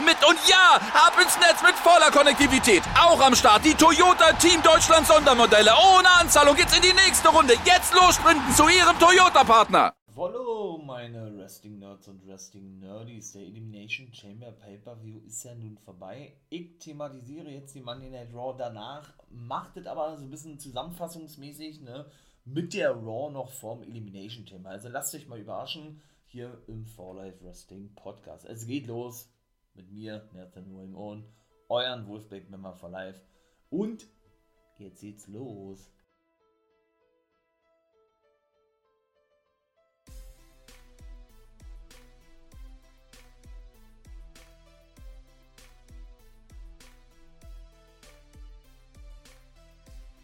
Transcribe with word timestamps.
mit. 0.00 0.16
Und 0.26 0.38
ja, 0.48 0.80
ab 0.94 1.14
ins 1.20 1.36
Netz 1.38 1.62
mit 1.62 1.74
voller 1.76 2.10
Konnektivität. 2.10 2.82
Auch 2.98 3.20
am 3.20 3.34
Start 3.34 3.64
die 3.64 3.74
Toyota 3.74 4.32
Team 4.34 4.62
Deutschland 4.62 5.06
Sondermodelle. 5.06 5.72
Ohne 5.72 6.08
Anzahlung 6.20 6.56
geht's 6.56 6.76
in 6.76 6.82
die 6.82 6.94
nächste 6.94 7.28
Runde. 7.28 7.54
Jetzt 7.64 7.92
los 7.94 8.14
sprinten 8.14 8.52
zu 8.54 8.68
ihrem 8.68 8.98
Toyota-Partner. 8.98 9.92
Follow 10.14 10.76
meine 10.76 11.34
Wrestling 11.38 11.78
Nerds 11.78 12.06
und 12.06 12.26
Wrestling 12.26 12.78
Nerdies. 12.78 13.32
Der 13.32 13.42
Elimination 13.42 14.12
Chamber 14.12 14.52
Pay-Per-View 14.52 15.20
ist 15.26 15.42
ja 15.42 15.54
nun 15.54 15.78
vorbei. 15.78 16.36
Ich 16.50 16.78
thematisiere 16.78 17.48
jetzt 17.48 17.74
die 17.74 17.80
Monday 17.80 18.10
Night 18.10 18.28
Raw 18.34 18.54
danach, 18.56 19.08
macht 19.30 19.78
es 19.78 19.86
aber 19.86 20.18
so 20.18 20.24
ein 20.24 20.30
bisschen 20.30 20.58
zusammenfassungsmäßig, 20.58 21.80
ne? 21.80 22.04
Mit 22.44 22.74
der 22.74 22.90
Raw 22.90 23.32
noch 23.32 23.50
vorm 23.50 23.82
Elimination 23.82 24.46
Chamber. 24.46 24.68
Also 24.68 24.90
lasst 24.90 25.14
euch 25.14 25.28
mal 25.28 25.38
überraschen 25.38 26.02
hier 26.26 26.62
im 26.66 26.84
For 26.84 27.14
Life 27.14 27.42
Wrestling 27.42 27.94
Podcast. 27.94 28.44
Es 28.44 28.66
geht 28.66 28.88
los 28.88 29.31
mit 29.74 29.90
mir, 29.90 30.28
Nathan 30.32 30.74
William 30.74 30.96
Owen, 30.96 31.24
euren 31.68 32.06
Wolfpack 32.06 32.50
Member 32.50 32.74
for 32.74 32.90
Life. 32.90 33.20
Und 33.70 34.06
jetzt 34.78 35.00
geht's 35.00 35.26
los. 35.28 35.90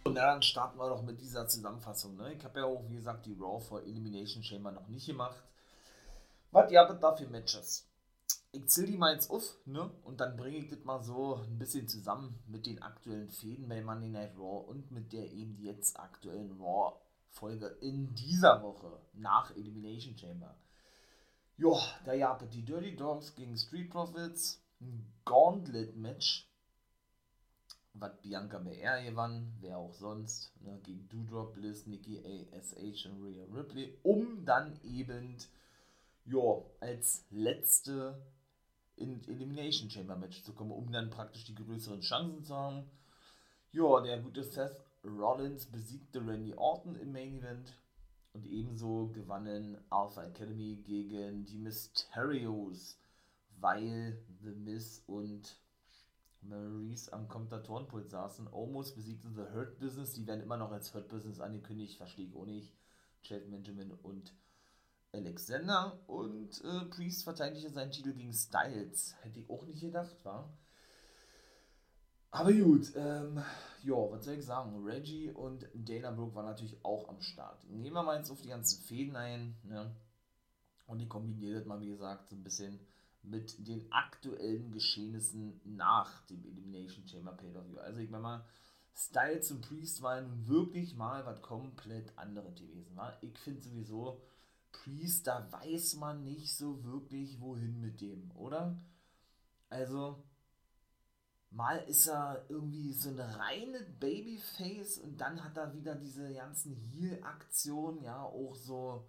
Und 0.08 0.14
dann 0.14 0.40
starten 0.40 0.78
wir 0.78 0.88
doch 0.88 1.02
mit 1.02 1.20
dieser 1.20 1.46
Zusammenfassung. 1.46 2.16
Ne? 2.16 2.32
Ich 2.32 2.42
habe 2.42 2.60
ja 2.60 2.64
auch, 2.64 2.82
wie 2.88 2.96
gesagt, 2.96 3.26
die 3.26 3.34
Raw 3.34 3.60
for 3.60 3.82
Elimination 3.82 4.42
Chamber 4.42 4.72
noch 4.72 4.88
nicht 4.88 5.06
gemacht. 5.06 5.36
Was 6.50 6.70
ihr 6.70 6.80
habt 6.80 7.02
da 7.02 7.14
für 7.14 7.26
Matches? 7.26 7.86
Ich 8.52 8.66
zähle 8.68 8.88
die 8.88 8.96
mal 8.96 9.12
jetzt 9.12 9.30
auf, 9.30 9.56
ne? 9.66 9.90
Und 10.04 10.20
dann 10.20 10.36
bringe 10.36 10.56
ich 10.58 10.68
das 10.68 10.84
mal 10.84 11.02
so 11.02 11.36
ein 11.36 11.58
bisschen 11.58 11.86
zusammen 11.86 12.38
mit 12.46 12.66
den 12.66 12.82
aktuellen 12.82 13.28
Fäden 13.28 13.68
bei 13.68 13.82
Monday 13.82 14.08
Night 14.08 14.36
Raw 14.36 14.66
und 14.68 14.90
mit 14.90 15.12
der 15.12 15.30
eben 15.32 15.58
jetzt 15.58 15.98
aktuellen 15.98 16.58
Raw-Folge 16.60 17.66
in 17.80 18.14
dieser 18.14 18.62
Woche 18.62 19.00
nach 19.12 19.54
Elimination 19.54 20.16
Chamber. 20.16 20.56
Ja, 21.58 21.76
da 22.04 22.16
gab 22.16 22.48
die 22.50 22.64
Dirty 22.64 22.96
Dogs 22.96 23.34
gegen 23.34 23.56
Street 23.56 23.90
Profits, 23.90 24.62
ein 24.80 25.12
Gauntlet-Match 25.24 26.48
was 28.00 28.20
Bianca 28.22 28.58
BR 28.58 29.02
gewann, 29.02 29.52
wer 29.60 29.78
auch 29.78 29.92
sonst, 29.92 30.52
ne, 30.62 30.78
gegen 30.82 31.08
Doudrop, 31.08 31.54
Bliss, 31.54 31.86
Nikki 31.86 32.18
ASH 32.20 33.06
und 33.06 33.24
Rhea 33.24 33.44
Ripley, 33.52 33.98
um 34.02 34.44
dann 34.44 34.78
eben, 34.82 35.36
ja, 36.26 36.62
als 36.80 37.24
letzte 37.30 38.20
in 38.98 39.22
Elimination 39.28 39.90
Chamber 39.90 40.16
Match 40.16 40.42
zu 40.42 40.52
kommen, 40.52 40.72
um 40.72 40.90
dann 40.92 41.10
praktisch 41.10 41.44
die 41.44 41.54
größeren 41.54 42.00
Chancen 42.00 42.44
zu 42.44 42.54
haben. 42.54 42.84
Ja, 43.72 44.00
der 44.00 44.20
gute 44.20 44.42
Seth 44.42 44.82
Rollins 45.04 45.66
besiegte 45.66 46.20
Randy 46.26 46.54
Orton 46.54 46.96
im 46.96 47.12
Main 47.12 47.38
Event 47.38 47.74
und 48.32 48.46
ebenso 48.46 49.08
gewannen 49.08 49.78
Alpha 49.90 50.24
Academy 50.24 50.76
gegen 50.76 51.44
die 51.44 51.58
Mysterios, 51.58 52.98
weil 53.58 54.22
The 54.42 54.50
Miz 54.50 55.02
und 55.06 55.56
Maurice 56.42 57.12
am 57.12 57.28
Kommentatorenpult 57.28 58.10
saßen. 58.10 58.48
Omos 58.52 58.94
besiegten 58.94 59.34
The 59.34 59.52
Hurt 59.54 59.78
Business. 59.78 60.14
Die 60.14 60.26
werden 60.26 60.42
immer 60.42 60.56
noch 60.56 60.70
als 60.70 60.94
Hurt 60.94 61.08
Business 61.08 61.40
angekündigt. 61.40 61.96
Verstehe 61.96 62.26
ich 62.26 62.34
auch 62.34 62.46
nicht. 62.46 62.72
Chad 63.22 63.50
Benjamin 63.50 63.92
und 64.02 64.32
Alexander. 65.12 65.98
Und 66.06 66.62
äh, 66.64 66.84
Priest 66.86 67.24
verteidigte 67.24 67.70
seinen 67.70 67.90
Titel 67.90 68.12
gegen 68.12 68.32
Styles. 68.32 69.14
Hätte 69.22 69.40
ich 69.40 69.50
auch 69.50 69.64
nicht 69.64 69.80
gedacht, 69.80 70.24
war. 70.24 70.52
Aber 72.30 72.52
gut, 72.52 72.92
ähm, 72.94 73.42
ja, 73.82 73.96
was 74.10 74.24
soll 74.24 74.34
ich 74.34 74.44
sagen? 74.44 74.84
Reggie 74.84 75.30
und 75.30 75.66
Dana 75.74 76.10
Brooke 76.10 76.34
waren 76.34 76.44
natürlich 76.44 76.84
auch 76.84 77.08
am 77.08 77.20
Start. 77.22 77.64
Nehmen 77.70 77.94
wir 77.94 78.02
mal 78.02 78.18
jetzt 78.18 78.30
auf 78.30 78.42
die 78.42 78.50
ganzen 78.50 78.82
Fäden 78.82 79.16
ein, 79.16 79.56
ne? 79.62 79.94
Und 80.86 80.98
die 80.98 81.08
kombiniert 81.08 81.66
mal, 81.66 81.80
wie 81.80 81.88
gesagt, 81.88 82.28
so 82.28 82.36
ein 82.36 82.44
bisschen 82.44 82.78
mit 83.22 83.66
den 83.66 83.90
aktuellen 83.92 84.72
Geschehnissen 84.72 85.60
nach 85.64 86.22
dem 86.26 86.44
Elimination 86.44 87.06
Chamber 87.06 87.32
Pay-Per-View. 87.32 87.78
Also 87.78 88.00
ich 88.00 88.10
meine 88.10 88.22
mal, 88.22 88.44
Styles 88.94 89.50
und 89.50 89.60
Priest 89.62 90.02
waren 90.02 90.48
wirklich 90.48 90.96
mal 90.96 91.24
was 91.24 91.40
komplett 91.42 92.16
anderes 92.18 92.54
gewesen. 92.56 92.96
Wa? 92.96 93.16
Ich 93.20 93.38
finde 93.38 93.62
sowieso, 93.62 94.20
Priest, 94.72 95.26
da 95.26 95.50
weiß 95.50 95.96
man 95.96 96.24
nicht 96.24 96.56
so 96.56 96.84
wirklich, 96.84 97.40
wohin 97.40 97.80
mit 97.80 98.00
dem, 98.00 98.30
oder? 98.32 98.76
Also, 99.70 100.22
mal 101.50 101.78
ist 101.88 102.08
er 102.08 102.44
irgendwie 102.48 102.92
so 102.92 103.10
eine 103.10 103.38
reine 103.38 103.80
Babyface 104.00 104.98
und 104.98 105.20
dann 105.20 105.42
hat 105.42 105.56
er 105.56 105.74
wieder 105.74 105.94
diese 105.94 106.32
ganzen 106.34 106.76
Heal-Aktionen, 106.76 108.02
ja, 108.02 108.22
auch 108.22 108.54
so 108.54 109.06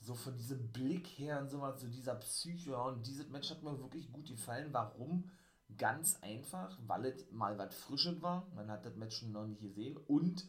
so 0.00 0.14
von 0.14 0.36
diesem 0.36 0.70
Blick 0.72 1.06
her 1.06 1.40
und 1.40 1.50
sowas, 1.50 1.80
so 1.80 1.88
dieser 1.88 2.14
Psyche. 2.16 2.76
Und 2.76 3.06
dieses 3.06 3.28
Match 3.28 3.50
hat 3.50 3.62
mir 3.62 3.78
wirklich 3.78 4.10
gut 4.12 4.28
gefallen. 4.28 4.68
Warum? 4.72 5.30
Ganz 5.76 6.18
einfach, 6.22 6.78
weil 6.86 7.06
es 7.06 7.30
mal 7.30 7.58
was 7.58 7.74
Frisches 7.74 8.22
war. 8.22 8.46
Man 8.54 8.70
hat 8.70 8.86
das 8.86 8.96
Match 8.96 9.18
schon 9.18 9.32
noch 9.32 9.46
nicht 9.46 9.60
gesehen. 9.60 9.96
Und 10.06 10.46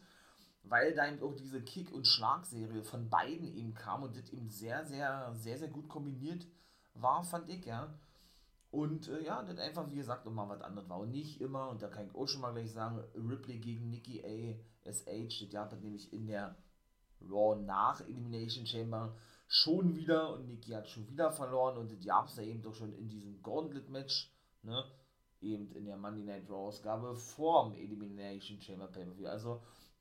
weil 0.62 0.94
da 0.94 1.08
eben 1.08 1.22
auch 1.22 1.34
diese 1.34 1.62
Kick- 1.62 1.92
und 1.92 2.06
Schlagserie 2.06 2.82
von 2.82 3.08
beiden 3.08 3.48
eben 3.56 3.74
kam 3.74 4.02
und 4.02 4.16
das 4.16 4.30
eben 4.30 4.48
sehr, 4.48 4.84
sehr, 4.84 5.32
sehr, 5.34 5.58
sehr 5.58 5.68
gut 5.68 5.88
kombiniert 5.88 6.46
war, 6.94 7.22
fand 7.24 7.48
ich, 7.48 7.64
ja. 7.64 7.98
Und 8.70 9.08
äh, 9.08 9.24
ja, 9.24 9.42
das 9.42 9.58
einfach, 9.58 9.90
wie 9.90 9.96
gesagt, 9.96 10.26
immer 10.26 10.48
was 10.48 10.62
anderes 10.62 10.88
war. 10.88 11.00
Und 11.00 11.10
nicht 11.10 11.40
immer, 11.40 11.68
und 11.70 11.82
da 11.82 11.88
kann 11.88 12.06
ich 12.06 12.14
auch 12.14 12.28
schon 12.28 12.40
mal 12.40 12.52
gleich 12.52 12.70
sagen, 12.70 13.02
Ripley 13.14 13.58
gegen 13.58 13.90
Nikki 13.90 14.22
A. 14.24 14.90
SH, 14.90 15.40
das 15.42 15.50
gab 15.50 15.72
es 15.72 15.80
nämlich 15.80 16.12
in 16.12 16.26
der 16.26 16.56
Raw 17.28 17.60
nach 17.60 18.00
Elimination 18.00 18.66
Chamber 18.66 19.14
schon 19.46 19.96
wieder 19.96 20.32
und 20.34 20.46
Nikki 20.46 20.70
hat 20.70 20.88
schon 20.88 21.08
wieder 21.08 21.32
verloren 21.32 21.76
und 21.76 21.90
das 21.90 22.04
gab 22.06 22.28
es 22.28 22.36
ja 22.36 22.44
eben 22.44 22.62
doch 22.62 22.74
schon 22.74 22.92
in 22.92 23.08
diesem 23.08 23.42
Gauntlet-Match, 23.42 24.32
ne? 24.62 24.84
Eben 25.40 25.72
in 25.72 25.86
der 25.86 25.96
Monday 25.96 26.22
Night 26.22 26.48
Raw-Ausgabe 26.48 27.16
vor 27.16 27.64
dem 27.64 27.74
Elimination 27.74 28.60
Chamber 28.60 28.86
Pay-Per-View. 28.86 29.26
Also 29.26 29.60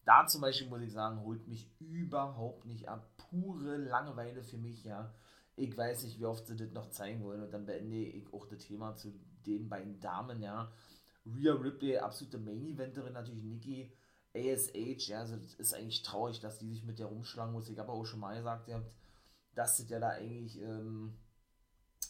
da 0.10 0.26
zum 0.26 0.42
Beispiel 0.42 0.68
muss 0.68 0.82
ich 0.82 0.92
sagen, 0.92 1.22
holt 1.22 1.48
mich 1.48 1.70
überhaupt 1.80 2.66
nicht 2.66 2.90
ab. 2.90 3.08
Pure 3.30 3.78
Langeweile 3.78 4.44
für 4.44 4.58
mich, 4.58 4.84
ja. 4.84 5.14
Ich 5.56 5.78
weiß 5.78 6.04
nicht, 6.04 6.20
wie 6.20 6.26
oft 6.26 6.48
sie 6.48 6.56
das 6.56 6.72
noch 6.72 6.90
zeigen 6.90 7.24
wollen 7.24 7.44
und 7.44 7.54
dann 7.54 7.68
beende 7.68 7.96
ich 7.96 8.34
auch 8.34 8.48
das 8.48 8.60
Thema 8.60 8.96
zu 8.96 9.14
den 9.46 9.70
beiden 9.70 10.00
Damen, 10.00 10.42
ja. 10.42 10.72
Rhea 11.28 11.54
Ripley, 11.54 11.98
absolute 11.98 12.40
Main-Eventerin, 12.40 13.14
natürlich 13.14 13.44
Nikki. 13.44 13.94
ASH, 14.36 15.10
ja, 15.10 15.20
also 15.20 15.36
das 15.36 15.54
ist 15.56 15.74
eigentlich 15.74 16.02
traurig, 16.02 16.40
dass 16.40 16.58
die 16.58 16.70
sich 16.70 16.84
mit 16.84 16.98
der 16.98 17.08
rumschlagen 17.08 17.54
muss. 17.54 17.70
Ich 17.70 17.78
habe 17.78 17.92
auch 17.92 18.06
schon 18.06 18.20
mal 18.20 18.36
gesagt, 18.36 18.68
ihr 18.68 18.76
habt 18.76 18.92
dass 19.56 19.80
es 19.80 19.90
ja 19.90 20.00
da 20.00 20.10
eigentlich 20.10 20.62
ähm, 20.62 21.14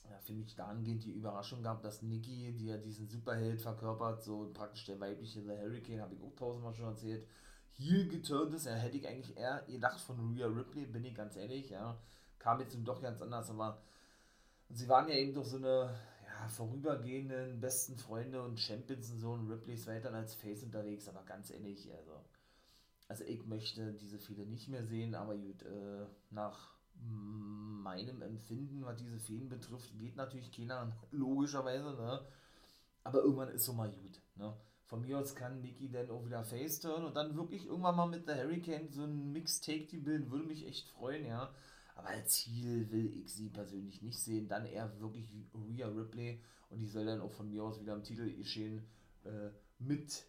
ja, 0.10 0.20
für 0.20 0.34
mich 0.34 0.56
dahingehend 0.56 1.04
die 1.04 1.14
Überraschung 1.14 1.64
gab, 1.64 1.82
dass 1.82 2.02
Nikki, 2.02 2.54
die 2.54 2.68
ja 2.68 2.78
diesen 2.78 3.08
Superheld 3.08 3.62
verkörpert, 3.62 4.24
so 4.24 4.52
praktisch 4.54 4.86
der 4.86 5.00
weibliche 5.00 5.42
The 5.42 5.58
Hurricane, 5.58 6.02
habe 6.02 6.14
ich 6.14 6.22
auch 6.22 6.36
tausendmal 6.36 6.74
schon 6.76 6.86
erzählt, 6.86 7.28
hier 7.80 8.08
geturnt 8.08 8.54
ist. 8.54 8.66
Ja, 8.66 8.74
hätte 8.74 8.98
ich 8.98 9.08
eigentlich 9.08 9.36
eher 9.38 9.64
gedacht 9.68 10.00
von 10.02 10.36
Rhea 10.36 10.48
Ripley, 10.48 10.86
bin 10.86 11.06
ich 11.06 11.16
ganz 11.16 11.36
ehrlich, 11.36 11.70
ja. 11.70 11.98
Kam 12.38 12.60
jetzt 12.60 12.78
doch 12.84 13.02
ganz 13.02 13.22
anders, 13.22 13.50
aber 13.50 13.82
sie 14.70 14.88
waren 14.88 15.08
ja 15.08 15.16
eben 15.16 15.34
doch 15.34 15.46
so 15.46 15.58
eine 15.58 15.94
ja, 16.26 16.48
vorübergehenden 16.50 17.60
besten 17.60 17.98
Freunde 17.98 18.42
und 18.44 18.60
Champions 18.60 19.12
und 19.12 19.20
so 19.20 19.32
und 19.32 19.50
Ripley 19.50 19.74
ist 19.74 19.88
weiter 19.88 20.14
als 20.14 20.36
Face 20.36 20.64
unterwegs, 20.64 21.08
aber 21.08 21.24
ganz 21.24 21.52
ehrlich, 21.52 21.92
also, 21.92 22.24
also 23.08 23.24
ich 23.24 23.46
möchte 23.46 23.94
diese 23.94 24.20
viele 24.20 24.46
nicht 24.46 24.68
mehr 24.70 24.84
sehen, 24.86 25.16
aber 25.16 25.36
gut, 25.36 25.64
äh, 25.64 26.06
nach 26.30 26.76
meinem 27.02 28.22
Empfinden, 28.22 28.84
was 28.84 28.98
diese 28.98 29.20
Feen 29.20 29.48
betrifft, 29.48 29.98
geht 29.98 30.18
natürlich 30.18 30.52
keiner, 30.52 30.92
logischerweise, 31.12 31.94
ne? 31.94 32.26
Aber 33.06 33.20
irgendwann 33.20 33.50
ist 33.50 33.64
so 33.64 33.74
mal 33.74 33.90
gut, 33.90 34.22
ne? 34.36 34.54
Von 34.90 35.02
mir 35.02 35.20
aus 35.20 35.36
kann 35.36 35.62
Nikki 35.62 35.88
dann 35.88 36.10
auch 36.10 36.26
wieder 36.26 36.44
face 36.44 36.80
turn 36.80 37.06
und 37.06 37.16
dann 37.16 37.36
wirklich 37.38 37.68
irgendwann 37.68 37.96
mal 37.96 38.08
mit 38.08 38.28
der 38.28 38.44
Hurricane 38.44 38.90
so 38.90 39.04
ein 39.04 39.32
Mixed-Take 39.32 39.86
die 39.86 39.98
bilden, 39.98 40.32
würde 40.32 40.48
mich 40.48 40.66
echt 40.66 40.90
freuen, 40.90 41.28
ja. 41.28 41.54
Aber 41.94 42.08
als 42.08 42.30
Ziel 42.30 42.90
will 42.90 43.14
ich 43.16 43.32
sie 43.32 43.50
persönlich 43.50 44.02
nicht 44.02 44.18
sehen. 44.18 44.48
Dann 44.48 44.66
eher 44.66 45.00
wirklich 45.00 45.28
Rhea 45.54 45.88
Ripley 45.90 46.42
und 46.72 46.80
die 46.80 46.88
soll 46.88 47.06
dann 47.06 47.22
auch 47.22 47.32
von 47.32 47.52
mir 47.52 47.64
aus 47.64 47.80
wieder 47.80 47.94
im 47.94 48.02
Titel 48.02 48.34
geschehen 48.34 48.84
äh, 49.26 49.52
mit, 49.78 50.26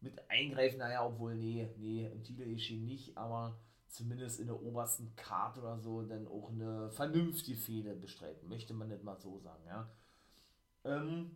mit 0.00 0.30
eingreifen. 0.30 0.78
Naja, 0.78 1.04
obwohl, 1.04 1.34
nee, 1.34 1.68
nee, 1.78 2.06
im 2.06 2.22
Titel 2.22 2.44
geschehen 2.44 2.84
nicht, 2.84 3.18
aber 3.18 3.58
zumindest 3.88 4.38
in 4.38 4.46
der 4.46 4.62
obersten 4.62 5.16
Karte 5.16 5.58
oder 5.58 5.80
so 5.80 6.02
dann 6.02 6.28
auch 6.28 6.50
eine 6.50 6.88
vernünftige 6.92 7.58
Fehde 7.58 7.96
bestreiten. 7.96 8.48
Möchte 8.48 8.74
man 8.74 8.90
nicht 8.90 9.02
mal 9.02 9.18
so 9.18 9.40
sagen, 9.40 9.64
ja. 9.66 9.90
Ähm, 10.84 11.34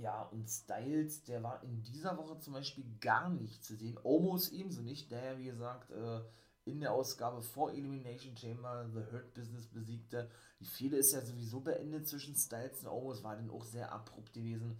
ja, 0.00 0.22
und 0.22 0.48
Styles, 0.48 1.24
der 1.24 1.42
war 1.42 1.62
in 1.62 1.82
dieser 1.82 2.16
Woche 2.16 2.38
zum 2.38 2.54
Beispiel 2.54 2.84
gar 3.00 3.28
nicht 3.28 3.64
zu 3.64 3.76
sehen. 3.76 3.98
Almost 4.04 4.52
ebenso 4.52 4.82
nicht, 4.82 5.10
der, 5.10 5.38
wie 5.38 5.44
gesagt, 5.44 5.90
äh, 5.90 6.20
in 6.64 6.80
der 6.80 6.92
Ausgabe 6.92 7.42
vor 7.42 7.72
Elimination 7.72 8.36
Chamber 8.36 8.88
The 8.92 9.12
Hurt 9.12 9.34
Business 9.34 9.66
besiegte. 9.66 10.30
Die 10.60 10.66
Fehde 10.66 10.96
ist 10.96 11.12
ja 11.12 11.20
sowieso 11.20 11.60
beendet 11.60 12.08
zwischen 12.08 12.34
Styles 12.34 12.80
und 12.80 12.88
Almost, 12.88 13.22
war 13.22 13.36
dann 13.36 13.50
auch 13.50 13.64
sehr 13.64 13.92
abrupt 13.92 14.32
gewesen. 14.32 14.78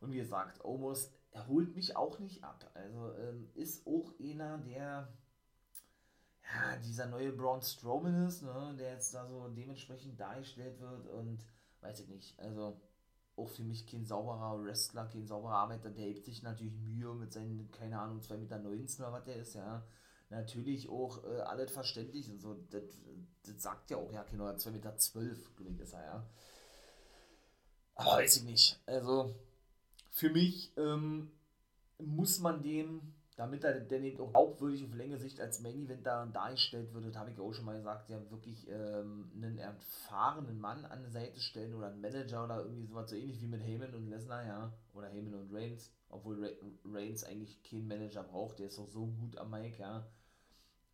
Und 0.00 0.12
wie 0.12 0.18
gesagt, 0.18 0.64
Almost 0.64 1.12
erholt 1.32 1.74
mich 1.74 1.96
auch 1.96 2.18
nicht 2.18 2.44
ab. 2.44 2.70
Also 2.74 3.12
ähm, 3.14 3.50
ist 3.54 3.86
auch 3.86 4.12
einer, 4.20 4.58
der 4.58 5.08
ja, 6.54 6.76
dieser 6.76 7.06
neue 7.06 7.32
Braun 7.32 7.62
Strowman 7.62 8.26
ist, 8.26 8.42
ne, 8.42 8.74
der 8.78 8.92
jetzt 8.92 9.12
da 9.14 9.26
so 9.26 9.48
dementsprechend 9.48 10.20
dargestellt 10.20 10.80
wird 10.80 11.08
und 11.08 11.44
weiß 11.80 12.00
ich 12.00 12.08
nicht, 12.08 12.38
also 12.38 12.80
auch 13.36 13.48
für 13.48 13.62
mich 13.62 13.86
kein 13.86 14.04
sauberer 14.04 14.62
Wrestler, 14.62 15.06
kein 15.06 15.26
sauberer 15.26 15.56
Arbeiter, 15.56 15.90
der 15.90 16.06
hebt 16.06 16.24
sich 16.24 16.42
natürlich 16.42 16.74
Mühe 16.74 17.14
mit 17.14 17.32
seinen, 17.32 17.70
keine 17.70 17.98
Ahnung, 17.98 18.20
2,19 18.20 18.36
Meter 18.38 18.60
oder 19.00 19.12
was 19.12 19.24
der 19.24 19.36
ist, 19.36 19.54
ja. 19.54 19.84
Natürlich 20.30 20.88
auch 20.88 21.22
äh, 21.24 21.40
alles 21.40 21.70
verständlich 21.70 22.30
und 22.30 22.40
so, 22.40 22.54
das, 22.70 22.82
das 23.44 23.62
sagt 23.62 23.90
ja 23.90 23.98
auch, 23.98 24.10
ja, 24.10 24.24
genau, 24.24 24.46
2,12 24.46 24.70
Meter, 24.70 24.92
glaube 25.56 25.72
ich, 25.74 25.80
ist 25.80 25.92
er, 25.92 26.04
ja. 26.04 26.26
Aber 27.94 28.10
weiß 28.12 28.38
ich 28.38 28.42
nicht, 28.44 28.80
also 28.86 29.34
für 30.10 30.30
mich 30.30 30.72
ähm, 30.76 31.30
muss 31.98 32.38
man 32.40 32.62
dem 32.62 33.14
damit 33.36 33.64
er 33.64 33.78
denn 33.80 34.02
eben 34.02 34.18
auch 34.20 34.32
glaubwürdig 34.32 34.84
auf 34.84 34.94
längere 34.94 35.18
Sicht 35.18 35.40
als 35.40 35.60
Main 35.60 35.84
Event 35.84 36.06
da 36.06 36.24
dargestellt 36.24 36.92
wird, 36.94 37.16
habe 37.16 37.30
ich 37.30 37.38
auch 37.38 37.52
schon 37.52 37.66
mal 37.66 37.76
gesagt, 37.76 38.08
ja 38.08 38.18
wirklich 38.30 38.66
ähm, 38.70 39.30
einen 39.36 39.58
erfahrenen 39.58 40.58
Mann 40.58 40.86
an 40.86 41.04
die 41.04 41.10
Seite 41.10 41.38
stellen 41.38 41.74
oder 41.74 41.88
einen 41.88 42.00
Manager 42.00 42.44
oder 42.44 42.60
irgendwie 42.64 42.86
sowas, 42.86 43.10
so 43.10 43.16
ähnlich 43.16 43.40
wie 43.42 43.46
mit 43.46 43.62
Heyman 43.62 43.94
und 43.94 44.08
Lesnar, 44.08 44.46
ja, 44.46 44.72
oder 44.94 45.08
Heyman 45.08 45.34
und 45.34 45.52
Reigns, 45.52 45.92
obwohl 46.08 46.56
Reigns 46.86 47.24
eigentlich 47.24 47.62
keinen 47.62 47.86
Manager 47.86 48.22
braucht, 48.22 48.58
der 48.58 48.68
ist 48.68 48.78
auch 48.78 48.88
so 48.88 49.06
gut 49.06 49.36
am 49.36 49.50
Mike, 49.50 49.80
ja, 49.80 50.06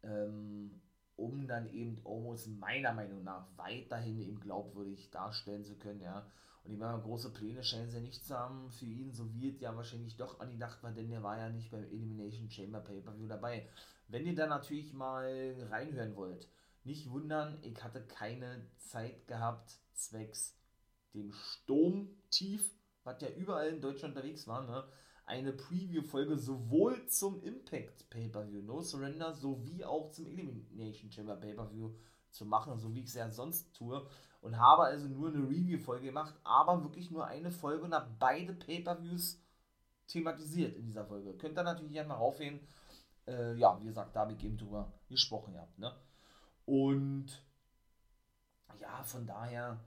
ähm, 0.02 0.80
um 1.14 1.46
dann 1.46 1.72
eben 1.72 2.00
Omos 2.02 2.48
meiner 2.48 2.92
Meinung 2.92 3.22
nach 3.22 3.46
weiterhin 3.56 4.18
eben 4.18 4.40
glaubwürdig 4.40 5.12
darstellen 5.12 5.64
zu 5.64 5.76
können, 5.76 6.00
ja, 6.00 6.26
und 6.64 6.70
die 6.70 6.76
meine, 6.76 7.00
große 7.00 7.30
Pläne 7.30 7.64
scheinen 7.64 7.90
sie 7.90 8.00
nicht 8.00 8.24
zu 8.24 8.38
haben 8.38 8.70
für 8.70 8.86
ihn, 8.86 9.12
so 9.12 9.24
es 9.24 9.60
ja 9.60 9.74
wahrscheinlich 9.76 10.16
doch 10.16 10.38
angedacht 10.40 10.82
war, 10.82 10.92
denn 10.92 11.10
der 11.10 11.22
war 11.22 11.36
ja 11.36 11.48
nicht 11.48 11.70
beim 11.70 11.84
Elimination 11.84 12.50
Chamber 12.50 12.80
Pay-Per-View 12.80 13.26
dabei. 13.26 13.68
Wenn 14.08 14.26
ihr 14.26 14.34
da 14.34 14.46
natürlich 14.46 14.92
mal 14.92 15.54
reinhören 15.70 16.14
wollt, 16.14 16.48
nicht 16.84 17.10
wundern, 17.10 17.58
ich 17.62 17.82
hatte 17.82 18.02
keine 18.06 18.66
Zeit 18.78 19.26
gehabt, 19.26 19.78
zwecks 19.94 20.56
dem 21.14 21.32
Sturmtief, 21.32 22.70
was 23.04 23.20
ja 23.20 23.28
überall 23.30 23.68
in 23.68 23.80
Deutschland 23.80 24.16
unterwegs 24.16 24.46
war, 24.46 24.64
ne? 24.64 24.84
eine 25.24 25.52
Preview-Folge 25.52 26.36
sowohl 26.36 27.06
zum 27.06 27.42
Impact 27.42 28.08
Pay-Per-View 28.10 28.62
No 28.62 28.82
Surrender 28.82 29.34
sowie 29.34 29.84
auch 29.84 30.10
zum 30.10 30.26
Elimination 30.26 31.10
Chamber 31.10 31.36
Pay-Per-View 31.36 31.92
zu 32.32 32.46
machen, 32.46 32.78
so 32.78 32.94
wie 32.94 33.00
ich 33.00 33.06
es 33.06 33.14
ja 33.14 33.30
sonst 33.30 33.72
tue 33.74 34.06
und 34.42 34.58
habe 34.58 34.82
also 34.82 35.08
nur 35.08 35.28
eine 35.28 35.48
Review-Folge 35.48 36.06
gemacht, 36.06 36.34
aber 36.42 36.82
wirklich 36.82 37.10
nur 37.10 37.26
eine 37.26 37.50
Folge 37.50 37.84
und 37.84 37.94
habe 37.94 38.10
beide 38.18 38.52
Pay-Per-Views 38.52 39.40
thematisiert 40.08 40.76
in 40.76 40.84
dieser 40.84 41.06
Folge. 41.06 41.32
Könnt 41.34 41.56
ihr 41.56 41.62
natürlich 41.62 41.92
gerne 41.92 42.08
mal 42.08 42.16
raufgehen. 42.16 42.60
Äh, 43.26 43.54
ja, 43.54 43.80
wie 43.80 43.86
gesagt, 43.86 44.16
da 44.16 44.20
habe 44.20 44.32
ich 44.32 44.42
eben 44.42 44.58
drüber 44.58 44.92
gesprochen 45.08 45.54
gehabt. 45.54 45.78
Ne? 45.78 45.94
Und 46.66 47.26
ja, 48.80 49.02
von 49.04 49.26
daher, 49.26 49.78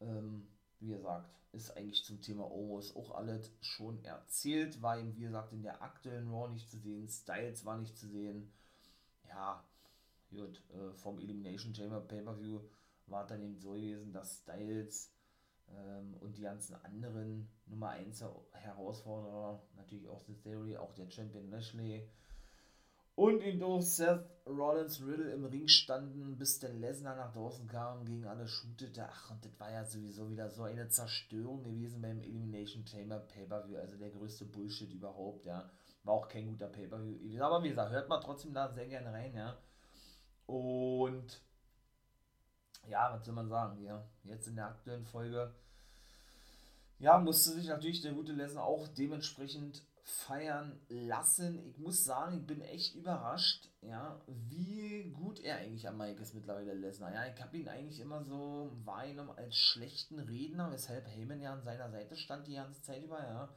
ähm, 0.00 0.48
wie 0.80 0.88
gesagt, 0.88 1.28
ist 1.52 1.76
eigentlich 1.76 2.04
zum 2.04 2.20
Thema 2.20 2.50
Omos 2.50 2.96
auch 2.96 3.14
alles 3.14 3.52
schon 3.60 4.02
erzählt. 4.04 4.80
War 4.80 4.98
eben, 4.98 5.14
wie 5.16 5.22
gesagt, 5.22 5.52
in 5.52 5.62
der 5.62 5.82
aktuellen 5.82 6.30
Raw 6.30 6.48
nicht 6.50 6.70
zu 6.70 6.78
sehen. 6.78 7.08
Styles 7.08 7.64
war 7.66 7.76
nicht 7.76 7.96
zu 7.98 8.08
sehen. 8.08 8.50
Ja, 9.28 9.62
gut, 10.30 10.62
äh, 10.70 10.92
vom 10.94 11.18
Elimination 11.18 11.74
Chamber 11.74 12.00
Pay-Per-View 12.00 12.60
war 13.06 13.26
dann 13.26 13.42
eben 13.42 13.58
so 13.58 13.72
gewesen, 13.72 14.12
dass 14.12 14.38
Styles 14.38 15.12
ähm, 15.70 16.14
und 16.20 16.36
die 16.36 16.42
ganzen 16.42 16.74
anderen 16.76 17.48
Nummer 17.66 17.90
1 17.90 18.24
Herausforderer, 18.52 19.62
natürlich 19.76 20.08
auch 20.08 20.22
The 20.26 20.34
Theory, 20.34 20.76
auch 20.76 20.94
der 20.94 21.10
Champion 21.10 21.50
Lashley 21.50 22.08
und 23.18 23.40
in 23.40 23.58
durch 23.58 23.84
Seth 23.84 24.24
Rollins 24.46 25.04
Riddle 25.04 25.32
im 25.32 25.44
Ring 25.44 25.66
standen, 25.66 26.38
bis 26.38 26.60
der 26.60 26.72
Lesnar 26.72 27.16
nach 27.16 27.32
draußen 27.32 27.66
kam, 27.66 28.04
gegen 28.04 28.24
alle 28.24 28.46
shootete. 28.46 29.04
Ach, 29.10 29.32
und 29.32 29.44
das 29.44 29.58
war 29.58 29.72
ja 29.72 29.84
sowieso 29.84 30.30
wieder 30.30 30.48
so 30.48 30.62
eine 30.62 30.88
Zerstörung 30.88 31.64
gewesen 31.64 32.00
beim 32.00 32.20
Elimination 32.20 32.86
Chamber 32.86 33.18
Pay-Per-View, 33.18 33.76
also 33.76 33.96
der 33.96 34.10
größte 34.10 34.44
Bullshit 34.44 34.92
überhaupt, 34.92 35.46
ja. 35.46 35.68
War 36.04 36.14
auch 36.14 36.28
kein 36.28 36.46
guter 36.46 36.68
Pay-Per-View. 36.68 37.42
Aber 37.42 37.64
wie 37.64 37.70
gesagt, 37.70 37.90
hört 37.90 38.08
mal 38.08 38.20
trotzdem 38.20 38.54
da 38.54 38.72
sehr 38.72 38.86
gerne 38.86 39.12
rein, 39.12 39.34
ja. 39.34 39.58
Und 40.48 41.42
ja, 42.88 43.12
was 43.12 43.24
soll 43.24 43.34
man 43.34 43.50
sagen, 43.50 43.82
ja, 43.82 44.02
jetzt 44.24 44.48
in 44.48 44.56
der 44.56 44.68
aktuellen 44.68 45.04
Folge, 45.04 45.52
ja, 46.98 47.18
musste 47.18 47.52
sich 47.52 47.68
natürlich 47.68 48.00
der 48.00 48.14
gute 48.14 48.32
Lesnar 48.32 48.64
auch 48.64 48.88
dementsprechend 48.88 49.82
feiern 50.02 50.80
lassen. 50.88 51.62
Ich 51.66 51.76
muss 51.76 52.02
sagen, 52.02 52.38
ich 52.38 52.46
bin 52.46 52.62
echt 52.62 52.94
überrascht, 52.94 53.68
ja, 53.82 54.18
wie 54.26 55.10
gut 55.10 55.38
er 55.40 55.58
eigentlich 55.58 55.86
am 55.86 55.98
Mike 55.98 56.22
ist 56.22 56.34
mittlerweile, 56.34 56.72
Lesnar. 56.72 57.12
Ja, 57.12 57.26
ich 57.26 57.40
habe 57.42 57.58
ihn 57.58 57.68
eigentlich 57.68 58.00
immer 58.00 58.24
so 58.24 58.72
wahrgenommen 58.84 59.36
als 59.36 59.54
schlechten 59.54 60.18
Redner, 60.18 60.72
weshalb 60.72 61.06
Heyman 61.06 61.42
ja 61.42 61.52
an 61.52 61.62
seiner 61.62 61.90
Seite 61.90 62.16
stand 62.16 62.46
die 62.46 62.54
ganze 62.54 62.80
Zeit 62.80 63.04
über, 63.04 63.22
ja. 63.22 63.54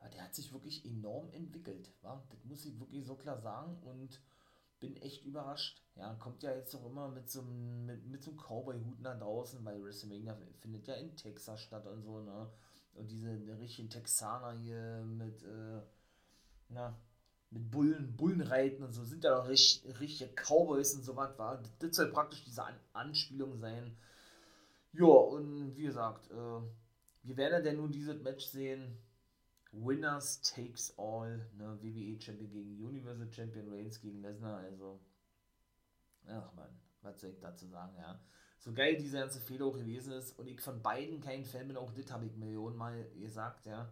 Aber 0.00 0.10
der 0.10 0.24
hat 0.24 0.34
sich 0.34 0.52
wirklich 0.52 0.84
enorm 0.84 1.30
entwickelt, 1.30 1.88
wa? 2.02 2.20
das 2.30 2.44
muss 2.44 2.64
ich 2.64 2.80
wirklich 2.80 3.06
so 3.06 3.14
klar 3.14 3.38
sagen 3.38 3.78
und 3.84 4.18
bin 4.82 4.96
echt 4.96 5.24
überrascht. 5.24 5.80
Ja, 5.96 6.12
kommt 6.14 6.42
ja 6.42 6.52
jetzt 6.54 6.74
auch 6.74 6.84
immer 6.84 7.08
mit 7.08 7.30
so 7.30 7.40
einem, 7.40 7.86
mit, 7.86 8.06
mit 8.06 8.22
so 8.22 8.32
einem 8.32 8.40
Cowboy-Hut 8.40 9.00
nach 9.00 9.18
draußen, 9.18 9.64
weil 9.64 9.82
WrestleMania 9.82 10.36
findet 10.60 10.88
ja 10.88 10.94
in 10.94 11.16
Texas 11.16 11.60
statt 11.60 11.86
und 11.86 12.02
so, 12.02 12.20
ne? 12.20 12.50
Und 12.94 13.10
diese 13.10 13.30
richtigen 13.58 13.88
Texaner 13.88 14.52
hier 14.52 15.02
mit, 15.04 15.42
äh, 15.44 15.80
na, 16.68 16.94
mit 17.50 17.70
Bullen, 17.70 18.16
Bullenreiten 18.16 18.84
und 18.84 18.92
so, 18.92 19.04
sind 19.04 19.24
ja 19.24 19.34
doch 19.34 19.48
richtig, 19.48 19.98
richtige 20.00 20.30
Cowboys 20.34 20.94
und 20.94 21.04
so 21.04 21.16
was, 21.16 21.38
war. 21.38 21.62
Das 21.78 21.96
soll 21.96 22.10
praktisch 22.10 22.44
diese 22.44 22.64
An 22.64 22.74
Anspielung 22.92 23.58
sein. 23.58 23.96
Ja, 24.92 25.06
und 25.06 25.76
wie 25.76 25.84
gesagt, 25.84 26.30
äh, 26.30 26.60
wir 27.22 27.36
werden 27.36 27.64
denn 27.64 27.76
nun 27.76 27.92
dieses 27.92 28.20
Match 28.20 28.44
sehen. 28.46 28.98
Winners 29.72 30.42
takes 30.42 30.92
all, 30.98 31.38
ne? 31.56 31.78
WWE 31.80 32.20
Champion 32.20 32.50
gegen 32.50 32.84
Universal 32.84 33.32
Champion 33.32 33.68
Reigns 33.68 34.00
gegen 34.00 34.20
Lesnar, 34.20 34.58
also 34.58 35.00
ach 36.28 36.52
man, 36.54 36.68
was 37.00 37.20
soll 37.20 37.30
ich 37.30 37.40
dazu 37.40 37.66
sagen, 37.66 37.96
ja. 37.98 38.20
So 38.58 38.72
geil 38.72 38.96
diese 38.96 39.18
ganze 39.18 39.40
Fehler 39.40 39.66
auch 39.66 39.76
gewesen 39.76 40.12
ist 40.12 40.38
und 40.38 40.46
ich 40.46 40.60
von 40.60 40.82
beiden 40.82 41.20
kein 41.20 41.44
Fan 41.44 41.66
bin, 41.66 41.76
auch 41.76 41.90
das 41.92 42.12
habe 42.12 42.26
ich 42.26 42.36
Millionen 42.36 42.76
Mal 42.76 43.10
gesagt, 43.18 43.66
ja. 43.66 43.90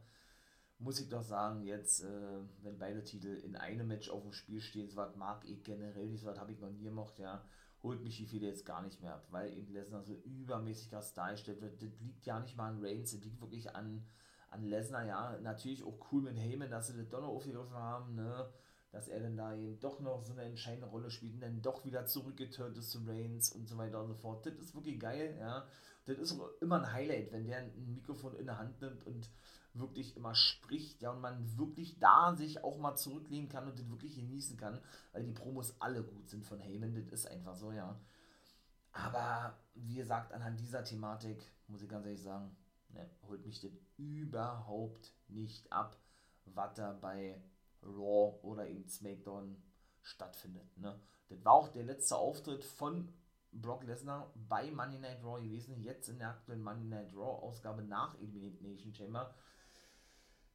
Muss 0.78 1.00
ich 1.00 1.08
doch 1.08 1.22
sagen, 1.22 1.62
jetzt, 1.62 2.04
äh, 2.04 2.38
wenn 2.62 2.78
beide 2.78 3.04
Titel 3.04 3.28
in 3.28 3.56
einem 3.56 3.88
Match 3.88 4.08
auf 4.08 4.22
dem 4.22 4.32
Spiel 4.32 4.60
stehen, 4.60 4.88
so 4.88 4.96
was 4.96 5.16
mag 5.16 5.44
ich 5.46 5.62
generell 5.62 6.08
nicht, 6.08 6.20
so 6.20 6.26
was 6.26 6.38
habe 6.38 6.52
ich 6.52 6.60
noch 6.60 6.70
nie 6.70 6.84
gemacht, 6.84 7.18
ja. 7.18 7.44
Holt 7.82 8.02
mich 8.02 8.18
die 8.18 8.26
Fehler 8.26 8.48
jetzt 8.48 8.66
gar 8.66 8.82
nicht 8.82 9.00
mehr 9.00 9.14
ab, 9.14 9.26
weil 9.30 9.52
eben 9.56 9.72
Lesnar 9.72 10.02
so 10.02 10.14
übermäßig 10.14 10.90
krass 10.90 11.14
dargestellt 11.14 11.62
wird. 11.62 11.82
Das 11.82 11.98
liegt 12.00 12.26
ja 12.26 12.38
nicht 12.38 12.56
mal 12.56 12.68
an 12.68 12.84
Reigns, 12.84 13.12
das 13.12 13.24
liegt 13.24 13.40
wirklich 13.40 13.74
an 13.74 14.06
an 14.50 14.64
Lesnar, 14.64 15.04
ja, 15.06 15.38
natürlich 15.42 15.84
auch 15.84 15.98
cool 16.12 16.22
mit 16.22 16.36
Heyman, 16.36 16.70
dass 16.70 16.88
sie 16.88 16.96
das 16.96 17.10
noch 17.10 17.28
aufgegriffen 17.28 17.74
haben, 17.74 18.14
ne, 18.16 18.48
dass 18.90 19.08
er 19.08 19.20
dann 19.20 19.36
da 19.36 19.54
eben 19.54 19.78
doch 19.78 20.00
noch 20.00 20.24
so 20.24 20.32
eine 20.32 20.42
entscheidende 20.42 20.88
Rolle 20.88 21.10
spielt 21.10 21.34
und 21.34 21.40
dann 21.40 21.62
doch 21.62 21.84
wieder 21.84 22.06
zurückgetürnt 22.06 22.76
ist 22.76 22.90
zu 22.90 23.00
Reigns 23.06 23.52
und 23.52 23.68
so 23.68 23.78
weiter 23.78 24.00
und 24.00 24.08
so 24.08 24.14
fort. 24.14 24.44
Das 24.46 24.54
ist 24.54 24.74
wirklich 24.74 24.98
geil, 24.98 25.36
ja. 25.38 25.66
Das 26.06 26.18
ist 26.18 26.36
immer 26.60 26.80
ein 26.80 26.92
Highlight, 26.92 27.30
wenn 27.30 27.44
der 27.46 27.58
ein 27.58 27.94
Mikrofon 27.94 28.34
in 28.34 28.46
der 28.46 28.58
Hand 28.58 28.80
nimmt 28.80 29.06
und 29.06 29.30
wirklich 29.74 30.16
immer 30.16 30.34
spricht, 30.34 31.00
ja, 31.00 31.12
und 31.12 31.20
man 31.20 31.56
wirklich 31.56 32.00
da 32.00 32.34
sich 32.34 32.64
auch 32.64 32.78
mal 32.78 32.96
zurücklehnen 32.96 33.48
kann 33.48 33.68
und 33.68 33.78
das 33.78 33.88
wirklich 33.88 34.16
genießen 34.16 34.56
kann, 34.56 34.80
weil 35.12 35.22
die 35.22 35.30
Promos 35.30 35.76
alle 35.78 36.02
gut 36.02 36.28
sind 36.28 36.44
von 36.44 36.58
Heyman, 36.58 36.94
das 36.94 37.06
ist 37.12 37.26
einfach 37.26 37.56
so, 37.56 37.70
ja. 37.70 37.96
Aber 38.92 39.56
wie 39.74 39.94
gesagt, 39.94 40.32
anhand 40.32 40.58
dieser 40.58 40.82
Thematik, 40.82 41.40
muss 41.68 41.82
ich 41.82 41.88
ganz 41.88 42.04
ehrlich 42.04 42.22
sagen, 42.22 42.56
ne, 42.92 43.10
holt 43.26 43.44
mich 43.44 43.60
das 43.60 43.72
überhaupt 43.96 45.12
nicht 45.28 45.72
ab, 45.72 46.00
was 46.44 46.74
da 46.74 46.92
bei 46.92 47.42
Raw 47.82 48.38
oder 48.42 48.68
eben 48.68 48.88
SmackDown 48.88 49.62
stattfindet. 50.02 50.76
Ne? 50.76 51.00
Das 51.28 51.44
war 51.44 51.52
auch 51.52 51.68
der 51.68 51.84
letzte 51.84 52.16
Auftritt 52.16 52.64
von 52.64 53.12
Brock 53.52 53.84
Lesnar 53.84 54.32
bei 54.48 54.70
Monday 54.70 54.98
Night 54.98 55.22
Raw 55.24 55.40
gewesen, 55.40 55.80
jetzt 55.80 56.08
in 56.08 56.18
der 56.18 56.30
aktuellen 56.30 56.62
Monday 56.62 56.86
Night 56.86 57.14
Raw 57.14 57.42
Ausgabe 57.42 57.82
nach 57.82 58.18
Elimination 58.20 58.94
Chamber. 58.94 59.34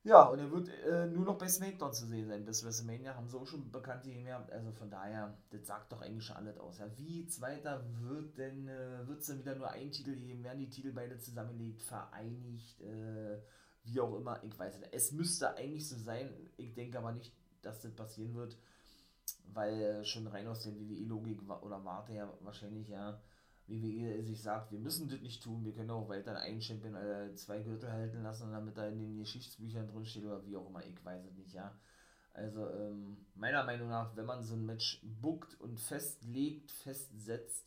Ja, 0.06 0.22
und 0.26 0.38
er 0.38 0.52
wird 0.52 0.70
äh, 0.70 1.08
nur 1.08 1.26
noch 1.26 1.40
bei 1.40 1.48
SmackDown 1.48 1.92
zu 1.92 2.06
sehen 2.06 2.28
sein. 2.28 2.46
Bis 2.46 2.64
WrestleMania 2.64 3.16
haben 3.16 3.28
auch 3.34 3.48
schon 3.48 3.72
bekannte 3.72 4.12
gehabt. 4.12 4.52
Also 4.52 4.72
von 4.72 4.88
daher, 4.92 5.36
das 5.50 5.66
sagt 5.66 5.92
doch 5.92 6.00
eigentlich 6.00 6.24
schon 6.24 6.38
alles 6.38 6.60
aus. 6.60 6.78
Ja, 6.78 6.86
wie 6.96 7.26
zweiter 7.26 7.84
wird 8.02 8.38
denn, 8.38 8.68
äh, 8.68 9.08
wird 9.08 9.22
es 9.22 9.28
dann 9.28 9.40
wieder 9.40 9.56
nur 9.56 9.72
einen 9.72 9.92
Titel 9.92 10.16
geben? 10.16 10.44
Werden 10.44 10.60
die 10.60 10.70
Titel 10.70 10.92
beide 10.94 11.18
zusammengelegt, 11.18 11.82
vereinigt, 11.82 12.82
äh, 12.82 13.40
wie 13.84 14.00
auch 14.00 14.16
immer? 14.16 14.44
Ich 14.44 14.58
weiß 14.58 14.78
nicht. 14.78 14.94
Es 14.94 15.12
müsste 15.12 15.56
eigentlich 15.56 15.90
so 15.90 15.98
sein. 15.98 16.30
Ich 16.58 16.76
denke 16.76 17.00
aber 17.00 17.12
nicht, 17.12 17.34
dass 17.64 17.82
das 17.82 17.92
passieren 17.92 18.36
wird 18.36 18.56
weil 19.54 20.04
schon 20.06 20.28
rein 20.28 20.48
aus 20.48 20.64
der 20.64 20.76
WWE-Logik 20.76 21.42
oder 21.62 21.84
Warte 21.84 22.14
ja 22.14 22.32
wahrscheinlich 22.42 22.90
ja 22.90 23.20
WWE 23.68 24.24
sich 24.24 24.42
sagt, 24.42 24.72
wir 24.72 24.80
müssen 24.80 25.10
das 25.10 25.22
nicht 25.22 25.44
tun, 25.44 25.66
wir 25.66 25.74
können 25.74 25.92
auch 25.92 26.08
weiter 26.08 26.38
einen 26.38 26.62
Champion 26.62 26.96
äh, 26.96 27.34
zwei 27.36 27.62
Gürtel 27.62 27.92
halten 27.92 28.22
lassen, 28.22 28.52
damit 28.52 28.78
er 28.78 28.90
in 28.90 29.00
den 29.00 29.18
Geschichtsbüchern 29.18 29.88
drin 29.88 30.06
steht 30.06 30.26
oder 30.26 30.46
wie 30.46 30.56
auch 30.56 30.68
immer, 30.68 30.86
ich 30.86 31.04
weiß 31.04 31.26
es 31.26 31.36
nicht, 31.36 31.54
ja. 31.54 31.76
Also 32.34 32.70
ähm, 32.70 33.18
meiner 33.34 33.64
Meinung 33.64 33.90
nach, 33.90 34.16
wenn 34.16 34.26
man 34.26 34.44
so 34.44 34.56
ein 34.56 34.66
Match 34.66 35.02
bookt 35.04 35.60
und 35.62 35.80
festlegt, 35.80 36.72
festsetzt 36.72 37.66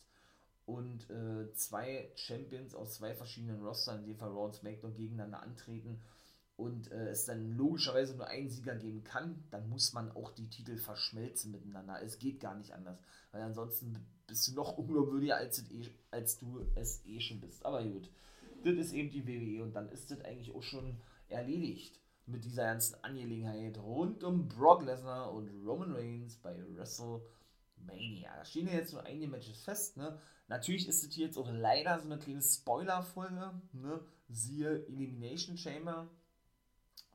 und 0.65 1.09
äh, 1.09 1.51
zwei 1.53 2.11
Champions 2.15 2.75
aus 2.75 2.95
zwei 2.95 3.15
verschiedenen 3.15 3.65
Rostern, 3.65 4.01
in 4.01 4.05
dem 4.05 4.17
Fall 4.17 4.29
Raw 4.29 4.45
und 4.45 4.55
SmackDown, 4.55 4.93
gegeneinander 4.93 5.41
antreten, 5.41 5.99
und 6.59 6.91
äh, 6.91 7.07
es 7.07 7.25
dann 7.25 7.55
logischerweise 7.55 8.15
nur 8.17 8.27
einen 8.27 8.49
Sieger 8.49 8.75
geben 8.75 9.03
kann, 9.03 9.43
dann 9.49 9.69
muss 9.69 9.93
man 9.93 10.11
auch 10.11 10.31
die 10.31 10.49
Titel 10.49 10.77
verschmelzen 10.77 11.51
miteinander. 11.51 12.01
Es 12.03 12.19
geht 12.19 12.41
gar 12.41 12.53
nicht 12.55 12.73
anders, 12.73 12.99
weil 13.31 13.41
ansonsten 13.41 14.05
bist 14.29 14.47
du 14.47 14.53
noch 14.53 14.77
unglaubwürdiger, 14.77 15.35
als, 15.35 15.59
eh, 15.71 15.89
als 16.11 16.39
du 16.39 16.65
es 16.75 17.05
eh 17.05 17.19
schon 17.19 17.41
bist. 17.41 17.65
Aber 17.65 17.83
gut, 17.83 18.09
das 18.63 18.75
ist 18.75 18.93
eben 18.93 19.09
die 19.09 19.27
WWE 19.27 19.63
und 19.63 19.73
dann 19.73 19.89
ist 19.89 20.11
das 20.11 20.21
eigentlich 20.21 20.53
auch 20.53 20.63
schon 20.63 20.97
erledigt 21.27 21.99
mit 22.25 22.45
dieser 22.45 22.65
ganzen 22.65 23.03
Angelegenheit 23.03 23.77
rund 23.79 24.23
um 24.23 24.47
Brock 24.47 24.83
Lesnar 24.83 25.33
und 25.33 25.49
Roman 25.65 25.93
Reigns 25.93 26.35
bei 26.37 26.55
WrestleMania. 26.75 28.35
Da 28.35 28.45
stehen 28.45 28.67
ja 28.67 28.73
jetzt 28.73 28.93
nur 28.93 29.03
einige 29.03 29.27
Matches 29.27 29.61
fest, 29.61 29.97
ne? 29.97 30.19
Natürlich 30.47 30.87
ist 30.87 31.03
es 31.03 31.13
hier 31.13 31.27
jetzt 31.27 31.37
auch 31.37 31.49
leider 31.51 31.99
so 31.99 32.05
eine 32.05 32.17
kleine 32.17 32.41
Spoiler-Folge, 32.41 33.61
ne? 33.73 33.99
Siehe 34.29 34.85
Elimination 34.87 35.57
Chamber, 35.57 36.07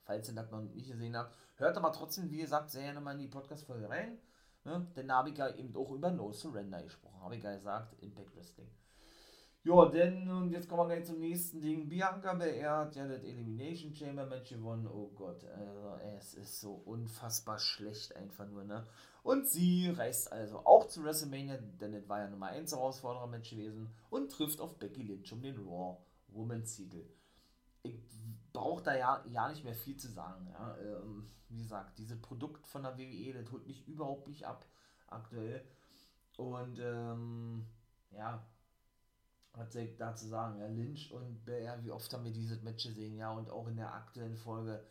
falls 0.04 0.28
ihr 0.28 0.34
das 0.34 0.50
noch 0.50 0.62
nicht 0.62 0.88
gesehen 0.88 1.16
habt. 1.16 1.34
Hört 1.56 1.76
aber 1.76 1.92
trotzdem, 1.92 2.30
wie 2.30 2.38
gesagt, 2.38 2.70
sehr 2.70 2.82
gerne 2.82 3.00
mal 3.00 3.12
in 3.12 3.20
die 3.20 3.28
Podcast-Folge 3.28 3.88
rein. 3.88 4.18
Ne? 4.64 4.86
Denn 4.96 5.08
da 5.08 5.18
habe 5.18 5.30
ich 5.30 5.38
ja 5.38 5.54
eben 5.54 5.74
auch 5.76 5.90
über 5.90 6.10
No 6.10 6.32
Surrender 6.32 6.82
gesprochen. 6.82 7.20
Habe 7.20 7.36
ich 7.36 7.42
ja 7.42 7.54
gesagt, 7.54 8.02
Impact 8.02 8.34
Wrestling. 8.36 8.68
Ja, 9.66 9.86
denn, 9.86 10.28
und 10.28 10.50
jetzt 10.50 10.68
kommen 10.68 10.82
wir 10.82 10.94
gleich 10.94 11.06
zum 11.06 11.18
nächsten 11.18 11.62
Ding. 11.62 11.88
Bianca 11.88 12.34
beehrt 12.34 12.96
ja 12.96 13.08
das 13.08 13.22
Elimination 13.22 13.94
Chamber 13.94 14.26
Match 14.26 14.50
gewonnen. 14.50 14.86
Oh 14.86 15.10
Gott, 15.14 15.42
also 15.44 15.96
es 16.18 16.34
ist 16.34 16.60
so 16.60 16.74
unfassbar 16.84 17.58
schlecht 17.58 18.14
einfach 18.14 18.46
nur, 18.46 18.64
ne? 18.64 18.86
Und 19.22 19.48
sie 19.48 19.88
reist 19.88 20.30
also 20.30 20.58
auch 20.66 20.86
zu 20.86 21.02
WrestleMania, 21.02 21.56
denn 21.80 21.92
das 21.92 22.06
war 22.10 22.20
ja 22.20 22.28
Nummer 22.28 22.48
1 22.48 22.72
Herausforderer 22.72 23.26
Match 23.26 23.50
gewesen 23.50 23.88
und 24.10 24.30
trifft 24.30 24.60
auf 24.60 24.78
Becky 24.78 25.02
Lynch 25.02 25.32
um 25.32 25.40
den 25.40 25.56
Raw 25.56 25.96
Women's 26.28 26.76
Titel. 26.76 27.08
Ich 27.82 27.98
braucht 28.54 28.86
da 28.86 28.96
ja, 28.96 29.22
ja 29.28 29.50
nicht 29.50 29.64
mehr 29.64 29.74
viel 29.74 29.96
zu 29.98 30.08
sagen. 30.08 30.48
Ja. 30.50 30.78
Ähm, 30.78 31.30
wie 31.50 31.58
gesagt, 31.58 31.98
dieses 31.98 32.20
Produkt 32.22 32.66
von 32.66 32.82
der 32.82 32.96
WWE, 32.96 33.34
das 33.34 33.52
holt 33.52 33.66
mich 33.66 33.86
überhaupt 33.86 34.26
nicht 34.28 34.46
ab 34.46 34.64
aktuell. 35.08 35.62
Und 36.38 36.78
ähm, 36.80 37.66
ja, 38.10 38.46
was 39.52 39.72
soll 39.72 39.82
ich 39.82 39.96
dazu 39.96 40.26
sagen? 40.26 40.58
Ja, 40.58 40.68
Lynch 40.68 41.12
und 41.12 41.44
BR, 41.44 41.82
wie 41.82 41.90
oft 41.90 42.12
haben 42.12 42.24
wir 42.24 42.32
dieses 42.32 42.62
Match 42.62 42.84
gesehen, 42.84 43.16
ja, 43.16 43.30
und 43.32 43.50
auch 43.50 43.68
in 43.68 43.76
der 43.76 43.92
aktuellen 43.92 44.36
Folge, 44.36 44.84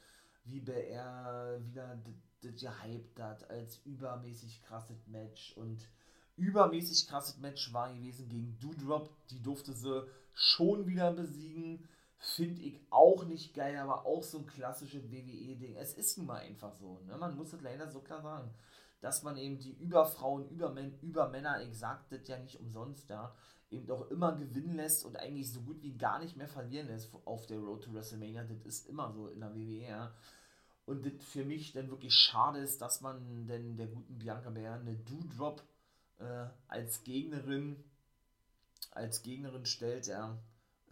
wie 0.44 0.60
BR 0.60 1.60
wieder 1.64 2.02
das 2.42 2.62
gehypt 2.62 3.20
hat 3.20 3.50
als 3.50 3.78
übermäßig 3.86 4.62
krasses 4.64 5.08
Match 5.08 5.56
und 5.56 5.90
übermäßig 6.36 7.08
krasses 7.08 7.38
Match 7.38 7.72
war 7.74 7.94
gewesen 7.94 8.28
gegen 8.28 8.58
Doudrop, 8.60 9.10
die 9.30 9.42
durfte 9.42 9.74
sie 9.74 10.06
schon 10.34 10.86
wieder 10.86 11.14
besiegen 11.14 11.88
Finde 12.26 12.62
ich 12.62 12.80
auch 12.90 13.26
nicht 13.26 13.54
geil, 13.54 13.78
aber 13.78 14.06
auch 14.06 14.24
so 14.24 14.38
ein 14.38 14.48
klassisches 14.48 15.12
WWE-Ding. 15.12 15.76
Es 15.76 15.94
ist 15.94 16.18
nun 16.18 16.28
mal 16.28 16.40
einfach 16.40 16.74
so. 16.80 16.98
Ne? 17.06 17.18
Man 17.18 17.36
muss 17.36 17.52
es 17.52 17.62
leider 17.62 17.92
so 17.92 18.00
klar 18.00 18.22
sagen. 18.22 18.50
Dass 19.02 19.24
man 19.24 19.36
eben 19.36 19.60
die 19.60 19.74
Überfrauen, 19.74 20.48
Übermän 20.48 20.98
Übermänner, 21.02 21.62
ich 21.62 21.78
sag 21.78 22.08
das 22.08 22.26
ja 22.30 22.38
nicht 22.38 22.62
umsonst 22.62 23.10
da, 23.10 23.36
eben 23.72 23.88
doch 23.88 24.10
immer 24.10 24.38
gewinnen 24.38 24.78
lässt 24.78 25.04
und 25.04 25.18
eigentlich 25.18 25.52
so 25.52 25.60
gut 25.64 25.84
wie 25.84 25.98
gar 25.98 26.20
nicht 26.20 26.38
mehr 26.38 26.48
verlieren 26.48 26.88
lässt 26.88 27.14
auf 27.26 27.46
der 27.46 27.60
Road 27.60 27.84
to 27.84 27.94
WrestleMania. 27.94 28.46
Das 28.46 28.62
ist 28.62 28.88
immer 28.88 29.12
so 29.12 29.28
in 29.28 29.42
der 29.42 29.54
WWE. 29.54 29.86
Ja. 29.86 30.14
Und 30.86 31.06
das 31.06 31.22
für 31.26 31.44
mich 31.44 31.74
dann 31.74 31.90
wirklich 31.90 32.14
schade 32.14 32.60
ist, 32.60 32.82
dass 32.82 33.02
man 33.02 33.48
denn 33.48 33.76
der 33.76 33.88
guten 33.88 34.18
Bianca 34.18 34.50
Bär 34.50 34.76
eine 34.76 34.96
Do-Drop 34.96 35.62
äh, 36.20 36.46
als 36.70 37.04
Gegnerin 37.04 37.84
als 38.92 39.24
Gegnerin 39.24 39.66
stellt, 39.66 40.08
ja 40.08 40.38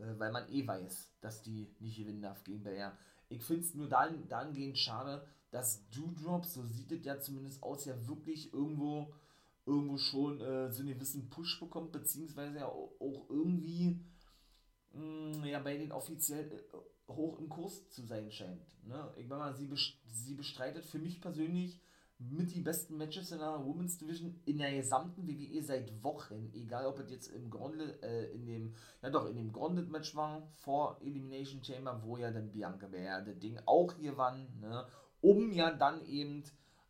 äh, 0.02 0.20
weil 0.20 0.32
man 0.32 0.50
eh 0.50 0.66
weiß, 0.66 1.12
dass 1.22 1.42
die 1.42 1.74
nicht 1.80 1.98
gewinnen 1.98 2.22
darf 2.22 2.44
gegen 2.44 2.64
BR. 2.64 2.98
Ich 3.30 3.44
finde 3.44 3.62
es 3.62 3.76
nur 3.76 3.88
dann, 3.88 4.28
dahingehend 4.28 4.78
schade, 4.78 5.26
dass 5.52 5.88
Doodrop, 5.90 6.46
so 6.46 6.66
sieht 6.66 6.92
es 6.92 7.06
ja 7.06 7.20
zumindest 7.20 7.62
aus, 7.62 7.86
ja 7.86 8.08
wirklich 8.08 8.54
irgendwo, 8.54 9.14
irgendwo 9.66 9.98
schon 9.98 10.42
äh, 10.42 10.72
so 10.72 10.82
einen 10.82 10.94
gewissen 10.94 11.30
Push 11.30 11.60
bekommt, 11.60 11.92
beziehungsweise 11.92 12.60
ja 12.60 12.68
auch, 12.68 13.30
irgendwie 13.30 14.04
mh, 14.94 15.38
mm, 15.40 15.44
ja, 15.46 15.60
bei 15.60 15.78
den 15.78 15.92
offiziell 15.92 16.52
äh, 16.52 17.12
hoch 17.12 17.40
im 17.40 17.50
Kurs 17.50 17.90
zu 17.90 18.06
sein 18.06 18.32
scheint. 18.32 18.66
Ne? 18.86 19.14
Ich 19.18 19.28
meine 19.28 19.42
mal, 19.42 19.56
sie, 19.56 19.70
sie 20.08 20.36
bestreitet 20.36 20.86
für 20.86 21.00
mich 21.00 21.22
persönlich 21.22 21.80
mit 22.30 22.54
die 22.54 22.62
besten 22.62 22.98
Matches 22.98 23.32
in 23.32 23.40
der 23.40 23.66
Women's 23.66 23.98
Division 23.98 24.40
in 24.46 24.60
der 24.60 24.72
gesamten 24.72 25.28
WWE 25.28 25.64
seit 25.64 26.04
Wochen, 26.04 26.52
egal 26.54 26.86
ob 26.86 27.00
es 27.00 27.10
jetzt 27.10 27.28
im 27.28 27.50
Grunde, 27.50 28.02
äh, 28.04 28.32
in 28.34 28.46
dem, 28.46 28.76
ja 29.02 29.10
doch, 29.10 29.28
in 29.28 29.36
dem 29.36 29.52
Grounded 29.52 29.90
Match 29.90 30.16
war, 30.16 30.44
vor 30.58 30.98
Elimination 31.02 31.64
Chamber, 31.64 32.02
wo 32.04 32.18
ja 32.18 32.32
dann 32.32 32.52
Bianca 32.52 32.88
Belair 32.88 33.22
das 33.22 33.40
Ding 33.40 33.60
auch 33.66 33.98
gewann, 33.98 34.48
ne, 34.60 34.86
um 35.22 35.52
ja 35.52 35.72
dann 35.72 36.06
eben 36.06 36.44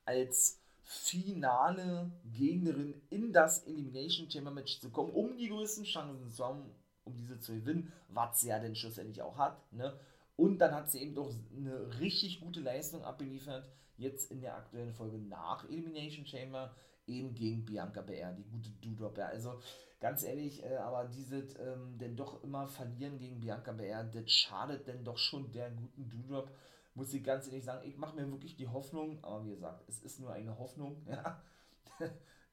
als 0.06 0.60
finale 0.84 2.12
Gegnerin 2.26 3.02
in 3.10 3.32
das 3.32 3.64
Elimination 3.66 4.30
Chamber 4.30 4.52
Match 4.52 4.80
zu 4.80 4.90
kommen, 4.90 5.12
um 5.12 5.38
die 5.38 5.48
größten 5.48 5.86
Chancen 5.86 6.30
zu 6.30 6.44
haben, 6.44 6.64
um 7.06 7.16
diese 7.16 7.40
zu 7.40 7.54
gewinnen, 7.54 7.94
was 8.10 8.42
sie 8.42 8.50
ja 8.50 8.60
dann 8.60 8.76
schlussendlich 8.76 9.22
auch 9.22 9.38
hat, 9.38 9.72
ne, 9.72 9.98
und 10.36 10.58
dann 10.58 10.74
hat 10.74 10.90
sie 10.90 11.02
eben 11.02 11.16
doch 11.16 11.32
eine 11.56 12.00
richtig 12.00 12.42
gute 12.42 12.62
Leistung 12.62 13.04
abgeliefert, 13.04 13.70
jetzt 14.02 14.32
in 14.32 14.42
der 14.42 14.56
aktuellen 14.58 14.94
Folge 14.94 15.18
nach 15.18 15.68
Elimination 15.70 16.26
Chamber, 16.26 16.76
eben 17.08 17.34
gegen 17.34 17.66
Bianca 17.66 18.02
BR, 18.02 18.34
die 18.34 18.44
gute 18.44 18.70
Doudrop. 18.82 19.18
Ja, 19.18 19.28
also 19.28 19.60
ganz 20.00 20.24
ehrlich, 20.24 20.64
äh, 20.64 20.76
aber 20.78 21.06
dieses 21.06 21.58
ähm, 21.60 21.98
denn 21.98 22.16
doch 22.16 22.44
immer 22.44 22.68
verlieren 22.68 23.18
gegen 23.18 23.40
Bianca 23.40 23.72
BR, 23.72 24.04
das 24.04 24.32
schadet 24.32 24.88
denn 24.88 25.04
doch 25.04 25.18
schon 25.18 25.52
der 25.52 25.70
guten 25.72 26.10
Doudrop. 26.10 26.52
Muss 26.94 27.14
ich 27.14 27.24
ganz 27.24 27.48
ehrlich 27.48 27.64
sagen, 27.64 27.88
ich 27.88 27.98
mache 27.98 28.16
mir 28.16 28.30
wirklich 28.30 28.56
die 28.58 28.68
Hoffnung, 28.68 29.24
aber 29.24 29.46
wie 29.46 29.52
gesagt, 29.52 29.84
es 29.88 30.02
ist 30.02 30.20
nur 30.20 30.34
eine 30.34 30.58
Hoffnung, 30.58 31.06
ja, 31.08 31.42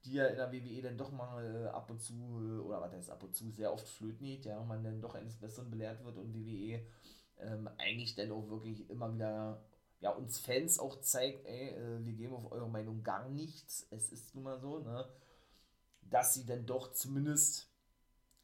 die 0.05 0.12
ja 0.12 0.26
in 0.26 0.37
der 0.37 0.52
WWE 0.52 0.83
dann 0.83 0.99
doch 0.99 1.11
mal 1.11 1.64
äh, 1.64 1.69
ab 1.69 1.90
und 1.90 2.00
zu, 2.00 2.14
äh, 2.14 2.61
oder 2.61 2.81
was 2.81 2.93
heißt 2.93 3.11
ab 3.11 3.23
und 3.25 3.35
zu, 3.35 3.50
sehr 3.50 3.73
oft 3.73 3.88
flöten 3.88 4.26
geht, 4.26 4.45
ja, 4.45 4.59
und 4.59 4.69
man 4.69 4.85
dann 4.85 5.00
doch 5.00 5.14
eines 5.14 5.37
Besseren 5.37 5.71
belehrt 5.71 6.05
wird 6.05 6.19
und 6.19 6.35
WWE 6.35 6.81
ähm, 7.40 7.69
eigentlich 7.78 8.14
dann 8.14 8.31
auch 8.31 8.49
wirklich 8.49 8.88
immer 8.90 9.12
wieder 9.12 9.61
ja, 10.00 10.11
uns 10.11 10.38
Fans 10.38 10.78
auch 10.78 11.00
zeigt, 11.00 11.45
ey, 11.47 11.71
äh, 11.71 12.05
wir 12.05 12.12
geben 12.12 12.35
auf 12.35 12.50
eure 12.52 12.69
Meinung 12.69 13.02
gar 13.02 13.28
nichts. 13.28 13.87
Es 13.90 14.12
ist 14.12 14.35
nun 14.35 14.45
mal 14.45 14.61
so, 14.61 14.78
ne? 14.78 15.09
Dass 16.02 16.35
sie 16.35 16.47
dann 16.47 16.67
doch 16.67 16.93
zumindest 16.93 17.71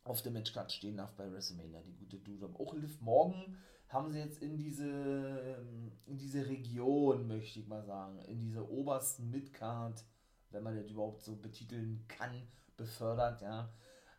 auf 0.03 0.21
der 0.23 0.33
Matchcard 0.33 0.71
stehen 0.71 0.97
darf 0.97 1.15
bei 1.15 1.31
WrestleMania, 1.31 1.81
die 1.83 1.97
gute 1.97 2.19
Dude. 2.19 2.51
Auch 2.59 2.75
Liv 2.75 3.01
Morgan 3.01 3.57
haben 3.89 4.11
sie 4.11 4.19
jetzt 4.19 4.43
in 4.43 4.59
diese, 4.59 4.85
ähm, 4.87 5.93
in 6.07 6.19
diese 6.19 6.47
Region, 6.47 7.27
möchte 7.27 7.61
ich 7.61 7.69
mal 7.69 7.85
sagen, 7.85 8.19
in 8.25 8.41
diese 8.41 8.69
obersten 8.69 9.31
Midcard, 9.31 10.05
wenn 10.51 10.63
man 10.63 10.77
das 10.77 10.91
überhaupt 10.91 11.23
so 11.23 11.37
betiteln 11.37 12.05
kann, 12.09 12.43
befördert, 12.77 13.41
ja. 13.41 13.73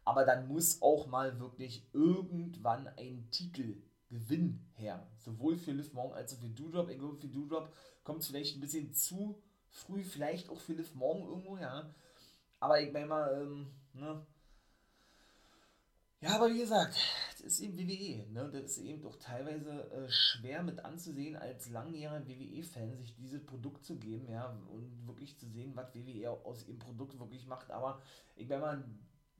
Aber 0.05 0.23
dann 0.23 0.47
muss 0.47 0.81
auch 0.81 1.07
mal 1.07 1.39
wirklich 1.39 1.87
irgendwann 1.93 2.87
ein 2.97 3.27
Titel 3.31 3.81
Gewinn 4.09 4.65
her. 4.75 5.05
Sowohl 5.17 5.57
für 5.57 5.71
Liv 5.71 5.93
Morgan 5.93 6.17
als 6.17 6.33
auch 6.33 6.39
für 6.39 6.49
Doudrop. 6.49 6.89
Ich 6.89 6.97
glaube, 6.97 7.17
für 7.17 7.27
Doudrop 7.27 7.73
kommt 8.03 8.21
es 8.21 8.27
vielleicht 8.27 8.55
ein 8.55 8.61
bisschen 8.61 8.93
zu 8.93 9.41
früh, 9.69 10.03
vielleicht 10.03 10.49
auch 10.49 10.59
für 10.59 10.73
Liv 10.73 10.93
Morgan 10.95 11.27
irgendwo, 11.27 11.57
ja. 11.57 11.93
Aber 12.59 12.81
ich 12.81 12.91
meine 12.91 13.07
mal, 13.07 13.41
ähm, 13.41 13.67
ne. 13.93 14.25
Ja, 16.21 16.35
aber 16.35 16.49
wie 16.49 16.59
gesagt, 16.59 16.95
das 17.37 17.41
ist 17.41 17.59
eben 17.59 17.77
WWE, 17.77 18.31
ne? 18.31 18.49
Das 18.51 18.63
ist 18.63 18.77
eben 18.79 19.01
doch 19.01 19.17
teilweise 19.17 19.91
äh, 19.91 20.09
schwer 20.09 20.63
mit 20.63 20.83
anzusehen, 20.83 21.35
als 21.35 21.69
langjähriger 21.69 22.27
WWE-Fan 22.27 22.95
sich 22.95 23.13
dieses 23.15 23.45
Produkt 23.45 23.85
zu 23.85 23.97
geben, 23.97 24.29
ja, 24.31 24.57
und 24.71 25.07
wirklich 25.07 25.37
zu 25.37 25.47
sehen, 25.47 25.75
was 25.75 25.93
WWE 25.93 26.31
aus 26.31 26.67
ihrem 26.67 26.79
Produkt 26.79 27.19
wirklich 27.19 27.45
macht. 27.45 27.69
Aber 27.71 28.01
ich 28.35 28.47
meine 28.47 28.61
mal, 28.61 28.83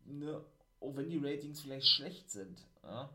ne, 0.05 0.43
auch 0.81 0.95
wenn 0.95 1.09
die 1.09 1.17
Ratings 1.17 1.61
vielleicht 1.61 1.87
schlecht 1.87 2.29
sind, 2.29 2.61
ja, 2.83 3.09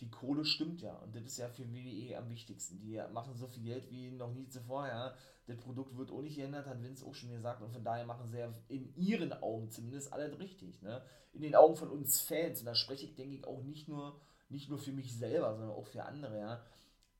die 0.00 0.10
Kohle 0.10 0.44
stimmt 0.44 0.80
ja. 0.82 0.94
Und 0.96 1.14
das 1.14 1.24
ist 1.24 1.38
ja 1.38 1.48
für 1.48 1.70
WWE 1.70 2.16
am 2.16 2.28
wichtigsten. 2.30 2.80
Die 2.80 3.00
machen 3.12 3.34
so 3.36 3.46
viel 3.46 3.62
Geld 3.62 3.90
wie 3.90 4.10
noch 4.10 4.32
nie 4.32 4.48
zuvor. 4.48 4.86
Ja. 4.88 5.14
Das 5.46 5.58
Produkt 5.58 5.96
wird 5.96 6.10
auch 6.10 6.22
nicht 6.22 6.36
geändert, 6.36 6.66
hat 6.66 6.82
Vince 6.82 7.04
auch 7.04 7.14
schon 7.14 7.30
gesagt. 7.30 7.62
Und 7.62 7.72
von 7.72 7.84
daher 7.84 8.06
machen 8.06 8.28
sie 8.28 8.38
ja 8.38 8.52
in 8.68 8.94
ihren 8.96 9.32
Augen 9.32 9.70
zumindest 9.70 10.12
alles 10.12 10.38
richtig. 10.38 10.80
Ne? 10.82 11.02
In 11.32 11.42
den 11.42 11.54
Augen 11.54 11.76
von 11.76 11.90
uns 11.90 12.20
Fans, 12.20 12.60
und 12.60 12.66
da 12.66 12.74
spreche 12.74 13.04
ich, 13.04 13.14
denke 13.14 13.36
ich, 13.36 13.44
auch 13.46 13.62
nicht 13.62 13.88
nur, 13.88 14.20
nicht 14.48 14.68
nur 14.68 14.78
für 14.78 14.92
mich 14.92 15.16
selber, 15.16 15.54
sondern 15.56 15.76
auch 15.76 15.86
für 15.86 16.04
andere, 16.04 16.38
ja, 16.38 16.64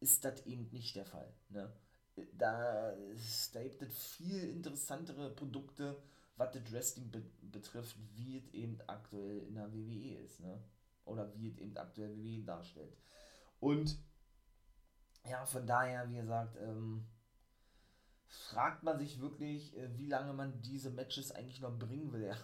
ist 0.01 0.25
das 0.25 0.47
eben 0.47 0.69
nicht 0.71 0.97
der 0.97 1.07
Fall. 1.07 1.33
Ne? 1.51 1.73
Da, 2.33 2.95
da 3.53 3.63
gibt 3.63 3.83
es 3.83 4.07
viel 4.07 4.51
interessantere 4.51 5.31
Produkte, 5.31 5.97
was 6.37 6.53
das 6.53 6.73
Wrestling 6.73 7.11
be 7.11 7.23
betrifft, 7.43 7.97
wie 8.15 8.39
es 8.39 8.49
eben 8.55 8.79
aktuell 8.87 9.43
in 9.49 9.55
der 9.57 9.73
WWE 9.73 10.19
ist. 10.25 10.41
Ne? 10.41 10.63
Oder 11.11 11.33
wie 11.37 11.49
es 11.49 11.59
eben 11.59 11.77
aktuell 11.77 12.17
WWE 12.17 12.45
darstellt. 12.45 12.97
Und 13.59 13.99
ja, 15.29 15.45
von 15.45 15.67
daher, 15.67 16.09
wie 16.09 16.17
gesagt, 16.17 16.57
ähm, 16.57 17.07
fragt 18.27 18.83
man 18.83 18.99
sich 18.99 19.21
wirklich, 19.21 19.77
äh, 19.77 19.97
wie 19.99 20.07
lange 20.07 20.33
man 20.33 20.63
diese 20.63 20.91
Matches 20.91 21.33
eigentlich 21.33 21.61
noch 21.61 21.79
bringen 21.79 22.13
will. 22.13 22.25
Ja. 22.25 22.37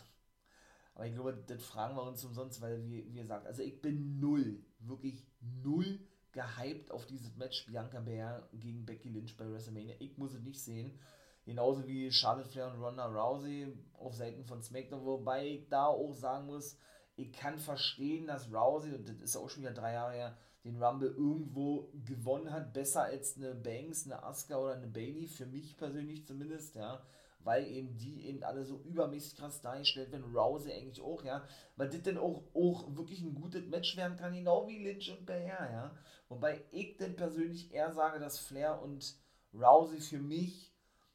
Aber 0.94 1.06
ich 1.06 1.14
glaube, 1.14 1.44
das 1.46 1.62
fragen 1.64 1.96
wir 1.96 2.02
uns 2.02 2.24
umsonst, 2.24 2.60
weil, 2.60 2.84
wie, 2.84 3.06
wie 3.12 3.18
gesagt, 3.18 3.46
also 3.46 3.62
ich 3.62 3.80
bin 3.80 4.18
null, 4.18 4.64
wirklich 4.80 5.26
null 5.40 6.00
gehypt 6.32 6.90
auf 6.90 7.06
dieses 7.06 7.34
Match 7.36 7.66
Bianca 7.66 8.00
Belair 8.00 8.48
gegen 8.52 8.84
Becky 8.84 9.08
Lynch 9.08 9.36
bei 9.36 9.50
WrestleMania. 9.50 9.94
Ich 9.98 10.18
muss 10.18 10.34
es 10.34 10.42
nicht 10.42 10.62
sehen. 10.62 10.98
Genauso 11.44 11.86
wie 11.86 12.10
Charlotte 12.10 12.50
Flair 12.50 12.72
und 12.72 12.82
Ronda 12.82 13.06
Rousey 13.06 13.72
auf 13.94 14.14
Seiten 14.14 14.44
von 14.44 14.62
SmackDown, 14.62 15.04
wobei 15.04 15.46
ich 15.46 15.68
da 15.68 15.86
auch 15.86 16.12
sagen 16.12 16.46
muss, 16.46 16.76
ich 17.16 17.32
kann 17.32 17.58
verstehen, 17.58 18.26
dass 18.26 18.52
Rousey, 18.52 18.94
und 18.94 19.08
das 19.08 19.16
ist 19.16 19.36
auch 19.36 19.48
schon 19.48 19.62
wieder 19.62 19.72
drei 19.72 19.94
Jahre 19.94 20.12
her, 20.12 20.38
den 20.64 20.82
Rumble 20.82 21.08
irgendwo 21.08 21.90
gewonnen 22.04 22.52
hat, 22.52 22.72
besser 22.72 23.04
als 23.04 23.36
eine 23.36 23.54
Banks, 23.54 24.04
eine 24.04 24.22
Asuka 24.22 24.58
oder 24.58 24.74
eine 24.74 24.88
Bailey, 24.88 25.26
für 25.26 25.46
mich 25.46 25.76
persönlich 25.76 26.26
zumindest, 26.26 26.74
ja, 26.74 27.02
weil 27.40 27.66
eben 27.66 27.96
die 27.96 28.26
eben 28.26 28.42
alle 28.42 28.64
so 28.64 28.80
übermäßig 28.80 29.36
krass 29.36 29.62
dargestellt 29.62 30.10
werden, 30.12 30.34
Rousey 30.36 30.72
eigentlich 30.72 31.00
auch, 31.00 31.24
ja, 31.24 31.46
weil 31.76 31.88
das 31.88 32.02
dann 32.02 32.18
auch, 32.18 32.42
auch 32.52 32.96
wirklich 32.96 33.22
ein 33.22 33.34
gutes 33.34 33.64
Match 33.66 33.96
werden 33.96 34.16
kann, 34.16 34.34
genau 34.34 34.66
wie 34.66 34.84
Lynch 34.84 35.10
und 35.16 35.24
Bear, 35.24 35.70
ja, 35.70 35.96
wobei 36.28 36.64
ich 36.72 36.96
denn 36.96 37.16
persönlich 37.16 37.72
eher 37.72 37.92
sage, 37.92 38.18
dass 38.18 38.38
Flair 38.38 38.82
und 38.82 39.16
Rousey 39.54 40.00
für 40.00 40.18
mich 40.18 40.74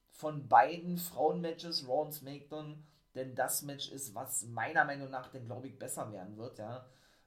von 0.10 0.48
beiden 0.48 0.98
Frauenmatches, 0.98 1.88
Raw 1.88 2.06
und 2.06 2.14
SmackDown, 2.14 2.84
denn 3.16 3.36
das 3.36 3.62
Match 3.64 3.92
ist, 3.92 4.16
was 4.16 4.46
meiner 4.48 4.86
Meinung 4.86 5.10
nach 5.10 5.32
dann, 5.32 5.46
glaube 5.46 5.68
ich, 5.68 5.78
besser 5.78 6.12
werden 6.12 6.38
wird, 6.38 6.60
ja. 6.60 6.86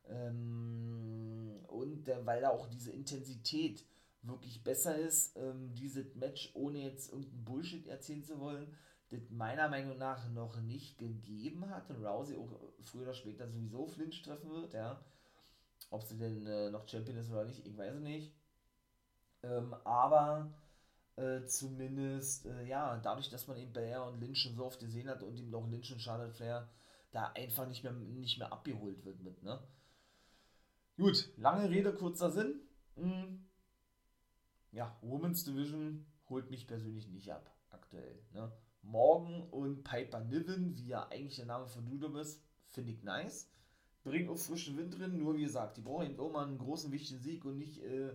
Ähm, 0.08 1.60
und 1.68 2.08
äh, 2.08 2.24
weil 2.26 2.40
da 2.40 2.50
auch 2.50 2.66
diese 2.68 2.92
Intensität 2.92 3.84
wirklich 4.22 4.62
besser 4.64 4.96
ist, 4.96 5.36
ähm, 5.36 5.74
dieses 5.74 6.14
Match, 6.14 6.50
ohne 6.54 6.78
jetzt 6.78 7.12
irgendeinen 7.12 7.44
Bullshit 7.44 7.86
erzählen 7.86 8.24
zu 8.24 8.40
wollen, 8.40 8.74
das 9.10 9.30
meiner 9.30 9.68
Meinung 9.68 9.98
nach 9.98 10.28
noch 10.30 10.60
nicht 10.60 10.98
gegeben 10.98 11.68
hat 11.70 11.90
und 11.90 12.04
Rousey 12.04 12.36
auch 12.36 12.50
früher 12.82 13.02
oder 13.02 13.14
später 13.14 13.48
sowieso 13.48 13.86
Flinch 13.86 14.22
treffen 14.22 14.50
wird, 14.50 14.74
ja. 14.74 15.00
Ob 15.90 16.02
sie 16.02 16.16
denn 16.16 16.46
äh, 16.46 16.70
noch 16.70 16.88
Champion 16.88 17.18
ist 17.18 17.30
oder 17.30 17.44
nicht, 17.44 17.66
ich 17.66 17.76
weiß 17.76 17.94
es 17.94 18.00
nicht. 18.00 18.32
Ähm, 19.42 19.74
aber 19.84 20.50
äh, 21.16 21.44
zumindest, 21.46 22.46
äh, 22.46 22.64
ja, 22.66 22.96
dadurch, 22.98 23.30
dass 23.30 23.46
man 23.46 23.56
eben 23.56 23.72
Belair 23.72 24.04
und 24.04 24.20
Lynch 24.20 24.50
so 24.54 24.64
oft 24.64 24.80
gesehen 24.80 25.08
hat 25.08 25.22
und 25.22 25.36
eben 25.36 25.54
auch 25.54 25.68
Lynch 25.68 25.92
und 25.92 26.00
Charlotte 26.00 26.32
Flair 26.32 26.68
da 27.12 27.30
einfach 27.34 27.68
nicht 27.68 27.84
mehr, 27.84 27.92
nicht 27.92 28.38
mehr 28.38 28.52
abgeholt 28.52 29.04
wird 29.04 29.20
mit, 29.22 29.42
ne? 29.42 29.60
Gut, 30.96 31.28
lange 31.36 31.70
Rede, 31.70 31.92
kurzer 31.94 32.30
Sinn. 32.30 32.60
Hm. 32.96 33.44
Ja, 34.72 34.96
Women's 35.02 35.44
Division 35.44 36.06
holt 36.28 36.50
mich 36.50 36.66
persönlich 36.66 37.08
nicht 37.08 37.32
ab, 37.32 37.54
aktuell, 37.70 38.18
ne? 38.32 38.52
Morgan 38.82 39.42
und 39.50 39.82
Piper 39.84 40.20
Niven, 40.20 40.76
wie 40.76 40.88
ja 40.88 41.08
eigentlich 41.08 41.36
der 41.36 41.46
Name 41.46 41.66
von 41.66 41.86
Dudum 41.86 42.16
ist, 42.16 42.42
finde 42.68 42.92
ich 42.92 43.02
nice. 43.02 43.48
Bringt 44.02 44.28
auch 44.28 44.36
frischen 44.36 44.76
Wind 44.76 44.98
drin, 44.98 45.16
nur 45.16 45.36
wie 45.36 45.44
gesagt, 45.44 45.78
die 45.78 45.80
brauchen 45.80 46.10
eben 46.10 46.20
auch 46.20 46.30
mal 46.30 46.46
einen 46.46 46.58
großen, 46.58 46.92
wichtigen 46.92 47.20
Sieg 47.20 47.44
und 47.44 47.56
nicht, 47.56 47.82
äh, 47.82 48.14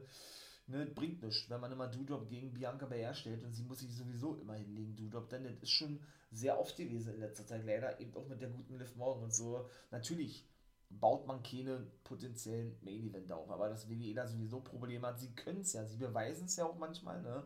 ne, 0.70 0.86
bringt 0.86 1.22
nichts, 1.22 1.50
wenn 1.50 1.60
man 1.60 1.72
immer 1.72 1.88
Dudop 1.88 2.30
gegen 2.30 2.54
Bianca 2.54 2.86
Belair 2.86 3.14
stellt 3.14 3.44
und 3.44 3.54
sie 3.54 3.64
muss 3.64 3.80
sich 3.80 3.94
sowieso 3.94 4.36
immer 4.36 4.54
hinlegen, 4.56 4.96
Dudop, 4.96 5.30
denn 5.30 5.44
das 5.44 5.58
ist 5.62 5.72
schon 5.72 6.00
sehr 6.32 6.60
oft 6.60 6.78
gewesen 6.78 7.16
in 7.16 7.20
letzter 7.20 7.46
Zeit, 7.46 7.66
leider 7.66 8.00
eben 8.00 8.16
auch 8.16 8.28
mit 8.28 8.42
der 8.42 8.50
guten 8.50 8.78
Liv 8.78 8.96
Morgan 8.96 9.24
und 9.24 9.34
so. 9.34 9.68
Natürlich 9.92 10.48
baut 10.90 11.26
man 11.28 11.44
keine 11.44 11.88
potenziellen 12.04 12.78
Main 12.82 13.04
Event 13.04 13.32
auf, 13.32 13.50
aber 13.50 13.70
das 13.70 13.90
WWE 13.90 14.14
da 14.14 14.28
sowieso 14.28 14.62
Probleme 14.62 15.08
hat, 15.08 15.20
sie 15.20 15.34
können 15.36 15.62
es 15.62 15.74
ja, 15.74 15.86
sie 15.86 15.98
beweisen 15.98 16.46
es 16.46 16.56
ja 16.56 16.66
auch 16.66 16.78
manchmal, 16.78 17.22
ne? 17.22 17.44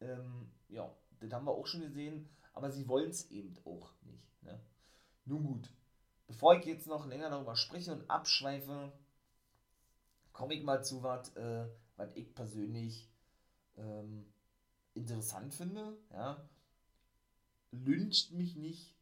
Ähm, 0.00 0.50
ja, 0.68 0.90
das 1.20 1.32
haben 1.32 1.46
wir 1.46 1.52
auch 1.52 1.66
schon 1.66 1.80
gesehen, 1.80 2.28
aber 2.52 2.70
sie 2.70 2.88
wollen 2.88 3.10
es 3.10 3.30
eben 3.30 3.54
auch 3.64 3.90
nicht, 4.02 4.42
ne? 4.42 4.60
Nun 5.24 5.44
gut, 5.44 5.70
bevor 6.26 6.56
ich 6.56 6.66
jetzt 6.66 6.86
noch 6.86 7.06
länger 7.06 7.30
darüber 7.30 7.56
spreche 7.56 7.92
und 7.92 8.10
abschweife, 8.10 8.92
komme 10.34 10.54
ich 10.54 10.62
mal 10.62 10.84
zu 10.84 11.02
was, 11.02 11.34
äh, 11.36 11.66
was 11.96 12.14
ich 12.14 12.34
persönlich 12.34 13.08
ähm, 13.78 14.26
interessant 14.92 15.54
finde. 15.54 15.96
Ja. 16.12 16.46
Lyncht 17.70 18.32
mich 18.32 18.56
nicht 18.56 18.94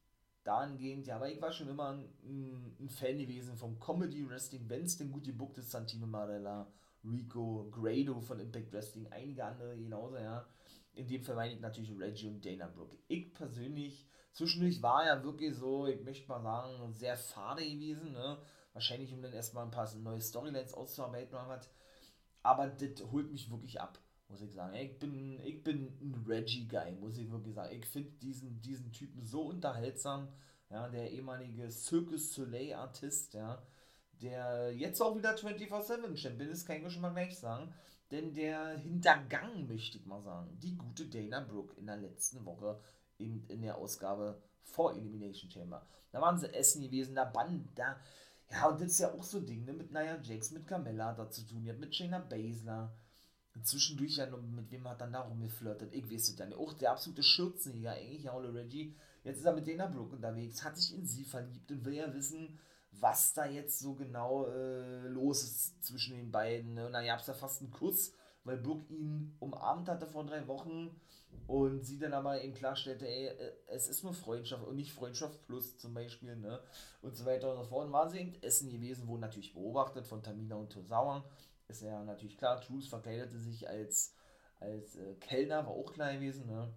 dahingehend, 0.44 1.06
ja, 1.06 1.16
aber 1.16 1.30
ich 1.30 1.40
war 1.40 1.52
schon 1.52 1.68
immer 1.68 1.92
ein, 2.22 2.76
ein 2.78 2.88
Fan 2.88 3.18
gewesen 3.18 3.56
vom 3.56 3.78
Comedy 3.80 4.28
Wrestling, 4.28 4.68
wenn 4.68 4.84
es 4.84 4.96
denn 4.96 5.10
gut 5.10 5.24
gebuckt 5.24 5.58
ist, 5.58 5.70
Santino 5.70 6.06
Marella, 6.06 6.70
Rico, 7.04 7.68
Grado 7.70 8.20
von 8.20 8.40
Impact 8.40 8.72
Wrestling, 8.72 9.06
einige 9.10 9.44
andere 9.44 9.76
genauso, 9.76 10.16
ja. 10.16 10.46
In 10.94 11.06
dem 11.06 11.22
Fall 11.22 11.36
meine 11.36 11.54
ich 11.54 11.60
natürlich 11.60 11.98
Reggie 11.98 12.28
und 12.28 12.44
Dana 12.44 12.66
Brooke. 12.66 12.96
Ich 13.08 13.32
persönlich, 13.32 14.06
zwischendurch 14.32 14.82
war 14.82 15.06
ja 15.06 15.22
wirklich 15.22 15.54
so, 15.54 15.86
ich 15.86 16.02
möchte 16.02 16.28
mal 16.28 16.42
sagen, 16.42 16.92
sehr 16.92 17.16
fade 17.16 17.62
gewesen, 17.62 18.12
ne 18.12 18.38
Wahrscheinlich, 18.72 19.12
um 19.12 19.22
dann 19.22 19.32
erstmal 19.32 19.64
ein 19.64 19.70
paar 19.70 19.92
neue 19.96 20.20
Storylines 20.20 20.74
auszuarbeiten 20.74 21.34
oder 21.34 21.48
was. 21.48 21.68
Aber 22.42 22.68
das 22.68 23.04
holt 23.10 23.30
mich 23.30 23.50
wirklich 23.50 23.80
ab, 23.80 23.98
muss 24.28 24.40
ich 24.40 24.52
sagen. 24.52 24.74
Ich 24.74 24.98
bin, 24.98 25.40
ich 25.40 25.62
bin 25.62 25.86
ein 26.00 26.24
Reggie-Guy, 26.26 26.92
muss 26.92 27.18
ich 27.18 27.30
wirklich 27.30 27.54
sagen. 27.54 27.74
Ich 27.74 27.86
finde 27.86 28.10
diesen, 28.22 28.60
diesen 28.62 28.92
Typen 28.92 29.22
so 29.24 29.42
unterhaltsam. 29.42 30.28
Ja, 30.70 30.88
der 30.88 31.10
ehemalige 31.10 31.70
Circus 31.70 32.32
Soleil-Artist, 32.32 33.34
ja, 33.34 33.62
der 34.22 34.72
jetzt 34.74 35.02
auch 35.02 35.14
wieder 35.16 35.34
24-7-Champion 35.34 36.48
ist, 36.48 36.66
kann 36.66 36.76
ich 36.76 36.82
mir 36.82 36.90
schon 36.90 37.02
mal 37.02 37.10
gleich 37.10 37.38
sagen. 37.38 37.74
Denn 38.10 38.32
der 38.34 38.78
hintergang, 38.78 39.66
möchte 39.68 39.98
ich 39.98 40.06
mal 40.06 40.22
sagen, 40.22 40.58
die 40.60 40.76
gute 40.76 41.06
Dana 41.06 41.40
Brooke 41.40 41.74
in 41.78 41.86
der 41.86 41.96
letzten 41.96 42.44
Woche 42.44 42.80
in, 43.18 43.46
in 43.48 43.62
der 43.62 43.76
Ausgabe 43.76 44.42
vor 44.62 44.94
Elimination 44.94 45.50
Chamber. 45.50 45.86
Da 46.10 46.20
waren 46.20 46.38
sie 46.38 46.52
essen 46.52 46.82
gewesen, 46.82 47.14
da 47.14 47.24
Band, 47.24 47.66
da, 47.74 47.98
ja, 48.52 48.68
und 48.68 48.80
das 48.80 48.92
ist 48.92 48.98
ja 49.00 49.12
auch 49.12 49.22
so 49.22 49.38
ein 49.38 49.46
Ding, 49.46 49.64
ne? 49.64 49.72
Mit 49.72 49.92
Nia 49.92 50.20
Jax, 50.22 50.50
mit 50.50 50.66
Carmella 50.66 51.06
hat 51.06 51.18
das 51.18 51.36
zu 51.36 51.46
tun, 51.46 51.64
ja, 51.64 51.72
mit 51.72 51.94
Shayna 51.94 52.18
Baszler. 52.18 52.94
Zwischendurch 53.62 54.16
ja 54.16 54.26
noch, 54.26 54.40
mit 54.40 54.70
wem 54.70 54.88
hat 54.88 55.00
er 55.00 55.08
da 55.08 55.20
rumgeflirtet? 55.20 55.92
Ich 55.92 56.10
weiß 56.10 56.28
es 56.28 56.38
ja 56.38 56.46
nicht. 56.46 56.56
Auch 56.56 56.72
der 56.72 56.92
absolute 56.92 57.22
Schürzenjäger, 57.22 57.92
eigentlich, 57.92 58.24
ja, 58.24 58.34
Reggie. 58.34 58.96
Jetzt 59.24 59.38
ist 59.38 59.44
er 59.44 59.54
mit 59.54 59.68
Dana 59.68 59.86
Brooke 59.86 60.16
unterwegs, 60.16 60.64
hat 60.64 60.76
sich 60.76 60.94
in 60.94 61.06
sie 61.06 61.24
verliebt 61.24 61.70
und 61.70 61.84
will 61.84 61.94
ja 61.94 62.12
wissen, 62.12 62.58
was 62.92 63.32
da 63.34 63.46
jetzt 63.46 63.78
so 63.78 63.94
genau 63.94 64.46
äh, 64.46 65.06
los 65.08 65.44
ist 65.44 65.84
zwischen 65.84 66.16
den 66.16 66.30
beiden. 66.30 66.74
Ne? 66.74 66.86
Und 66.86 66.92
dann 66.92 67.04
gab 67.04 67.20
es 67.20 67.26
ja 67.26 67.34
fast 67.34 67.60
einen 67.60 67.70
Kuss, 67.70 68.12
weil 68.44 68.56
Brooke 68.56 68.92
ihn 68.92 69.36
umarmt 69.38 69.88
hatte 69.88 70.06
vor 70.06 70.26
drei 70.26 70.46
Wochen 70.48 70.90
und 71.46 71.84
sie 71.84 71.98
dann 71.98 72.12
aber 72.12 72.42
eben 72.42 72.54
klarstellte, 72.54 73.06
ey, 73.06 73.26
äh, 73.26 73.52
es 73.68 73.88
ist 73.88 74.02
nur 74.04 74.14
Freundschaft 74.14 74.64
und 74.64 74.76
nicht 74.76 74.92
Freundschaft 74.92 75.44
plus 75.46 75.76
zum 75.78 75.94
Beispiel, 75.94 76.36
ne? 76.36 76.60
Und 77.02 77.16
so 77.16 77.24
weiter 77.24 77.50
und 77.50 77.56
so 77.56 77.64
fort. 77.64 77.86
Und 77.86 77.92
waren 77.92 78.10
sie 78.10 78.20
eben 78.20 78.42
essen 78.42 78.70
gewesen, 78.70 79.06
wurden 79.08 79.20
natürlich 79.20 79.54
beobachtet 79.54 80.06
von 80.06 80.22
Tamina 80.22 80.56
und 80.56 80.72
Tosawa. 80.72 81.24
Ist 81.68 81.82
ja 81.82 82.02
natürlich 82.04 82.38
klar, 82.38 82.60
Truth 82.60 82.86
verkleidete 82.86 83.38
sich 83.38 83.68
als, 83.68 84.14
als 84.60 84.96
äh, 84.96 85.14
Kellner, 85.16 85.66
war 85.66 85.72
auch 85.72 85.92
klar 85.92 86.12
gewesen, 86.12 86.46
ne? 86.46 86.72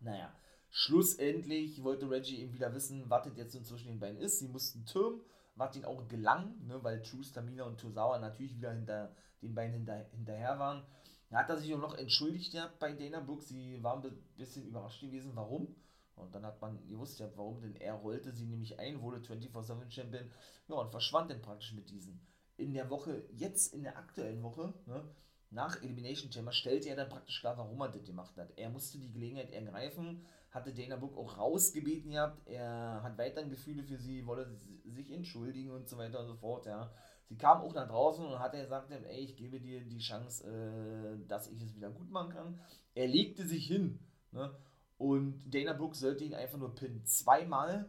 Naja, 0.00 0.32
schlussendlich 0.70 1.82
wollte 1.82 2.08
Reggie 2.08 2.40
eben 2.40 2.54
wieder 2.54 2.72
wissen, 2.74 3.10
was 3.10 3.24
das 3.24 3.36
jetzt 3.36 3.54
inzwischen 3.54 3.88
den 3.88 4.00
beiden 4.00 4.18
ist. 4.18 4.38
Sie 4.38 4.48
mussten 4.48 4.86
türmen, 4.86 5.20
was 5.56 5.74
ihnen 5.76 5.84
auch 5.84 6.06
gelang, 6.08 6.54
ne? 6.66 6.82
Weil 6.82 7.02
Truth, 7.02 7.34
Tamina 7.34 7.64
und 7.64 7.80
Tosawa 7.80 8.18
natürlich 8.18 8.56
wieder 8.56 8.72
hinter 8.72 9.14
den 9.42 9.54
beiden 9.54 9.74
hinter, 9.74 10.06
hinterher 10.12 10.58
waren. 10.58 10.84
Da 11.30 11.38
hat 11.38 11.50
er 11.50 11.58
sich 11.58 11.74
auch 11.74 11.78
noch 11.78 11.94
entschuldigt 11.94 12.54
ja, 12.54 12.70
bei 12.78 12.92
Dana 12.92 13.20
Brooke. 13.20 13.42
Sie 13.42 13.82
war 13.82 14.02
ein 14.02 14.12
bisschen 14.36 14.66
überrascht 14.66 15.00
gewesen, 15.00 15.32
warum. 15.34 15.74
Und 16.16 16.34
dann 16.34 16.44
hat 16.44 16.60
man 16.60 16.86
gewusst, 16.88 17.20
ja, 17.20 17.30
warum, 17.36 17.60
denn 17.60 17.76
er 17.76 17.94
rollte 17.94 18.32
sie 18.32 18.46
nämlich 18.46 18.78
ein, 18.78 19.00
wurde 19.00 19.18
24-7 19.18 19.90
Champion, 19.90 20.30
ja, 20.68 20.74
und 20.74 20.90
verschwand 20.90 21.30
dann 21.30 21.42
praktisch 21.42 21.72
mit 21.72 21.90
diesen. 21.90 22.20
In 22.56 22.74
der 22.74 22.90
Woche, 22.90 23.24
jetzt 23.36 23.72
in 23.72 23.84
der 23.84 23.96
aktuellen 23.96 24.42
Woche, 24.42 24.74
ne, 24.86 25.04
nach 25.50 25.80
Elimination 25.82 26.32
Chamber, 26.32 26.52
stellte 26.52 26.88
er 26.88 26.96
dann 26.96 27.08
praktisch 27.08 27.40
klar, 27.40 27.56
warum 27.56 27.80
er 27.80 27.88
das 27.88 28.04
gemacht 28.04 28.36
hat. 28.36 28.50
Er 28.56 28.68
musste 28.68 28.98
die 28.98 29.12
Gelegenheit 29.12 29.52
ergreifen, 29.52 30.26
hatte 30.50 30.74
Dana 30.74 30.96
Brooke 30.96 31.18
auch 31.18 31.38
rausgebeten 31.38 32.10
gehabt. 32.10 32.46
Er 32.46 33.00
hat 33.02 33.16
weiterhin 33.16 33.50
Gefühle 33.50 33.84
für 33.84 33.98
sie, 33.98 34.26
wolle 34.26 34.50
sich 34.84 35.12
entschuldigen 35.12 35.70
und 35.70 35.88
so 35.88 35.96
weiter 35.98 36.20
und 36.20 36.26
so 36.26 36.34
fort, 36.34 36.66
ja. 36.66 36.90
Sie 37.28 37.36
kam 37.36 37.60
auch 37.60 37.74
nach 37.74 37.88
draußen 37.88 38.24
und 38.24 38.38
hat 38.38 38.52
gesagt, 38.52 38.90
ey, 38.90 39.20
ich 39.20 39.36
gebe 39.36 39.60
dir 39.60 39.82
die 39.82 39.98
Chance, 39.98 40.46
äh, 40.48 41.26
dass 41.28 41.48
ich 41.48 41.62
es 41.62 41.74
wieder 41.74 41.90
gut 41.90 42.10
machen 42.10 42.32
kann. 42.32 42.60
Er 42.94 43.06
legte 43.06 43.46
sich 43.46 43.66
hin, 43.66 43.98
ne? 44.32 44.54
Und 44.96 45.54
Dana 45.54 45.74
Brooke 45.74 45.94
sollte 45.94 46.24
ihn 46.24 46.34
einfach 46.34 46.58
nur 46.58 46.74
pinnen. 46.74 47.04
Zweimal 47.04 47.88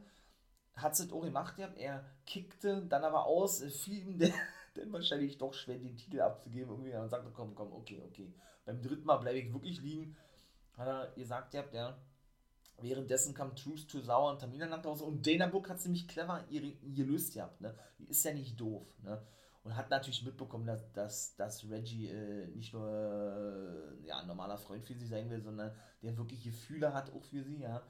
hat 0.75 0.93
es 0.93 1.11
auch 1.11 1.21
gemacht 1.21 1.55
gehabt. 1.55 1.77
Er 1.77 2.05
kickte 2.25 2.85
dann 2.85 3.03
aber 3.03 3.25
aus, 3.25 3.63
fiel 3.63 4.07
ihm 4.07 4.19
der, 4.19 4.33
dann 4.75 4.91
wahrscheinlich 4.93 5.37
doch 5.37 5.53
schwer, 5.53 5.79
den 5.79 5.97
Titel 5.97 6.21
abzugeben. 6.21 6.69
Irgendwie 6.69 6.93
und 6.93 7.09
sagte, 7.09 7.31
komm, 7.33 7.55
komm, 7.55 7.71
okay, 7.73 8.03
okay. 8.07 8.31
Beim 8.65 8.81
dritten 8.81 9.05
Mal 9.05 9.17
bleibe 9.17 9.39
ich 9.39 9.51
wirklich 9.51 9.81
liegen. 9.81 10.15
Hat 10.77 10.87
er 10.87 11.11
gesagt, 11.15 11.55
habt 11.55 11.73
ja. 11.73 11.97
Währenddessen 12.81 13.33
kam 13.33 13.55
Truth 13.55 13.87
to 13.89 14.01
Sauer 14.01 14.31
und 14.31 14.39
Tamina 14.39 14.65
nach 14.65 14.83
Hause 14.83 15.05
und 15.05 15.25
Dana 15.25 15.47
Book 15.47 15.69
hat 15.69 15.77
es 15.77 15.85
nämlich 15.85 16.07
clever 16.07 16.43
gelöst 16.83 17.33
gehabt. 17.33 17.61
Ne? 17.61 17.75
Die 17.97 18.05
ist 18.05 18.23
ja 18.23 18.33
nicht 18.33 18.59
doof. 18.59 18.85
Ne? 19.03 19.21
Und 19.63 19.75
hat 19.75 19.89
natürlich 19.89 20.23
mitbekommen, 20.23 20.65
dass, 20.65 20.91
dass, 20.93 21.35
dass 21.35 21.69
Reggie 21.69 22.07
äh, 22.07 22.47
nicht 22.47 22.73
nur 22.73 22.87
äh, 22.87 24.07
ja, 24.07 24.19
ein 24.19 24.27
normaler 24.27 24.57
Freund 24.57 24.85
für 24.85 24.95
sie 24.95 25.07
sein 25.07 25.29
will, 25.29 25.41
sondern 25.41 25.75
der 26.01 26.17
wirklich 26.17 26.43
Gefühle 26.43 26.93
hat 26.93 27.11
auch 27.13 27.23
für 27.23 27.43
sie. 27.43 27.59
Ja? 27.59 27.83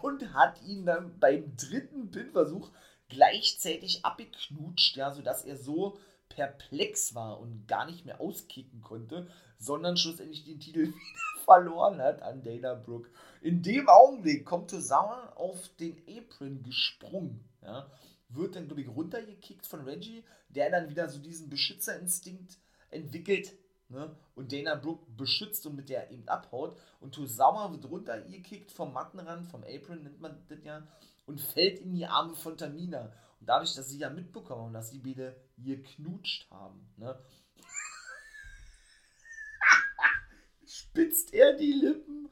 Und 0.00 0.32
hat 0.32 0.62
ihn 0.62 0.86
dann 0.86 1.18
beim 1.18 1.54
dritten 1.56 2.10
Pinversuch 2.10 2.70
gleichzeitig 3.08 4.04
abgeknutscht, 4.04 4.96
ja, 4.96 5.12
sodass 5.12 5.44
er 5.44 5.56
so 5.56 5.98
perplex 6.34 7.14
war 7.14 7.40
und 7.40 7.66
gar 7.66 7.86
nicht 7.86 8.04
mehr 8.04 8.20
auskicken 8.20 8.80
konnte, 8.80 9.28
sondern 9.58 9.96
schlussendlich 9.96 10.44
den 10.44 10.60
Titel 10.60 10.86
wieder 10.92 11.44
verloren 11.44 12.00
hat 12.00 12.22
an 12.22 12.42
Dana 12.42 12.74
Brooke. 12.74 13.10
In 13.40 13.62
dem 13.62 13.88
Augenblick 13.88 14.44
kommt 14.44 14.70
Tozawa 14.70 15.32
auf 15.36 15.68
den 15.80 16.00
Apron 16.08 16.62
gesprungen, 16.62 17.44
ja, 17.62 17.90
wird 18.28 18.56
dann, 18.56 18.66
glaube 18.66 18.82
ich, 18.82 18.88
runtergekickt 18.88 19.66
von 19.66 19.82
Reggie, 19.82 20.24
der 20.48 20.70
dann 20.70 20.88
wieder 20.88 21.08
so 21.08 21.18
diesen 21.18 21.50
Beschützerinstinkt 21.50 22.58
entwickelt 22.90 23.52
ne, 23.88 24.14
und 24.34 24.52
Dana 24.52 24.74
Brooke 24.76 25.04
beschützt 25.16 25.66
und 25.66 25.76
mit 25.76 25.88
der 25.88 26.10
eben 26.10 26.26
abhaut 26.28 26.76
und 27.00 27.14
Tozawa 27.14 27.70
wird 27.72 27.84
runtergekickt 27.84 28.72
vom 28.72 28.92
Mattenrand, 28.92 29.46
vom 29.46 29.64
Apron 29.64 30.02
nennt 30.02 30.20
man 30.20 30.36
das 30.48 30.58
ja, 30.64 30.86
und 31.26 31.40
fällt 31.40 31.80
in 31.80 31.94
die 31.94 32.06
Arme 32.06 32.34
von 32.34 32.56
Tamina. 32.56 33.12
Und 33.40 33.48
dadurch, 33.48 33.74
dass 33.74 33.88
sie 33.88 33.98
ja 33.98 34.10
mitbekommen 34.10 34.72
dass 34.72 34.90
die 34.90 34.98
beide 34.98 35.36
geknutscht 35.62 36.50
haben, 36.50 36.92
ne, 36.96 37.18
spitzt 40.66 41.34
er 41.34 41.54
die 41.54 41.72
Lippen. 41.72 42.28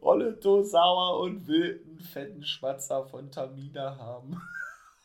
Olle 0.00 0.38
Tosawa 0.38 1.16
und 1.18 1.46
will 1.46 1.82
einen 1.84 2.00
fetten 2.00 2.44
Schmatzer 2.44 3.06
von 3.06 3.30
Tamina 3.30 3.96
haben. 3.96 4.36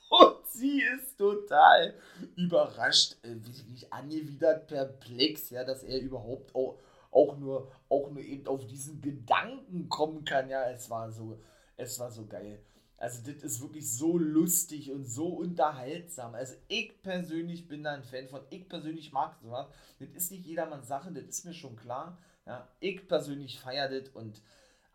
Und 0.10 0.48
sie 0.48 0.82
ist 0.82 1.18
total 1.18 1.94
überrascht, 2.36 3.18
äh, 3.24 3.36
wirklich 3.36 3.92
angewidert, 3.92 4.68
perplex, 4.68 5.50
ja, 5.50 5.66
dass 5.66 5.84
er 5.84 6.00
überhaupt 6.00 6.56
auch, 6.56 6.80
auch, 7.12 7.38
nur, 7.38 7.72
auch 7.90 8.10
nur 8.10 8.24
eben 8.24 8.48
auf 8.48 8.66
diesen 8.66 9.02
Gedanken 9.02 9.90
kommen 9.90 10.24
kann. 10.24 10.50
Ja, 10.50 10.70
es 10.70 10.90
war 10.90 11.12
so, 11.12 11.38
es 11.76 12.00
war 12.00 12.10
so 12.10 12.26
geil. 12.26 12.63
Also 12.97 13.21
das 13.31 13.43
ist 13.43 13.62
wirklich 13.62 13.89
so 13.91 14.17
lustig 14.17 14.91
und 14.91 15.05
so 15.05 15.27
unterhaltsam. 15.27 16.33
Also 16.33 16.55
ich 16.67 16.99
persönlich 17.03 17.67
bin 17.67 17.83
da 17.83 17.93
ein 17.93 18.03
Fan 18.03 18.27
von. 18.27 18.41
Ich 18.49 18.67
persönlich 18.67 19.12
mag 19.12 19.38
sowas. 19.41 19.67
Das 19.99 20.10
ist 20.10 20.31
nicht 20.31 20.45
jedermanns 20.45 20.88
Sache, 20.88 21.12
das 21.12 21.25
ist 21.25 21.45
mir 21.45 21.53
schon 21.53 21.75
klar. 21.75 22.17
Ja, 22.47 22.67
ich 22.79 23.07
persönlich 23.07 23.60
feiere 23.60 23.89
das 23.89 24.10
und 24.10 24.41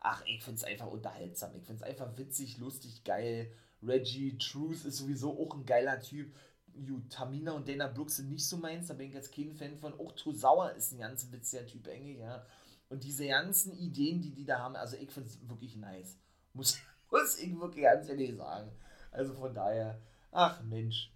ach, 0.00 0.24
ich 0.26 0.42
finde 0.42 0.58
es 0.58 0.64
einfach 0.64 0.88
unterhaltsam. 0.88 1.54
Ich 1.54 1.64
finde 1.64 1.84
es 1.84 1.88
einfach 1.88 2.16
witzig, 2.16 2.58
lustig, 2.58 3.04
geil. 3.04 3.52
Reggie 3.82 4.36
Truth 4.38 4.84
ist 4.84 4.96
sowieso 4.96 5.38
auch 5.38 5.54
ein 5.54 5.64
geiler 5.64 6.00
Typ. 6.00 6.34
Ju, 6.74 7.00
Tamina 7.08 7.52
und 7.52 7.68
Dana 7.68 7.86
Brooks 7.86 8.16
sind 8.16 8.30
nicht 8.30 8.46
so 8.46 8.56
meins, 8.56 8.88
da 8.88 8.94
bin 8.94 9.08
ich 9.08 9.14
jetzt 9.14 9.34
kein 9.34 9.54
Fan 9.54 9.76
von. 9.76 9.92
Auch 9.94 10.14
Sauer 10.16 10.72
ist 10.72 10.92
ein 10.92 10.98
ganz 10.98 11.30
witziger 11.30 11.66
Typ, 11.66 11.86
eigentlich, 11.86 12.18
ja. 12.18 12.44
Und 12.88 13.04
diese 13.04 13.26
ganzen 13.26 13.72
Ideen, 13.72 14.22
die 14.22 14.32
die 14.32 14.44
da 14.44 14.58
haben, 14.58 14.76
also 14.76 14.96
ich 14.96 15.10
finde 15.10 15.28
es 15.28 15.48
wirklich 15.48 15.76
nice. 15.76 16.16
Muss, 16.54 16.78
muss 17.12 17.38
ich 17.38 17.60
wirklich 17.60 17.84
ganz 17.84 18.08
ehrlich 18.08 18.36
sagen. 18.36 18.70
Also 19.12 19.34
von 19.34 19.54
daher, 19.54 20.00
ach 20.32 20.62
Mensch. 20.62 21.12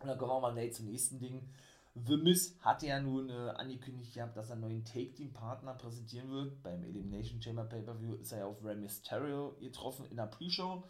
Und 0.00 0.08
dann 0.08 0.16
kommen 0.16 0.32
wir 0.32 0.40
mal 0.40 0.52
gleich 0.52 0.72
zum 0.72 0.86
nächsten 0.86 1.18
Ding. 1.18 1.52
The 1.94 2.16
Miz 2.16 2.56
hatte 2.60 2.86
ja 2.86 3.00
nun 3.00 3.28
äh, 3.28 3.50
angekündigt 3.50 4.14
gehabt, 4.14 4.36
dass 4.36 4.48
er 4.48 4.52
einen 4.52 4.62
neuen 4.62 4.84
Take-Team-Partner 4.84 5.74
präsentieren 5.74 6.30
wird. 6.30 6.62
Beim 6.62 6.84
Elimination 6.84 7.42
Chamber 7.42 7.64
Pay-Per-View 7.64 8.14
ist 8.14 8.32
er 8.32 8.38
ja 8.38 8.46
auf 8.46 8.64
Rey 8.64 8.76
Mysterio 8.76 9.56
getroffen 9.60 10.06
in 10.08 10.16
der 10.16 10.26
Pre-Show. 10.26 10.84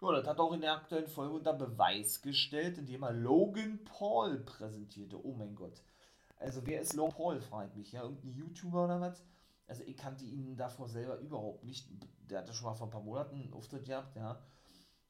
Ja, 0.00 0.12
das 0.12 0.26
hat 0.26 0.40
auch 0.40 0.52
in 0.52 0.60
der 0.60 0.72
aktuellen 0.72 1.06
Folge 1.06 1.34
unter 1.34 1.52
Beweis 1.52 2.22
gestellt, 2.22 2.76
indem 2.76 3.04
er 3.04 3.12
Logan 3.12 3.78
Paul 3.84 4.40
präsentierte. 4.40 5.24
Oh 5.24 5.32
mein 5.32 5.54
Gott. 5.54 5.80
Also 6.40 6.66
wer 6.66 6.80
ist 6.80 6.94
Logan 6.94 7.14
Paul, 7.14 7.40
fragt 7.40 7.76
mich. 7.76 7.92
Ja, 7.92 8.02
irgendein 8.02 8.34
YouTuber 8.34 8.84
oder 8.84 9.00
was? 9.00 9.22
Also 9.66 9.82
ich 9.84 9.96
kannte 9.96 10.24
ihn 10.24 10.56
davor 10.56 10.88
selber 10.88 11.18
überhaupt 11.18 11.64
nicht. 11.64 11.88
Der 12.30 12.40
hatte 12.40 12.52
schon 12.52 12.66
mal 12.66 12.74
vor 12.74 12.88
ein 12.88 12.92
paar 12.92 13.02
Monaten 13.02 13.40
einen 13.40 13.52
Auftritt 13.52 13.84
gehabt, 13.84 14.16
ja. 14.16 14.42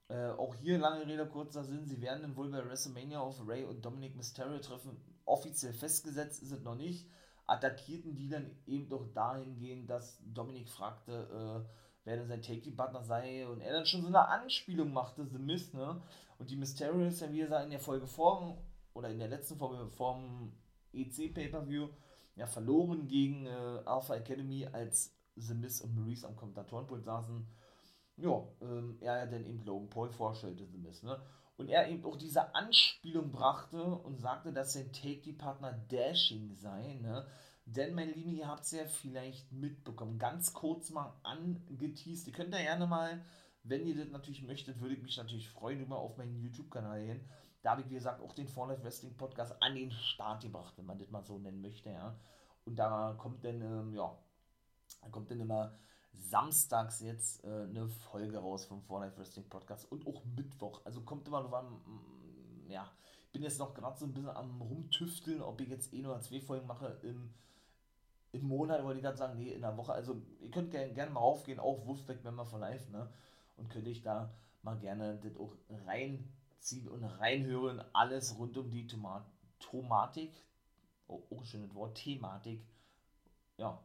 Äh, 0.08 0.30
auch 0.32 0.54
hier 0.54 0.78
lange 0.78 1.06
Rede, 1.06 1.26
kurzer 1.26 1.64
Sinn. 1.64 1.86
Sie 1.86 2.00
werden 2.00 2.22
dann 2.22 2.36
wohl 2.36 2.50
bei 2.50 2.64
WrestleMania 2.64 3.20
auf 3.20 3.40
Ray 3.46 3.64
und 3.64 3.84
Dominic 3.84 4.14
Mysterio 4.14 4.58
treffen. 4.58 4.96
Offiziell 5.24 5.72
festgesetzt 5.72 6.42
ist 6.42 6.52
es 6.52 6.62
noch 6.62 6.74
nicht. 6.74 7.08
Attackierten 7.46 8.14
die 8.14 8.28
dann 8.28 8.50
eben 8.66 8.88
doch 8.88 9.06
dahingehend, 9.14 9.88
dass 9.88 10.18
Dominic 10.24 10.68
fragte, 10.68 11.64
äh, 11.66 11.68
wer 12.04 12.16
denn 12.16 12.28
sein 12.28 12.42
Take-Team-Partner 12.42 13.02
sei 13.04 13.46
und 13.46 13.60
er 13.60 13.72
dann 13.72 13.86
schon 13.86 14.02
so 14.02 14.08
eine 14.08 14.26
Anspielung 14.28 14.92
machte, 14.92 15.26
The 15.26 15.38
Mist, 15.38 15.74
ne? 15.74 16.02
Und 16.38 16.50
die 16.50 16.56
Mysterio 16.56 17.06
ist 17.06 17.20
ja, 17.20 17.30
wie 17.32 17.38
gesagt, 17.38 17.64
in 17.64 17.70
der 17.70 17.80
Folge 17.80 18.06
vor, 18.06 18.58
oder 18.94 19.08
in 19.08 19.18
der 19.18 19.28
letzten 19.28 19.56
Folge 19.56 19.88
vom 19.88 20.52
EC 20.92 21.32
Pay-Per-View, 21.32 21.88
ja, 22.36 22.46
verloren 22.46 23.08
gegen 23.08 23.46
äh, 23.46 23.82
Alpha 23.84 24.14
Academy, 24.14 24.66
als 24.66 25.14
The 25.36 25.54
Mist 25.54 25.82
und 25.82 25.94
Maurice 25.94 26.26
am 26.26 26.36
Kommentatorenpult 26.36 27.04
saßen. 27.04 27.46
Ja, 28.16 28.46
ähm, 28.60 28.98
er 29.00 29.26
dann 29.26 29.46
eben 29.46 29.64
Logan 29.64 29.88
Paul 29.88 30.10
vorstellte, 30.10 30.66
The 30.66 30.78
Mist, 30.78 31.04
ne? 31.04 31.20
Und 31.56 31.68
er 31.68 31.88
eben 31.88 32.04
auch 32.04 32.16
diese 32.16 32.54
Anspielung 32.54 33.30
brachte 33.30 33.82
und 33.82 34.18
sagte, 34.18 34.52
dass 34.52 34.72
sein 34.72 34.92
Take-Team-Partner 34.92 35.72
Dashing 35.90 36.54
sei, 36.56 36.98
ne? 37.02 37.26
Denn, 37.64 37.94
meine 37.94 38.12
Lieben, 38.12 38.34
ihr 38.34 38.48
habt 38.48 38.64
es 38.64 38.72
ja 38.72 38.84
vielleicht 38.86 39.52
mitbekommen, 39.52 40.18
ganz 40.18 40.52
kurz 40.52 40.90
mal 40.90 41.14
angeteased. 41.22 42.26
Ihr 42.26 42.32
könnt 42.32 42.52
da 42.52 42.58
gerne 42.58 42.86
mal, 42.86 43.24
wenn 43.62 43.86
ihr 43.86 43.96
das 43.96 44.10
natürlich 44.10 44.42
möchtet, 44.42 44.80
würde 44.80 44.94
ich 44.96 45.02
mich 45.02 45.16
natürlich 45.16 45.48
freuen, 45.48 45.80
über 45.80 45.96
auf 45.96 46.16
meinen 46.16 46.40
YouTube-Kanal 46.40 47.04
gehen. 47.04 47.20
Da 47.62 47.70
habe 47.70 47.82
ich, 47.82 47.90
wie 47.90 47.94
gesagt, 47.94 48.20
auch 48.20 48.34
den 48.34 48.48
Fortnite 48.48 48.82
Wrestling 48.82 49.16
Podcast 49.16 49.54
an 49.62 49.74
den 49.74 49.90
Start 49.90 50.42
gebracht, 50.42 50.74
wenn 50.76 50.86
man 50.86 50.98
das 50.98 51.10
mal 51.10 51.24
so 51.24 51.38
nennen 51.38 51.60
möchte, 51.60 51.90
ja. 51.90 52.16
Und 52.64 52.76
da 52.76 53.14
kommt 53.18 53.44
dann, 53.44 53.60
ähm, 53.60 53.94
ja, 53.94 54.16
da 55.00 55.08
kommt 55.08 55.30
dann 55.30 55.40
immer 55.40 55.74
samstags 56.12 57.00
jetzt 57.00 57.44
äh, 57.44 57.64
eine 57.64 57.88
Folge 57.88 58.38
raus 58.38 58.66
vom 58.66 58.82
Fortnite 58.82 59.16
Wrestling 59.18 59.48
Podcast 59.48 59.90
und 59.90 60.06
auch 60.06 60.24
Mittwoch. 60.36 60.82
Also 60.84 61.02
kommt 61.02 61.26
immer 61.26 61.42
noch 61.42 61.52
am, 61.52 61.80
ja, 62.68 62.90
ich 63.26 63.32
bin 63.32 63.42
jetzt 63.42 63.58
noch 63.58 63.74
gerade 63.74 63.98
so 63.98 64.04
ein 64.04 64.12
bisschen 64.12 64.30
am 64.30 64.60
rumtüfteln, 64.60 65.40
ob 65.40 65.60
ich 65.60 65.68
jetzt 65.68 65.92
eh 65.94 66.02
nur 66.02 66.20
zwei 66.20 66.40
Folgen 66.40 66.66
mache 66.66 66.98
im 67.02 67.32
im 68.32 68.48
Monat 68.48 68.82
wollte 68.82 68.98
ich 68.98 69.04
gerade 69.04 69.18
sagen, 69.18 69.36
nee, 69.36 69.50
in 69.50 69.60
der 69.60 69.76
Woche. 69.76 69.92
Also 69.92 70.20
ihr 70.40 70.50
könnt 70.50 70.70
gerne 70.70 70.92
gern 70.92 71.12
mal 71.12 71.20
aufgehen, 71.20 71.60
auch 71.60 71.86
Wolfpack 71.86 72.24
Member 72.24 72.46
for 72.46 72.58
Life, 72.58 72.90
ne? 72.90 73.08
Und 73.56 73.68
könnte 73.68 73.90
ich 73.90 74.02
da 74.02 74.32
mal 74.62 74.78
gerne 74.78 75.18
das 75.22 75.36
auch 75.36 75.54
reinziehen 76.62 76.88
und 76.88 77.04
reinhören. 77.04 77.82
Alles 77.92 78.38
rund 78.38 78.56
um 78.56 78.70
die 78.70 78.86
Tomat 78.86 79.26
Tomatik, 79.58 80.32
oh, 81.06 81.22
oh 81.30 81.42
schönes 81.44 81.74
Wort, 81.74 81.96
Thematik, 81.96 82.66
ja, 83.56 83.80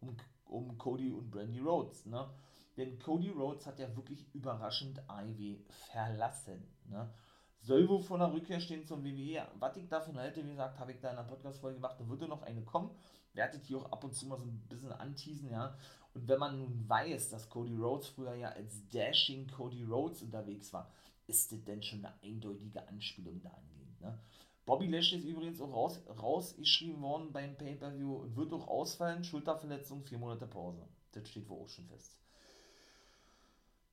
um, 0.00 0.16
um 0.46 0.78
Cody 0.78 1.12
und 1.12 1.30
Brandy 1.30 1.60
Rhodes, 1.60 2.06
ne? 2.06 2.28
Denn 2.76 2.98
Cody 2.98 3.30
Rhodes 3.30 3.66
hat 3.66 3.78
ja 3.78 3.94
wirklich 3.94 4.26
überraschend 4.34 5.00
Ivy 5.08 5.64
verlassen, 5.68 6.66
ne? 6.88 7.12
Soll 7.60 7.88
wohl 7.88 8.02
vor 8.02 8.18
der 8.18 8.32
Rückkehr 8.32 8.58
stehen 8.58 8.84
zum 8.84 9.04
WWE. 9.04 9.46
Was 9.60 9.76
ich 9.76 9.86
davon 9.86 10.18
halte, 10.18 10.44
wie 10.44 10.50
gesagt, 10.50 10.80
habe 10.80 10.90
ich 10.90 10.98
da 10.98 11.10
in 11.10 11.16
der 11.16 11.22
Podcast-Folge 11.22 11.76
gemacht, 11.76 12.00
da 12.00 12.08
würde 12.08 12.26
noch 12.26 12.42
eine 12.42 12.62
kommen 12.62 12.90
werdet 13.34 13.64
hier 13.64 13.78
auch 13.78 13.90
ab 13.92 14.04
und 14.04 14.14
zu 14.14 14.26
mal 14.26 14.38
so 14.38 14.44
ein 14.44 14.60
bisschen 14.68 14.92
anteasen, 14.92 15.50
ja. 15.50 15.76
Und 16.14 16.28
wenn 16.28 16.38
man 16.38 16.58
nun 16.58 16.88
weiß, 16.88 17.30
dass 17.30 17.48
Cody 17.48 17.76
Rhodes 17.76 18.08
früher 18.08 18.34
ja 18.34 18.48
als 18.50 18.86
Dashing 18.88 19.48
Cody 19.48 19.84
Rhodes 19.84 20.22
unterwegs 20.22 20.72
war, 20.72 20.90
ist 21.26 21.52
das 21.52 21.64
denn 21.64 21.82
schon 21.82 22.04
eine 22.04 22.14
eindeutige 22.22 22.86
Anspielung 22.88 23.40
dahingehend, 23.42 24.00
ne? 24.00 24.18
Bobby 24.64 24.86
Lashley 24.86 25.18
ist 25.18 25.24
übrigens 25.24 25.60
auch 25.60 25.72
raus, 25.72 26.00
rausgeschrieben 26.08 27.02
worden 27.02 27.32
beim 27.32 27.56
Pay-Per-View 27.56 28.14
und 28.14 28.36
wird 28.36 28.52
auch 28.52 28.68
ausfallen. 28.68 29.24
Schulterverletzung, 29.24 30.04
vier 30.04 30.18
Monate 30.18 30.46
Pause. 30.46 30.86
Das 31.10 31.28
steht 31.28 31.48
wohl 31.48 31.64
auch 31.64 31.68
schon 31.68 31.88
fest. 31.88 32.16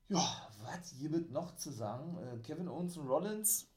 Ja, 0.10 0.48
was 0.64 0.92
hier 0.92 1.12
wird 1.12 1.32
noch 1.32 1.56
zu 1.56 1.72
sagen? 1.72 2.18
Äh, 2.18 2.38
Kevin 2.40 2.68
Owens 2.68 2.98
und 2.98 3.08
Rollins 3.08 3.68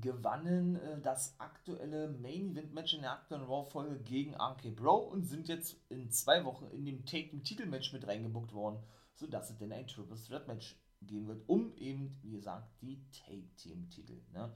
gewannen 0.00 0.76
äh, 0.76 1.00
das 1.00 1.34
aktuelle 1.38 2.08
Main 2.08 2.52
Event 2.52 2.72
Match 2.72 2.94
in 2.94 3.02
der 3.02 3.12
aktuellen 3.12 3.44
Raw 3.44 3.68
Folge 3.68 3.98
gegen 4.00 4.34
RK 4.34 4.76
Bro 4.76 4.98
und 5.08 5.24
sind 5.24 5.48
jetzt 5.48 5.76
in 5.88 6.10
zwei 6.10 6.44
Wochen 6.44 6.66
in 6.68 6.84
dem 6.84 7.04
Taken 7.04 7.42
Titelmatch 7.42 7.92
mit 7.92 8.06
reingebuckt 8.06 8.52
worden. 8.52 8.82
sodass 9.14 9.50
es 9.50 9.58
denn 9.58 9.72
ein 9.72 9.86
Triple 9.86 10.16
Threat 10.16 10.46
Match 10.46 10.76
geben 11.02 11.28
wird, 11.28 11.48
um 11.48 11.74
eben, 11.76 12.18
wie 12.22 12.32
gesagt, 12.32 12.68
die 12.82 13.02
Take-Team-Titel. 13.10 14.20
Ne? 14.32 14.52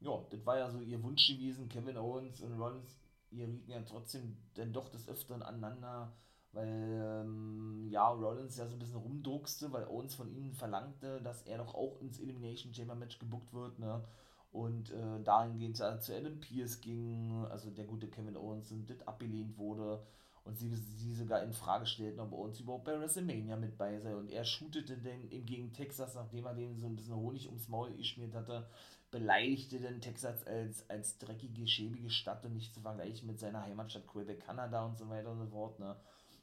Ja, 0.00 0.24
das 0.30 0.44
war 0.46 0.58
ja 0.58 0.70
so 0.70 0.80
ihr 0.80 1.02
Wunsch 1.02 1.26
gewesen, 1.26 1.68
Kevin 1.68 1.96
Owens 1.96 2.40
und 2.40 2.52
Rollins, 2.52 2.98
ihr 3.30 3.48
rieten 3.48 3.70
ja 3.70 3.80
trotzdem 3.82 4.36
dann 4.54 4.72
doch 4.72 4.88
des 4.88 5.08
Öfteren 5.08 5.42
aneinander, 5.42 6.12
weil 6.52 7.24
ähm, 7.24 7.88
ja, 7.90 8.08
Rollins 8.08 8.56
ja 8.56 8.66
so 8.66 8.76
ein 8.76 8.78
bisschen 8.78 8.96
rumdruckste, 8.96 9.72
weil 9.72 9.86
Owens 9.88 10.14
von 10.14 10.30
ihnen 10.30 10.52
verlangte, 10.52 11.20
dass 11.22 11.42
er 11.42 11.58
doch 11.58 11.74
auch 11.74 12.00
ins 12.00 12.18
Elimination 12.18 12.72
Chamber 12.72 12.94
Match 12.94 13.18
gebuckt 13.18 13.52
wird, 13.52 13.78
ne? 13.78 14.04
Und 14.52 14.90
äh, 14.90 15.22
dahingehend 15.22 15.76
zu 15.76 15.84
Adam 15.84 16.40
Pierce 16.40 16.80
ging, 16.80 17.44
also 17.50 17.70
der 17.70 17.84
gute 17.84 18.08
Kevin 18.08 18.36
Owens, 18.36 18.72
und 18.72 18.88
das 18.88 19.06
abgelehnt 19.06 19.58
wurde 19.58 20.02
und 20.46 20.56
sie, 20.56 20.74
sie 20.74 21.12
sogar 21.12 21.42
in 21.42 21.52
Frage 21.52 21.86
stellten, 21.86 22.20
ob 22.20 22.32
Owens 22.32 22.60
überhaupt 22.60 22.84
bei 22.84 22.98
WrestleMania 22.98 23.56
mit 23.56 23.76
bei 23.76 23.98
sei. 23.98 24.14
Und 24.14 24.30
er 24.30 24.44
shootete 24.44 24.96
denn 24.96 25.28
gegen 25.44 25.72
Texas, 25.72 26.14
nachdem 26.14 26.46
er 26.46 26.54
den 26.54 26.78
so 26.78 26.86
ein 26.86 26.94
bisschen 26.94 27.16
Honig 27.16 27.46
ums 27.48 27.68
Maul 27.68 27.92
geschmiert 27.96 28.32
hatte, 28.32 28.68
beleidigte 29.10 29.80
denn 29.80 30.00
Texas 30.00 30.46
als, 30.46 30.88
als 30.88 31.18
dreckige, 31.18 31.66
schäbige 31.66 32.10
Stadt 32.10 32.44
und 32.44 32.54
nicht 32.54 32.72
zu 32.72 32.80
vergleichen 32.80 33.26
mit 33.26 33.40
seiner 33.40 33.62
Heimatstadt 33.62 34.06
Quebec, 34.06 34.46
Kanada 34.46 34.86
und 34.86 34.96
so 34.96 35.08
weiter 35.08 35.32
und 35.32 35.38
so 35.38 35.46
fort. 35.46 35.80
Ne? 35.80 35.96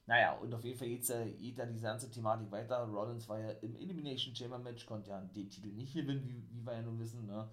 Naja, 0.05 0.33
und 0.33 0.53
auf 0.53 0.65
jeden 0.65 0.77
Fall 0.77 0.89
geht, 0.89 1.07
ja, 1.07 1.23
geht 1.23 1.57
ja 1.57 1.65
diese 1.65 1.83
ganze 1.83 2.11
Thematik 2.11 2.51
weiter. 2.51 2.83
Rollins 2.83 3.29
war 3.29 3.39
ja 3.39 3.51
im 3.61 3.75
Elimination 3.77 4.35
Chamber 4.35 4.59
Match, 4.59 4.85
konnte 4.85 5.11
ja 5.11 5.21
den 5.21 5.49
Titel 5.49 5.69
nicht 5.69 5.93
gewinnen, 5.93 6.27
wie, 6.27 6.43
wie 6.51 6.65
wir 6.65 6.73
ja 6.73 6.81
nun 6.81 6.99
wissen. 6.99 7.25
Ne? 7.25 7.49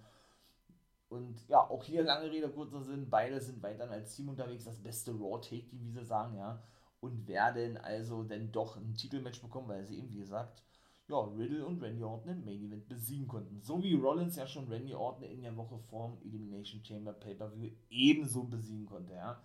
Und 1.11 1.45
ja, 1.49 1.59
auch 1.69 1.83
hier 1.83 2.03
lange 2.03 2.31
Rede, 2.31 2.47
kurzer 2.47 2.81
Sinn, 2.81 3.09
beide 3.09 3.41
sind 3.41 3.61
weiterhin 3.61 3.91
als 3.91 4.15
Team 4.15 4.29
unterwegs, 4.29 4.63
das 4.63 4.81
beste 4.81 5.11
Raw-Take-Team, 5.11 5.83
wie 5.83 5.91
sie 5.91 6.05
sagen, 6.05 6.37
ja. 6.37 6.63
Und 7.01 7.27
werden 7.27 7.75
also 7.75 8.23
dann 8.23 8.53
doch 8.53 8.77
ein 8.77 8.95
Titelmatch 8.95 9.41
bekommen, 9.41 9.67
weil 9.67 9.85
sie 9.85 9.97
eben, 9.97 10.09
wie 10.09 10.19
gesagt, 10.19 10.63
ja, 11.09 11.19
Riddle 11.19 11.65
und 11.65 11.81
Randy 11.81 12.01
Orton 12.01 12.31
im 12.31 12.45
Main 12.45 12.63
Event 12.63 12.87
besiegen 12.87 13.27
konnten. 13.27 13.61
So 13.61 13.83
wie 13.83 13.95
Rollins 13.95 14.37
ja 14.37 14.47
schon 14.47 14.69
Randy 14.69 14.95
Orton 14.95 15.25
in 15.25 15.41
der 15.41 15.57
Woche 15.57 15.77
vorm 15.89 16.17
Elimination 16.23 16.81
Chamber 16.85 17.11
Pay-Per-View 17.11 17.71
ebenso 17.89 18.45
besiegen 18.45 18.85
konnte, 18.85 19.13
ja. 19.13 19.43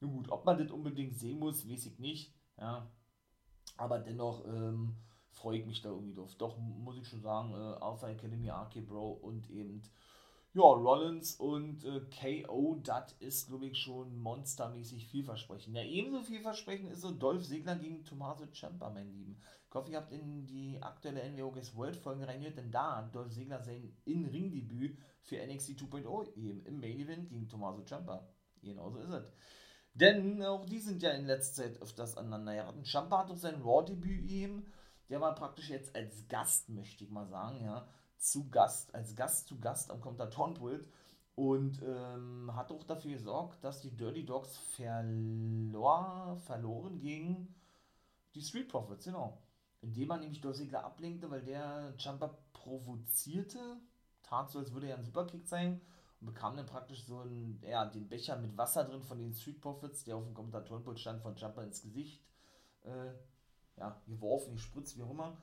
Nun 0.00 0.12
gut, 0.12 0.30
ob 0.30 0.44
man 0.44 0.58
das 0.58 0.70
unbedingt 0.70 1.14
sehen 1.14 1.38
muss, 1.38 1.66
weiß 1.66 1.86
ich 1.86 1.98
nicht, 1.98 2.34
ja. 2.58 2.86
Aber 3.78 3.98
dennoch 3.98 4.44
ähm, 4.44 4.94
freue 5.30 5.56
ich 5.56 5.64
mich 5.64 5.80
da 5.80 5.88
irgendwie 5.88 6.14
drauf. 6.14 6.34
Doch, 6.34 6.58
muss 6.58 6.98
ich 6.98 7.08
schon 7.08 7.22
sagen, 7.22 7.54
äh, 7.54 7.82
Alpha 7.82 8.10
Academy, 8.10 8.50
RK 8.50 8.82
Bro 8.82 9.12
und 9.22 9.48
eben 9.48 9.82
ja, 10.54 10.62
Rollins 10.62 11.36
und 11.36 11.84
äh, 11.84 12.00
KO, 12.10 12.80
das 12.82 13.12
ist, 13.20 13.48
glaube 13.48 13.66
ich, 13.66 13.78
schon 13.78 14.18
monstermäßig 14.18 15.06
vielversprechend. 15.06 15.76
Ja, 15.76 15.82
ebenso 15.82 16.22
vielversprechend 16.22 16.90
ist 16.90 17.02
so 17.02 17.10
Dolph 17.10 17.44
Segler 17.44 17.76
gegen 17.76 18.04
Tommaso 18.04 18.46
Ciampa, 18.46 18.88
mein 18.88 19.12
Lieben. 19.12 19.38
Ich 19.68 19.74
hoffe, 19.74 19.90
ihr 19.90 19.98
habt 19.98 20.12
in 20.12 20.46
die 20.46 20.78
aktuelle 20.80 21.30
NWO 21.30 21.52
Guess 21.52 21.76
World 21.76 21.96
Folge 21.96 22.26
reingehört, 22.26 22.56
denn 22.56 22.70
da 22.70 22.96
hat 22.96 23.14
Dolph 23.14 23.32
Segler 23.32 23.62
sein 23.62 23.94
In-Ring-Debüt 24.06 24.98
für 25.20 25.36
NXT 25.36 25.72
2.0 25.82 26.34
eben 26.36 26.64
im 26.64 26.80
Main 26.80 26.98
Event 26.98 27.28
gegen 27.28 27.48
Tommaso 27.48 27.82
Ciampa. 27.82 28.26
Genauso 28.62 28.98
ist 29.00 29.10
es. 29.10 29.30
Denn 29.92 30.42
auch 30.42 30.64
die 30.64 30.78
sind 30.78 31.02
ja 31.02 31.10
in 31.10 31.26
letzter 31.26 31.64
Zeit 31.64 31.82
öfters 31.82 32.16
aneinander 32.16 32.54
geraten. 32.54 32.84
Ciampa 32.84 33.18
hat 33.18 33.30
doch 33.30 33.36
sein 33.36 33.60
Raw-Debüt 33.60 34.30
eben. 34.30 34.72
Der 35.10 35.20
war 35.20 35.34
praktisch 35.34 35.68
jetzt 35.68 35.94
als 35.94 36.26
Gast, 36.28 36.70
möchte 36.70 37.04
ich 37.04 37.10
mal 37.10 37.26
sagen, 37.26 37.62
ja 37.62 37.86
zu 38.18 38.48
Gast, 38.50 38.94
als 38.94 39.14
Gast 39.14 39.48
zu 39.48 39.58
Gast 39.58 39.90
am 39.90 40.00
Kommentatorenpult 40.00 40.86
und 41.34 41.80
ähm, 41.82 42.50
hat 42.54 42.72
auch 42.72 42.82
dafür 42.82 43.12
gesorgt, 43.12 43.62
dass 43.62 43.80
die 43.80 43.96
Dirty 43.96 44.24
Dogs 44.24 44.56
verlor, 44.56 46.36
verloren 46.46 46.98
gegen 46.98 47.54
die 48.34 48.42
Street 48.42 48.68
Profits, 48.68 49.04
genau. 49.04 49.38
Indem 49.80 50.08
man 50.08 50.20
nämlich 50.20 50.40
Dolph 50.40 50.56
Ziggler 50.56 50.84
ablenkte, 50.84 51.30
weil 51.30 51.42
der 51.42 51.94
Jumper 51.96 52.36
provozierte, 52.52 53.80
tat 54.24 54.50
so, 54.50 54.58
als 54.58 54.72
würde 54.72 54.88
er 54.88 54.96
ein 54.96 55.04
Superkick 55.04 55.46
sein 55.46 55.80
und 56.20 56.26
bekam 56.26 56.56
dann 56.56 56.66
praktisch 56.66 57.04
so 57.04 57.20
einen, 57.20 57.62
ja, 57.62 57.84
den 57.86 58.08
Becher 58.08 58.36
mit 58.36 58.56
Wasser 58.56 58.84
drin 58.84 59.02
von 59.02 59.18
den 59.18 59.32
Street 59.32 59.60
Profits, 59.60 60.02
der 60.02 60.16
auf 60.16 60.24
dem 60.24 60.34
Kommentatorenpult 60.34 60.98
stand, 60.98 61.22
von 61.22 61.36
Jumper 61.36 61.62
ins 61.62 61.82
Gesicht 61.82 62.20
äh, 62.84 63.12
ja, 63.76 64.02
geworfen, 64.08 64.54
gespritzt, 64.54 64.96
wie 64.96 65.02
auch 65.02 65.10
immer. 65.10 65.36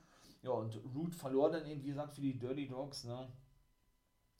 Ja, 0.45 0.51
und 0.51 0.79
Root 0.93 1.15
verlor 1.15 1.49
dann 1.49 1.65
eben, 1.65 1.83
wie 1.83 1.87
gesagt, 1.89 2.13
für 2.13 2.21
die 2.21 2.37
Dirty 2.37 2.67
Dogs, 2.67 3.03
ne? 3.03 3.27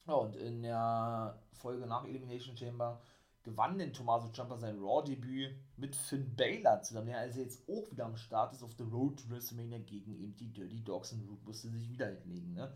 Ja, 0.07 0.13
und 0.13 0.35
in 0.35 0.61
der 0.61 1.41
Folge 1.53 1.87
nach 1.87 2.05
Elimination 2.05 2.55
Chamber 2.55 3.01
gewann 3.41 3.79
denn 3.79 3.91
Tommaso 3.91 4.29
Ciampa 4.29 4.57
sein 4.57 4.77
Raw-Debüt 4.77 5.55
mit 5.77 5.95
Finn 5.95 6.35
Balor 6.35 6.81
zusammen, 6.83 7.07
der 7.07 7.19
also 7.19 7.39
jetzt 7.39 7.67
auch 7.67 7.89
wieder 7.91 8.05
am 8.05 8.17
Start 8.17 8.53
ist 8.53 8.61
auf 8.61 8.73
The 8.77 8.83
Road 8.83 9.19
to 9.19 9.29
WrestleMania 9.31 9.79
gegen 9.79 10.15
eben 10.15 10.35
die 10.35 10.53
Dirty 10.53 10.83
Dogs 10.83 11.11
und 11.11 11.27
Root 11.27 11.43
musste 11.43 11.69
sich 11.69 11.89
wieder 11.89 12.07
hinlegen, 12.07 12.53
ne? 12.53 12.71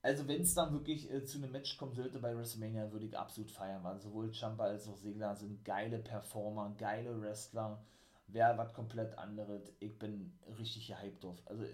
Also 0.00 0.26
wenn 0.26 0.40
es 0.40 0.54
dann 0.54 0.72
wirklich 0.72 1.10
äh, 1.12 1.24
zu 1.24 1.36
einem 1.38 1.52
Match 1.52 1.76
kommen 1.76 1.94
sollte 1.94 2.18
bei 2.18 2.34
WrestleMania, 2.34 2.92
würde 2.92 3.06
ich 3.06 3.18
absolut 3.18 3.50
feiern, 3.50 3.84
weil 3.84 4.00
sowohl 4.00 4.32
Ciampa 4.32 4.64
als 4.64 4.88
auch 4.88 4.96
Segler 4.96 5.36
sind 5.36 5.64
geile 5.66 5.98
Performer, 5.98 6.74
geile 6.78 7.20
Wrestler, 7.20 7.84
wäre 8.26 8.56
was 8.56 8.72
komplett 8.72 9.18
anderes. 9.18 9.70
Ich 9.80 9.98
bin 9.98 10.32
richtig 10.58 10.88
gehypt 10.88 11.22
drauf. 11.22 11.40
Also 11.44 11.64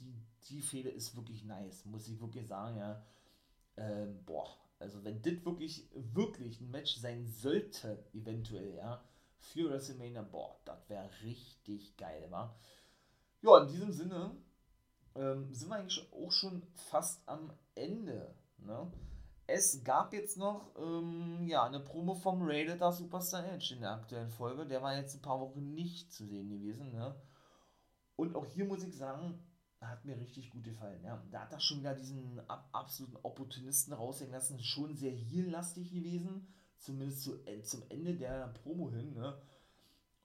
die, 0.00 0.14
die 0.48 0.62
Fehde 0.62 0.90
ist 0.90 1.16
wirklich 1.16 1.44
nice, 1.44 1.84
muss 1.84 2.08
ich 2.08 2.20
wirklich 2.20 2.46
sagen, 2.46 2.76
ja. 2.78 3.04
Ähm, 3.76 4.24
boah, 4.24 4.48
also 4.78 5.04
wenn 5.04 5.22
das 5.22 5.44
wirklich, 5.44 5.88
wirklich 5.94 6.60
ein 6.60 6.70
Match 6.70 6.96
sein 6.96 7.26
sollte, 7.26 8.04
eventuell, 8.12 8.74
ja, 8.74 9.02
für 9.38 9.70
WrestleMania, 9.70 10.22
boah, 10.22 10.58
das 10.64 10.88
wäre 10.88 11.08
richtig 11.22 11.96
geil, 11.96 12.26
wa? 12.30 12.54
Ja, 13.42 13.62
in 13.62 13.68
diesem 13.68 13.92
Sinne 13.92 14.36
ähm, 15.14 15.52
sind 15.52 15.68
wir 15.68 15.76
eigentlich 15.76 16.12
auch 16.12 16.32
schon 16.32 16.62
fast 16.74 17.28
am 17.28 17.52
Ende, 17.74 18.34
ne? 18.58 18.90
Es 19.50 19.82
gab 19.82 20.12
jetzt 20.12 20.36
noch 20.36 20.74
ähm, 20.76 21.48
ja, 21.48 21.64
eine 21.64 21.80
Promo 21.80 22.14
vom 22.14 22.42
Raider 22.42 22.92
Superstar 22.92 23.50
Edge 23.50 23.72
in 23.74 23.80
der 23.80 23.92
aktuellen 23.92 24.28
Folge. 24.28 24.66
Der 24.66 24.82
war 24.82 24.94
jetzt 24.94 25.14
ein 25.14 25.22
paar 25.22 25.40
Wochen 25.40 25.72
nicht 25.72 26.12
zu 26.12 26.26
sehen 26.26 26.50
gewesen. 26.50 26.92
Ne? 26.92 27.14
Und 28.16 28.36
auch 28.36 28.44
hier 28.44 28.66
muss 28.66 28.82
ich 28.82 28.94
sagen, 28.94 29.42
hat 29.80 30.04
mir 30.04 30.18
richtig 30.18 30.50
gut 30.50 30.64
gefallen. 30.64 31.04
Ja. 31.04 31.22
Da 31.30 31.42
hat 31.42 31.52
er 31.52 31.60
schon 31.60 31.78
wieder 31.80 31.94
diesen 31.94 32.40
ab, 32.48 32.68
absoluten 32.72 33.16
Opportunisten 33.22 33.92
raushängen 33.92 34.32
lassen. 34.32 34.58
Schon 34.60 34.96
sehr 34.96 35.12
heel-lastig 35.12 35.92
gewesen. 35.92 36.46
Zumindest 36.78 37.22
zu, 37.22 37.38
zum 37.62 37.82
Ende 37.88 38.16
der 38.16 38.48
Promo 38.48 38.90
hin. 38.90 39.14
Ne? 39.14 39.40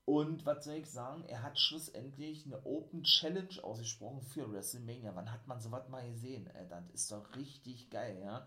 Und 0.05 0.45
was 0.45 0.65
soll 0.65 0.75
ich 0.75 0.89
sagen? 0.89 1.23
Er 1.27 1.43
hat 1.43 1.59
schlussendlich 1.59 2.45
eine 2.45 2.65
Open 2.65 3.03
Challenge 3.03 3.63
ausgesprochen 3.63 4.21
für 4.21 4.51
WrestleMania. 4.51 5.15
Wann 5.15 5.31
hat 5.31 5.47
man 5.47 5.61
sowas 5.61 5.87
mal 5.87 6.05
gesehen? 6.09 6.47
Äh, 6.47 6.67
das 6.67 6.89
ist 6.89 7.11
doch 7.11 7.35
richtig 7.35 7.89
geil, 7.89 8.19
ja. 8.21 8.45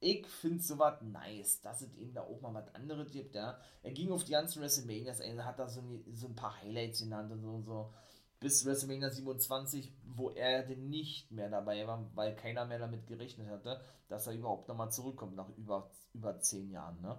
Ich 0.00 0.26
finde 0.26 0.62
sowas 0.62 1.00
nice, 1.00 1.62
dass 1.62 1.80
es 1.80 1.94
eben 1.94 2.12
da 2.12 2.22
auch 2.22 2.40
mal 2.42 2.52
was 2.52 2.74
anderes 2.74 3.10
gibt, 3.10 3.34
ja. 3.34 3.58
Er 3.82 3.92
ging 3.92 4.10
auf 4.10 4.24
die 4.24 4.32
ganzen 4.32 4.60
WrestleManias, 4.60 5.20
er 5.20 5.44
hat 5.44 5.58
da 5.58 5.68
so, 5.68 5.82
so 6.12 6.26
ein 6.26 6.36
paar 6.36 6.60
Highlights 6.60 7.00
genannt 7.00 7.32
und 7.32 7.40
so 7.40 7.50
und 7.50 7.62
so 7.62 7.94
bis 8.40 8.64
WrestleMania 8.64 9.10
27, 9.10 9.92
wo 10.04 10.30
er 10.30 10.62
denn 10.62 10.88
nicht 10.88 11.30
mehr 11.30 11.48
dabei 11.48 11.86
war, 11.86 12.10
weil 12.14 12.36
keiner 12.36 12.66
mehr 12.66 12.78
damit 12.78 13.06
gerechnet 13.06 13.48
hatte, 13.48 13.80
dass 14.08 14.26
er 14.26 14.34
überhaupt 14.34 14.68
nochmal 14.68 14.90
zurückkommt 14.90 15.36
nach 15.36 15.48
über, 15.56 15.90
über 16.12 16.38
10 16.38 16.70
Jahren. 16.70 17.00
Ne? 17.00 17.18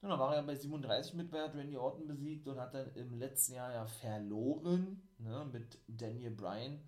Und 0.00 0.10
dann 0.10 0.18
war 0.18 0.36
er 0.36 0.42
bei 0.42 0.54
37 0.54 1.14
mit, 1.14 1.32
hat 1.32 1.54
Randy 1.54 1.76
Orton 1.76 2.06
besiegt 2.06 2.46
und 2.46 2.60
hat 2.60 2.74
dann 2.74 2.94
im 2.94 3.18
letzten 3.18 3.54
Jahr 3.54 3.72
ja 3.72 3.86
verloren 3.86 5.02
ne, 5.18 5.48
mit 5.50 5.78
Daniel 5.88 6.30
Bryan 6.30 6.78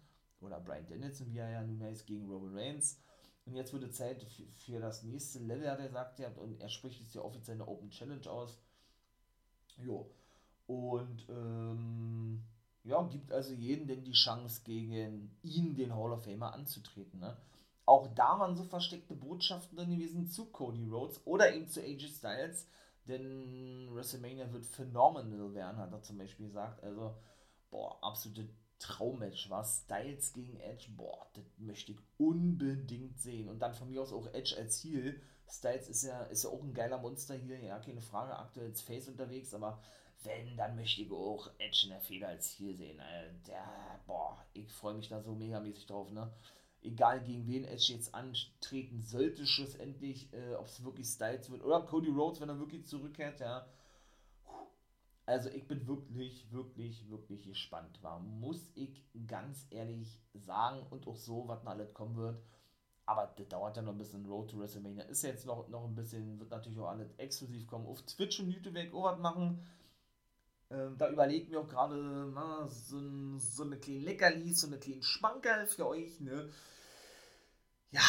oder 0.40 0.60
Bryan 0.60 0.86
Danielson, 0.86 1.32
wie 1.32 1.38
er 1.38 1.50
ja 1.50 1.62
nun 1.62 1.82
heißt, 1.82 2.06
gegen 2.06 2.30
Roman 2.30 2.56
Reigns. 2.56 3.00
Und 3.46 3.54
jetzt 3.54 3.72
wurde 3.72 3.90
Zeit 3.90 4.22
für, 4.22 4.42
für 4.56 4.80
das 4.80 5.02
nächste 5.02 5.38
Level, 5.38 5.70
hat 5.70 5.78
er 5.78 5.86
gesagt, 5.86 6.18
ja, 6.18 6.28
und 6.36 6.60
er 6.60 6.68
spricht 6.68 7.00
jetzt 7.00 7.14
ja 7.14 7.22
offiziell 7.22 7.56
eine 7.56 7.68
Open 7.68 7.90
Challenge 7.90 8.28
aus. 8.30 8.58
Jo. 9.78 10.10
Und 10.66 11.26
ähm, 11.28 12.42
ja, 12.86 13.02
gibt 13.02 13.32
also 13.32 13.52
jeden 13.52 13.88
denn 13.88 14.04
die 14.04 14.12
Chance, 14.12 14.62
gegen 14.64 15.36
ihn, 15.42 15.74
den 15.74 15.94
Hall 15.94 16.12
of 16.12 16.24
Famer, 16.24 16.54
anzutreten. 16.54 17.18
Ne? 17.20 17.36
Auch 17.84 18.06
da 18.14 18.38
waren 18.38 18.56
so 18.56 18.64
versteckte 18.64 19.14
Botschaften 19.14 19.76
drin 19.76 19.90
gewesen 19.90 20.28
zu 20.28 20.46
Cody 20.46 20.86
Rhodes 20.88 21.20
oder 21.24 21.52
eben 21.52 21.66
zu 21.66 21.80
AJ 21.80 22.08
Styles, 22.08 22.68
denn 23.08 23.88
WrestleMania 23.92 24.52
wird 24.52 24.66
phenomenal 24.66 25.54
werden, 25.54 25.78
hat 25.78 25.92
er 25.92 26.02
zum 26.02 26.18
Beispiel 26.18 26.46
gesagt. 26.46 26.82
Also, 26.82 27.14
boah, 27.70 28.02
absolute 28.02 28.48
Traummatch 28.78 29.48
war 29.50 29.64
Styles 29.64 30.32
gegen 30.32 30.58
Edge, 30.60 30.88
boah, 30.96 31.26
das 31.34 31.44
möchte 31.58 31.92
ich 31.92 31.98
unbedingt 32.18 33.18
sehen. 33.18 33.48
Und 33.48 33.60
dann 33.60 33.74
von 33.74 33.88
mir 33.88 34.02
aus 34.02 34.12
auch 34.12 34.32
Edge 34.32 34.56
als 34.56 34.82
Heel. 34.82 35.20
Styles 35.48 35.88
ist 35.88 36.02
ja, 36.02 36.22
ist 36.24 36.44
ja 36.44 36.50
auch 36.50 36.62
ein 36.62 36.74
geiler 36.74 36.98
Monster 36.98 37.34
hier, 37.34 37.58
ja, 37.60 37.78
keine 37.78 38.00
Frage, 38.00 38.36
aktuell 38.36 38.66
als 38.66 38.82
Face 38.82 39.08
unterwegs, 39.08 39.54
aber 39.54 39.80
wenn, 40.26 40.56
dann 40.56 40.76
möchte 40.76 41.02
ich 41.02 41.10
auch 41.10 41.50
Edge 41.58 41.80
in 41.84 41.90
der 41.90 42.00
Feder 42.00 42.28
als 42.28 42.50
hier 42.50 42.74
sehen. 42.74 43.00
Der, 43.46 44.00
boah, 44.06 44.44
ich 44.52 44.70
freue 44.72 44.94
mich 44.94 45.08
da 45.08 45.20
so 45.20 45.34
megamäßig 45.34 45.86
drauf, 45.86 46.10
ne? 46.10 46.32
Egal 46.82 47.22
gegen 47.22 47.46
wen 47.46 47.64
Edge 47.64 47.94
jetzt 47.94 48.14
antreten 48.14 49.02
sollte, 49.02 49.46
schlussendlich, 49.46 50.32
äh, 50.32 50.54
ob 50.54 50.66
es 50.66 50.84
wirklich 50.84 51.06
Styles 51.06 51.50
wird 51.50 51.64
oder 51.64 51.80
Cody 51.82 52.10
Rhodes, 52.10 52.40
wenn 52.40 52.48
er 52.48 52.58
wirklich 52.58 52.86
zurückkehrt, 52.86 53.40
ja. 53.40 53.66
Also 55.24 55.48
ich 55.50 55.66
bin 55.66 55.88
wirklich, 55.88 56.52
wirklich, 56.52 57.10
wirklich 57.10 57.44
gespannt. 57.44 58.00
War, 58.02 58.20
muss 58.20 58.70
ich 58.76 59.04
ganz 59.26 59.66
ehrlich 59.70 60.20
sagen 60.34 60.86
und 60.90 61.08
auch 61.08 61.16
so, 61.16 61.48
was 61.48 61.64
noch 61.64 61.72
alles 61.72 61.92
kommen 61.92 62.16
wird. 62.16 62.40
Aber 63.06 63.32
das 63.36 63.48
dauert 63.48 63.76
ja 63.76 63.82
noch 63.82 63.92
ein 63.92 63.98
bisschen. 63.98 64.26
Road 64.26 64.50
to 64.50 64.58
WrestleMania 64.58 65.04
ist 65.04 65.22
jetzt 65.22 65.46
noch, 65.46 65.68
noch 65.68 65.84
ein 65.84 65.94
bisschen, 65.94 66.38
wird 66.38 66.50
natürlich 66.50 66.78
auch 66.78 66.88
alles 66.88 67.12
exklusiv 67.16 67.66
kommen. 67.66 67.86
Auf 67.86 68.02
Twitch 68.02 68.38
und 68.40 68.50
YouTube 68.50 68.74
werde 68.74 68.88
ich 68.88 68.94
auch 68.94 69.04
was 69.04 69.18
machen. 69.18 69.64
Ähm, 70.70 70.96
da 70.98 71.10
überlegt 71.10 71.50
mir 71.50 71.60
auch 71.60 71.68
gerade 71.68 72.32
so, 72.68 73.38
so 73.38 73.62
eine 73.62 73.78
kleine 73.78 74.00
Leckerli, 74.00 74.52
so 74.52 74.66
eine 74.66 74.78
kleine 74.78 75.02
Schmankerl 75.02 75.66
für 75.66 75.86
euch. 75.86 76.20
Ne? 76.20 76.48
Ja, 77.90 78.02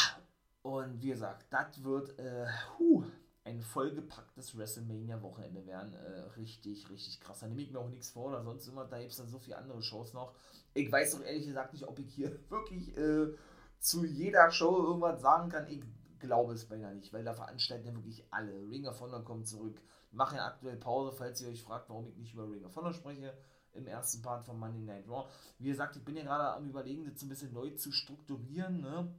und 0.63 1.02
wie 1.02 1.10
gesagt, 1.10 1.46
das 1.52 1.84
wird 1.84 2.17
äh, 2.17 2.48
huh, 2.78 3.04
ein 3.43 3.62
vollgepacktes 3.62 4.58
WrestleMania-Wochenende 4.58 5.65
werden. 5.65 5.93
Äh, 5.93 6.22
richtig, 6.36 6.89
richtig 6.89 7.20
krass. 7.20 7.39
Da 7.39 7.48
nehme 7.48 7.62
ich 7.62 7.72
mir 7.72 7.80
auch 7.80 7.89
nichts 7.89 8.10
vor 8.10 8.26
oder 8.26 8.43
sonst 8.43 8.67
immer. 8.67 8.86
Da 8.86 8.98
gibt 9.00 9.12
es 9.12 9.17
dann 9.17 9.30
so 9.30 9.39
viele 9.39 9.58
andere 9.58 9.82
Shows 9.84 10.13
noch. 10.13 10.34
Ich 10.74 10.91
weiß 10.91 11.13
doch 11.13 11.24
ehrlich 11.24 11.46
gesagt 11.46 11.74
nicht, 11.74 11.88
ob 11.88 12.00
ich 12.00 12.12
hier 12.13 12.38
wirklich 12.50 12.98
äh, 12.98 13.34
zu 13.80 14.04
jeder 14.04 14.50
Show 14.52 14.78
irgendwas 14.84 15.22
sagen 15.22 15.50
kann. 15.50 15.67
Ich 15.67 15.82
glaube 16.20 16.54
es 16.54 16.65
beinahe 16.65 16.96
nicht, 16.96 17.13
weil 17.13 17.24
da 17.24 17.34
veranstalten 17.34 17.86
ja 17.86 17.93
wirklich 17.93 18.26
alle. 18.32 18.52
Ring 18.67 18.88
of 18.88 19.00
Honor 19.00 19.24
kommt 19.24 19.48
zurück 19.48 19.80
mache 20.12 20.41
aktuell 20.41 20.78
Pause, 20.78 21.12
falls 21.12 21.41
ihr 21.41 21.50
euch 21.50 21.62
fragt, 21.62 21.89
warum 21.89 22.08
ich 22.08 22.17
nicht 22.17 22.34
über 22.34 22.50
Ring 22.50 22.65
of 22.65 22.76
Honor 22.76 22.93
spreche 22.93 23.38
im 23.74 23.88
ersten 23.88 24.22
Part 24.22 24.46
von 24.46 24.60
Monday 24.60 24.82
Night 24.82 25.08
Raw. 25.08 25.28
Wie 25.60 25.70
gesagt, 25.70 25.96
ich 25.96 26.04
bin 26.04 26.15
ja 26.15 26.24
gerade 26.24 26.54
am 26.54 26.67
überlegen, 26.67 27.06
das 27.06 27.22
ein 27.22 27.30
bisschen 27.30 27.54
neu 27.54 27.70
zu 27.72 27.91
strukturieren, 27.91 28.82
ne? 28.82 29.13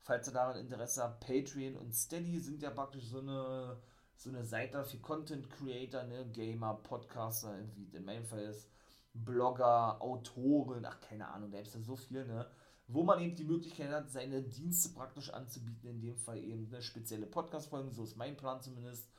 Falls 0.00 0.26
ihr 0.26 0.32
daran 0.32 0.58
Interesse 0.58 1.02
habt, 1.02 1.26
Patreon 1.26 1.76
und 1.76 1.94
Steady 1.94 2.38
sind 2.40 2.62
ja 2.62 2.70
praktisch 2.70 3.04
so 3.04 3.18
eine, 3.18 3.78
so 4.16 4.30
eine 4.30 4.44
Seite 4.44 4.82
für 4.84 4.98
Content 4.98 5.50
Creator, 5.50 6.04
ne? 6.04 6.26
Gamer, 6.32 6.74
Podcaster, 6.74 7.54
wie 7.74 7.94
in 7.94 8.04
meinem 8.04 8.24
Fall 8.24 8.44
ist, 8.44 8.70
Blogger, 9.12 10.00
Autoren, 10.00 10.84
ach 10.84 11.00
keine 11.00 11.28
Ahnung, 11.28 11.50
da 11.50 11.58
gibt 11.58 11.68
es 11.68 11.74
ja 11.74 11.80
so 11.82 11.96
viel, 11.96 12.24
ne? 12.24 12.46
Wo 12.86 13.02
man 13.02 13.20
eben 13.20 13.36
die 13.36 13.44
Möglichkeit 13.44 13.90
hat, 13.90 14.10
seine 14.10 14.42
Dienste 14.42 14.94
praktisch 14.94 15.28
anzubieten, 15.30 15.90
in 15.90 16.00
dem 16.00 16.16
Fall 16.16 16.42
eben 16.42 16.66
eine 16.68 16.80
spezielle 16.80 17.26
Podcast-Folgen, 17.26 17.92
so 17.92 18.04
ist 18.04 18.16
mein 18.16 18.36
Plan 18.36 18.62
zumindest 18.62 19.10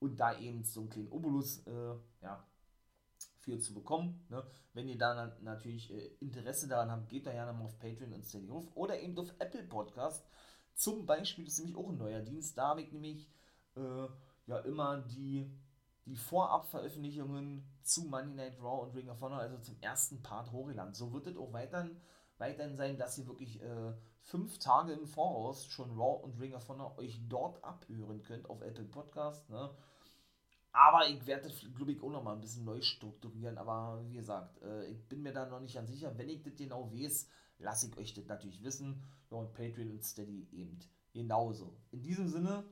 und 0.00 0.18
da 0.18 0.38
eben 0.38 0.64
so 0.64 0.80
einen 0.80 0.90
kleinen 0.90 1.12
Obolus 1.12 1.66
äh, 1.66 1.94
ja, 2.22 2.44
für 3.38 3.58
zu 3.58 3.74
bekommen. 3.74 4.24
Ne? 4.28 4.44
Wenn 4.74 4.88
ihr 4.88 4.98
da 4.98 5.36
natürlich 5.40 5.92
äh, 5.92 6.10
Interesse 6.20 6.68
daran 6.68 6.90
habt, 6.90 7.08
geht 7.08 7.26
da 7.26 7.32
gerne 7.32 7.52
mal 7.52 7.64
auf 7.64 7.78
Patreon 7.78 8.12
und 8.12 8.24
Steady 8.24 8.48
Ruf 8.48 8.68
oder 8.74 9.00
eben 9.00 9.18
auf 9.18 9.34
Apple 9.38 9.64
Podcast. 9.64 10.24
Zum 10.74 11.06
Beispiel 11.06 11.44
das 11.44 11.54
ist 11.54 11.60
nämlich 11.60 11.76
auch 11.76 11.88
ein 11.88 11.98
neuer 11.98 12.20
Dienst. 12.20 12.56
Da 12.56 12.68
habe 12.68 12.82
ich 12.82 12.92
nämlich 12.92 13.28
äh, 13.76 14.06
ja 14.46 14.58
immer 14.60 14.98
die, 14.98 15.50
die 16.06 16.16
Vorab-Veröffentlichungen 16.16 17.64
zu 17.82 18.04
Money 18.04 18.34
Night 18.34 18.60
Raw 18.60 18.82
und 18.84 18.94
Ring 18.94 19.08
of 19.08 19.20
Honor, 19.20 19.38
also 19.38 19.58
zum 19.58 19.76
ersten 19.80 20.22
Part 20.22 20.52
hochgeladen. 20.52 20.94
So 20.94 21.12
wird 21.12 21.26
es 21.26 21.36
auch 21.36 21.52
weiterhin, 21.52 22.00
weiterhin 22.38 22.76
sein, 22.76 22.96
dass 22.96 23.18
ihr 23.18 23.26
wirklich 23.26 23.60
äh, 23.62 23.92
fünf 24.22 24.58
Tage 24.58 24.92
im 24.92 25.06
Voraus 25.06 25.66
schon 25.66 25.90
Raw 25.90 26.22
und 26.22 26.40
Ring 26.40 26.54
of 26.54 26.68
Honor 26.68 26.98
euch 26.98 27.20
dort 27.28 27.62
abhören 27.64 28.22
könnt 28.22 28.48
auf 28.48 28.62
Apple 28.62 28.84
Podcast. 28.84 29.48
Ne? 29.50 29.70
Aber 30.72 31.08
ich 31.08 31.26
werde 31.26 31.48
das, 31.48 31.60
glaube 31.74 31.92
ich, 31.92 32.02
auch 32.02 32.10
noch 32.10 32.22
mal 32.22 32.34
ein 32.34 32.40
bisschen 32.40 32.64
neu 32.64 32.80
strukturieren. 32.80 33.58
Aber 33.58 34.00
wie 34.04 34.14
gesagt, 34.14 34.62
äh, 34.62 34.86
ich 34.86 35.02
bin 35.08 35.22
mir 35.22 35.32
da 35.32 35.46
noch 35.46 35.60
nicht 35.60 35.74
ganz 35.74 35.90
sicher. 35.90 36.16
Wenn 36.16 36.28
ich 36.28 36.42
das 36.42 36.54
genau 36.56 36.92
weiß, 36.92 37.28
lasse 37.58 37.88
ich 37.88 37.96
euch 37.96 38.14
das 38.14 38.26
natürlich 38.26 38.62
wissen. 38.62 39.02
Ja, 39.30 39.38
und 39.38 39.52
Patreon 39.52 39.90
und 39.90 40.04
Steady 40.04 40.46
eben 40.52 40.78
genauso. 41.12 41.76
In 41.90 42.02
diesem 42.02 42.28
Sinne, 42.28 42.64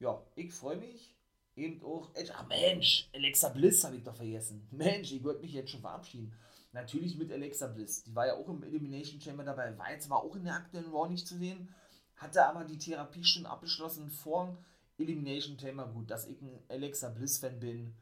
ja, 0.00 0.20
ich 0.34 0.52
freue 0.52 0.76
mich. 0.76 1.14
Eben 1.56 1.84
auch, 1.84 2.10
ach 2.34 2.48
Mensch, 2.48 3.08
Alexa 3.14 3.48
Bliss 3.50 3.84
habe 3.84 3.96
ich 3.96 4.02
doch 4.02 4.16
vergessen. 4.16 4.66
Mensch, 4.72 5.12
ich 5.12 5.22
wollte 5.22 5.42
mich 5.42 5.52
jetzt 5.52 5.70
schon 5.70 5.82
verabschieden. 5.82 6.34
Natürlich 6.74 7.16
mit 7.16 7.30
Alexa 7.30 7.68
Bliss. 7.68 8.02
Die 8.02 8.16
war 8.16 8.26
ja 8.26 8.34
auch 8.34 8.48
im 8.48 8.64
Elimination 8.64 9.20
Chamber 9.20 9.44
dabei. 9.44 9.78
War 9.78 9.92
jetzt 9.92 10.10
aber 10.10 10.24
auch 10.24 10.34
in 10.34 10.42
der 10.42 10.56
aktuellen 10.56 10.90
Raw 10.90 11.08
nicht 11.08 11.26
zu 11.26 11.38
sehen. 11.38 11.72
Hatte 12.16 12.44
aber 12.44 12.64
die 12.64 12.78
Therapie 12.78 13.22
schon 13.22 13.46
abgeschlossen 13.46 14.10
vor 14.10 14.58
Elimination 14.98 15.56
Chamber. 15.56 15.86
Gut, 15.86 16.10
dass 16.10 16.26
ich 16.26 16.42
ein 16.42 16.58
Alexa 16.68 17.10
Bliss-Fan 17.10 17.60
bin, 17.60 17.94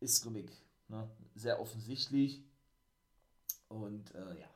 ist, 0.00 0.22
glaube 0.22 0.40
ich, 0.40 0.50
ne, 0.88 1.06
sehr 1.34 1.60
offensichtlich. 1.60 2.42
Und 3.68 4.14
äh, 4.14 4.40
ja, 4.40 4.48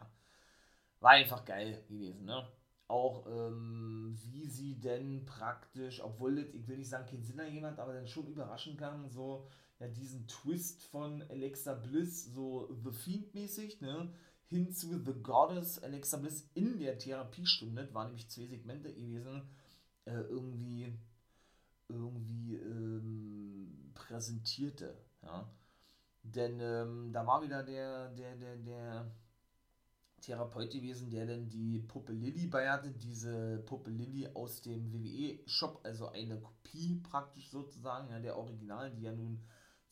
war 1.01 1.11
einfach 1.11 1.45
geil 1.45 1.85
gewesen. 1.89 2.25
Ne? 2.25 2.49
Auch 2.89 3.27
ähm, 3.27 4.19
wie 4.31 4.47
sie 4.47 4.81
denn 4.81 5.27
praktisch, 5.27 6.03
obwohl 6.03 6.37
das, 6.37 6.55
ich 6.55 6.67
will 6.69 6.79
nicht 6.79 6.89
sagen, 6.89 7.05
kein 7.05 7.23
Sinn 7.23 7.43
jemand, 7.53 7.79
aber 7.79 7.93
dann 7.93 8.09
schon 8.09 8.29
überraschen 8.29 8.79
kann, 8.79 9.11
so 9.11 9.47
ja, 9.83 9.89
diesen 9.89 10.29
Twist 10.29 10.85
von 10.85 11.23
Alexa 11.29 11.75
Bliss, 11.75 12.33
so 12.33 12.69
The 12.85 12.93
Fiend-mäßig, 12.93 13.81
ne, 13.81 14.13
hin 14.47 14.73
zu 14.73 14.89
The 15.05 15.13
Goddess 15.23 15.83
Alexa 15.83 16.19
Bliss 16.19 16.49
in 16.55 16.79
der 16.79 16.99
Therapiestunde, 16.99 17.83
das 17.85 17.95
waren 17.95 18.07
nämlich 18.09 18.29
zwei 18.29 18.47
Segmente 18.47 18.95
gewesen, 18.95 19.43
äh, 20.05 20.13
irgendwie, 20.13 20.93
irgendwie 21.89 22.55
ähm, 22.55 23.91
präsentierte, 23.95 24.97
ja. 25.23 25.51
Denn 26.23 26.61
ähm, 26.61 27.13
da 27.13 27.27
war 27.27 27.43
wieder 27.43 27.65
der, 27.65 28.11
der, 28.11 28.37
der, 28.37 28.57
der 28.59 29.11
Therapeut 30.21 30.71
gewesen, 30.71 31.11
der 31.11 31.27
dann 31.27 31.49
die 31.49 31.81
Puppe 31.81 32.13
Lilly 32.13 32.47
bei 32.47 32.71
hatte, 32.71 32.93
diese 32.93 33.59
Puppe 33.67 33.91
Lilly 33.91 34.29
aus 34.35 34.63
dem 34.63 34.93
WWE-Shop, 34.93 35.81
also 35.83 36.11
eine 36.11 36.41
Kopie 36.41 37.01
praktisch 37.03 37.51
sozusagen, 37.51 38.09
ja, 38.11 38.21
der 38.21 38.39
Original, 38.39 38.93
die 38.93 39.03
ja 39.03 39.13
nun 39.13 39.43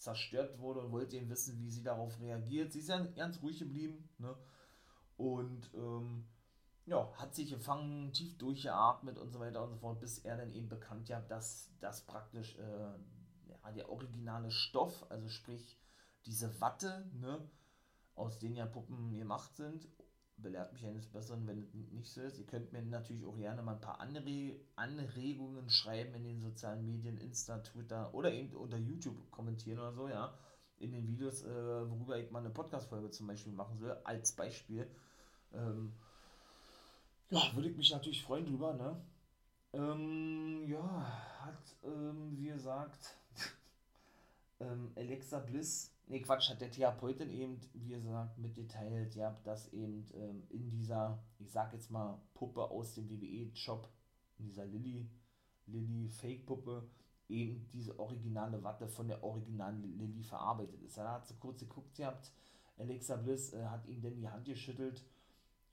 zerstört 0.01 0.59
wurde 0.59 0.81
und 0.81 0.93
wollte 0.93 1.17
eben 1.17 1.29
wissen, 1.29 1.61
wie 1.61 1.71
sie 1.71 1.83
darauf 1.83 2.19
reagiert. 2.21 2.73
Sie 2.73 2.81
ist 2.81 2.89
ja 2.89 2.99
ganz 3.05 3.41
ruhig 3.43 3.59
geblieben 3.59 4.09
ne? 4.19 4.35
und 5.17 5.71
ähm, 5.75 6.27
ja, 6.87 7.13
hat 7.17 7.35
sich 7.35 7.51
gefangen, 7.51 8.13
tief 8.13 8.37
durchgeatmet 8.39 9.19
und 9.19 9.31
so 9.31 9.39
weiter 9.41 9.63
und 9.63 9.71
so 9.71 9.77
fort, 9.77 10.01
bis 10.01 10.19
er 10.19 10.39
dann 10.39 10.53
eben 10.53 10.69
bekannt 10.69 11.09
ja, 11.09 11.21
dass 11.21 11.71
das 11.81 12.07
praktisch 12.07 12.57
äh, 12.59 12.93
ja, 13.49 13.73
der 13.73 13.91
originale 13.91 14.51
Stoff, 14.51 15.07
also 15.11 15.29
sprich 15.29 15.79
diese 16.25 16.61
Watte, 16.61 17.09
ne, 17.13 17.49
aus 18.15 18.39
denen 18.39 18.57
ja 18.57 18.67
Puppen 18.67 19.13
gemacht 19.13 19.55
sind, 19.57 19.87
belehrt 20.43 20.73
mich 20.73 20.85
eines 20.87 21.07
Besseren, 21.07 21.47
wenn 21.47 21.59
es 21.59 21.75
nicht 21.75 22.11
so 22.11 22.21
ist. 22.23 22.39
Ihr 22.39 22.47
könnt 22.47 22.73
mir 22.73 22.83
natürlich 22.83 23.25
auch 23.25 23.37
gerne 23.37 23.63
mal 23.63 23.75
ein 23.75 23.81
paar 23.81 24.01
Anre 24.01 24.57
Anregungen 24.77 25.69
schreiben 25.71 26.15
in 26.15 26.25
den 26.25 26.41
sozialen 26.41 26.85
Medien, 26.87 27.19
Insta, 27.19 27.59
Twitter 27.59 28.13
oder 28.15 28.33
eben 28.33 28.55
unter 28.57 28.77
YouTube 28.77 29.31
kommentieren 29.31 29.79
oder 29.79 29.93
so, 29.93 30.09
ja. 30.09 30.35
In 30.79 30.93
den 30.93 31.07
Videos, 31.07 31.45
äh, 31.45 31.91
worüber 31.91 32.19
ich 32.19 32.31
mal 32.31 32.39
eine 32.39 32.51
Podcast-Folge 32.51 33.11
zum 33.11 33.27
Beispiel 33.27 33.53
machen 33.53 33.79
soll, 33.79 33.97
als 34.05 34.33
Beispiel. 34.33 34.91
Ähm, 35.53 35.93
ja, 37.31 37.41
würde 37.55 37.69
ich 37.69 37.77
mich 37.77 37.91
natürlich 37.93 38.23
freuen 38.23 38.47
drüber, 38.47 38.75
ne? 38.75 38.97
Ähm, 39.73 40.65
ja, 40.67 41.07
hat, 41.41 41.77
ähm, 41.85 42.37
wie 42.37 42.49
gesagt, 42.49 43.20
ähm, 44.61 44.93
Alexa 44.97 45.41
Bliss 45.41 45.95
nee, 46.11 46.21
Quatsch, 46.21 46.51
hat 46.51 46.61
der 46.61 46.71
Therapeutin 46.71 47.31
eben, 47.31 47.61
wie 47.73 47.89
gesagt, 47.89 48.37
mitgeteilt, 48.39 49.15
ja, 49.15 49.39
dass 49.45 49.73
eben 49.73 50.05
ähm, 50.15 50.43
in 50.51 50.69
dieser, 50.69 51.23
ich 51.39 51.51
sag 51.51 51.73
jetzt 51.73 51.91
mal, 51.91 52.21
Puppe 52.35 52.63
aus 52.63 52.95
dem 52.95 53.09
WWE-Shop, 53.09 53.89
in 54.39 54.47
dieser 54.47 54.67
Lilly, 54.67 55.09
Lilly 55.67 56.09
Fake-Puppe, 56.09 56.91
eben 57.29 57.69
diese 57.73 57.99
originale 57.99 58.63
Watte 58.65 58.89
von 58.89 59.07
der 59.07 59.23
originalen 59.23 59.83
Lilly 59.99 60.25
verarbeitet 60.25 60.83
ist. 60.83 60.99
Da 60.99 61.13
hat 61.13 61.29
sie 61.29 61.37
kurz 61.39 61.61
geguckt 61.61 61.95
gehabt, 61.95 62.33
Alexa 62.77 63.17
Bliss 63.17 63.53
äh, 63.53 63.65
hat 63.65 63.87
ihm 63.87 64.03
dann 64.03 64.17
die 64.17 64.29
Hand 64.29 64.47
geschüttelt 64.47 65.05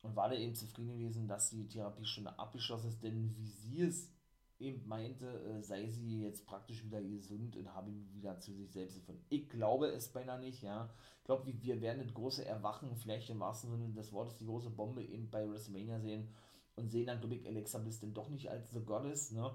und 0.04 0.16
war 0.16 0.30
da 0.30 0.36
eben 0.36 0.54
zufrieden 0.54 1.00
gewesen, 1.00 1.28
dass 1.28 1.50
die 1.50 1.68
Therapie 1.68 2.06
schon 2.06 2.28
abgeschlossen 2.28 2.90
ist, 2.90 3.02
denn 3.02 3.36
wie 3.36 3.48
sie 3.48 3.82
es 3.82 4.12
eben 4.60 4.88
meinte, 4.88 5.28
äh, 5.28 5.62
sei 5.62 5.88
sie 5.88 6.22
jetzt 6.22 6.46
praktisch 6.46 6.84
wieder 6.84 7.02
gesund 7.02 7.56
und 7.56 7.74
habe 7.74 7.92
ihn 7.92 8.08
wieder 8.14 8.40
zu 8.40 8.54
sich 8.54 8.72
selbst 8.72 8.96
gefunden. 8.96 9.24
Ich 9.30 9.50
glaube 9.50 9.88
es 9.88 10.10
beinahe 10.10 10.40
nicht, 10.40 10.64
ja. 10.64 10.90
Ich 11.20 11.26
glaube, 11.26 11.52
wir 11.62 11.82
werden 11.82 12.04
das 12.04 12.14
große 12.14 12.46
Erwachen, 12.46 12.96
vielleicht 12.96 13.30
im 13.30 13.40
wahrsten 13.40 13.70
Sinne 13.70 13.94
des 13.94 14.12
Wortes, 14.14 14.38
die 14.38 14.46
große 14.46 14.70
Bombe 14.70 15.04
eben 15.04 15.30
bei 15.30 15.48
WrestleMania 15.48 16.00
sehen 16.00 16.30
und 16.76 16.90
sehen 16.90 17.08
dann, 17.08 17.20
glaube 17.20 17.36
ich, 17.36 17.48
Alexa 17.48 17.80
Bliss 17.80 18.00
denn 18.00 18.14
doch 18.14 18.30
nicht 18.30 18.50
als 18.50 18.72
The 18.72 18.80
Goddess, 18.80 19.32
ne? 19.32 19.52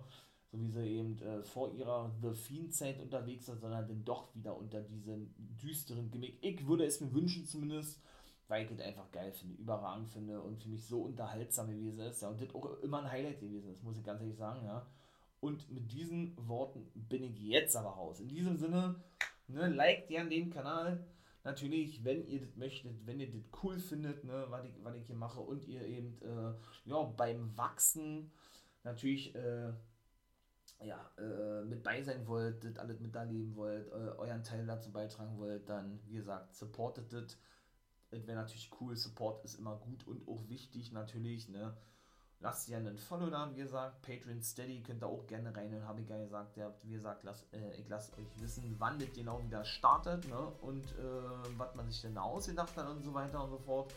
So 0.50 0.60
wie 0.60 0.68
sie 0.68 0.86
eben 0.86 1.18
äh, 1.20 1.42
vor 1.42 1.72
ihrer 1.72 2.14
The 2.20 2.34
Fiend-Zeit 2.34 3.00
unterwegs 3.00 3.48
ist, 3.48 3.60
sondern 3.60 3.88
dann 3.88 4.04
doch 4.04 4.34
wieder 4.34 4.54
unter 4.56 4.82
diesem 4.82 5.34
düsteren 5.38 6.10
Gimmick. 6.10 6.36
Ich 6.42 6.66
würde 6.66 6.84
es 6.84 7.00
mir 7.00 7.12
wünschen 7.14 7.46
zumindest, 7.46 8.02
das 8.70 8.80
einfach 8.80 9.10
geil 9.10 9.32
finde, 9.32 9.56
überragend 9.56 10.08
finde 10.10 10.40
und 10.40 10.60
für 10.62 10.68
mich 10.68 10.84
so 10.86 11.02
unterhaltsam 11.02 11.70
gewesen 11.70 12.00
ist. 12.06 12.22
Ja, 12.22 12.28
und 12.28 12.40
das 12.40 12.54
auch 12.54 12.78
immer 12.80 12.98
ein 12.98 13.10
Highlight 13.10 13.40
gewesen 13.40 13.70
ist, 13.70 13.82
muss 13.82 13.98
ich 13.98 14.04
ganz 14.04 14.20
ehrlich 14.20 14.36
sagen, 14.36 14.64
ja. 14.64 14.86
Und 15.40 15.70
mit 15.70 15.90
diesen 15.90 16.36
Worten 16.48 16.86
bin 16.94 17.24
ich 17.24 17.40
jetzt 17.40 17.76
aber 17.76 17.90
raus. 17.90 18.20
In 18.20 18.28
diesem 18.28 18.56
Sinne, 18.56 18.94
ne, 19.48 19.68
liked 19.68 20.08
gern 20.08 20.30
den 20.30 20.50
Kanal. 20.50 21.04
Natürlich, 21.44 22.04
wenn 22.04 22.24
ihr 22.28 22.40
das 22.40 22.54
möchtet, 22.54 23.04
wenn 23.04 23.18
ihr 23.18 23.28
das 23.28 23.42
cool 23.62 23.80
findet, 23.80 24.22
ne, 24.22 24.46
was 24.48 24.64
ich, 24.64 24.72
was 24.84 24.94
ich 24.94 25.06
hier 25.06 25.16
mache 25.16 25.40
und 25.40 25.66
ihr 25.66 25.82
eben 25.82 26.20
äh, 26.22 26.54
ja, 26.84 27.02
beim 27.02 27.56
Wachsen 27.56 28.30
natürlich 28.84 29.34
äh, 29.34 29.72
ja, 30.84 31.10
äh, 31.18 31.64
mit 31.64 31.82
bei 31.82 32.02
sein 32.02 32.26
wollt, 32.26 32.62
das 32.62 32.78
alles 32.78 33.00
miterleben 33.00 33.56
wollt, 33.56 33.90
euren 33.90 34.44
Teil 34.44 34.66
dazu 34.66 34.92
beitragen 34.92 35.38
wollt, 35.38 35.68
dann, 35.68 36.00
wie 36.06 36.14
gesagt, 36.14 36.54
supportet 36.54 37.12
das. 37.12 37.36
Wäre 38.12 38.40
natürlich 38.42 38.70
cool, 38.80 38.94
Support 38.94 39.42
ist 39.44 39.58
immer 39.58 39.76
gut 39.76 40.06
und 40.06 40.28
auch 40.28 40.48
wichtig 40.48 40.92
natürlich, 40.92 41.48
ne? 41.48 41.74
Lasst 42.40 42.68
ja 42.68 42.76
einen 42.76 42.98
Follow 42.98 43.30
da, 43.30 43.50
wie 43.52 43.60
gesagt, 43.62 44.02
Patreon 44.02 44.42
Steady 44.42 44.82
könnt 44.82 45.02
ihr 45.02 45.06
auch 45.06 45.26
gerne 45.28 45.54
rein 45.56 45.72
und 45.74 45.86
habe 45.86 46.00
ich 46.00 46.08
ja 46.08 46.18
gesagt, 46.18 46.58
habt, 46.58 46.84
wie 46.84 46.92
gesagt, 46.92 47.22
lasst, 47.22 47.46
äh, 47.54 47.76
ich 47.76 47.88
lasse 47.88 48.12
euch 48.18 48.40
wissen, 48.40 48.74
wann 48.78 48.98
das 48.98 49.12
genau 49.12 49.42
wieder 49.42 49.64
startet, 49.64 50.28
ne? 50.28 50.38
Und 50.60 50.84
äh, 50.92 51.56
was 51.56 51.74
man 51.74 51.88
sich 51.88 52.02
denn 52.02 52.14
da 52.14 52.22
ausgedacht 52.22 52.76
hat 52.76 52.88
und 52.88 53.02
so 53.02 53.14
weiter 53.14 53.42
und 53.44 53.50
so 53.50 53.58
fort. 53.58 53.94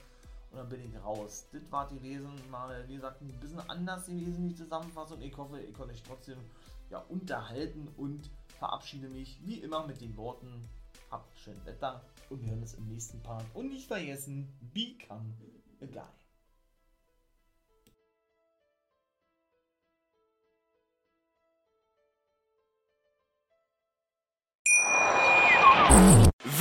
Und 0.51 0.59
dann 0.59 0.69
bin 0.69 0.85
ich 0.85 1.03
raus. 1.03 1.47
Das 1.51 1.69
war 1.71 1.89
gewesen, 1.89 2.29
mal, 2.49 2.87
wie 2.87 2.95
gesagt, 2.95 3.21
ein 3.21 3.37
bisschen 3.41 3.67
anders 3.67 4.05
gewesen, 4.05 4.47
die 4.47 4.55
Zusammenfassung. 4.55 5.21
Ich 5.21 5.35
hoffe, 5.35 5.59
ihr 5.59 5.73
konnte 5.73 5.93
euch 5.93 6.03
trotzdem 6.03 6.37
ja, 6.89 6.99
unterhalten 7.09 7.89
und 7.97 8.29
verabschiede 8.59 9.09
mich 9.09 9.39
wie 9.43 9.59
immer 9.59 9.85
mit 9.85 9.99
den 9.99 10.15
Worten: 10.15 10.69
Habt 11.11 11.37
schön 11.39 11.65
Wetter 11.65 12.01
und 12.29 12.41
wir 12.41 12.49
hören 12.49 12.61
uns 12.61 12.73
im 12.73 12.87
nächsten 12.87 13.21
Part. 13.21 13.45
Und 13.53 13.69
nicht 13.69 13.87
vergessen, 13.87 14.47
become 14.73 15.33
a 15.81 15.85
guy. 15.85 16.24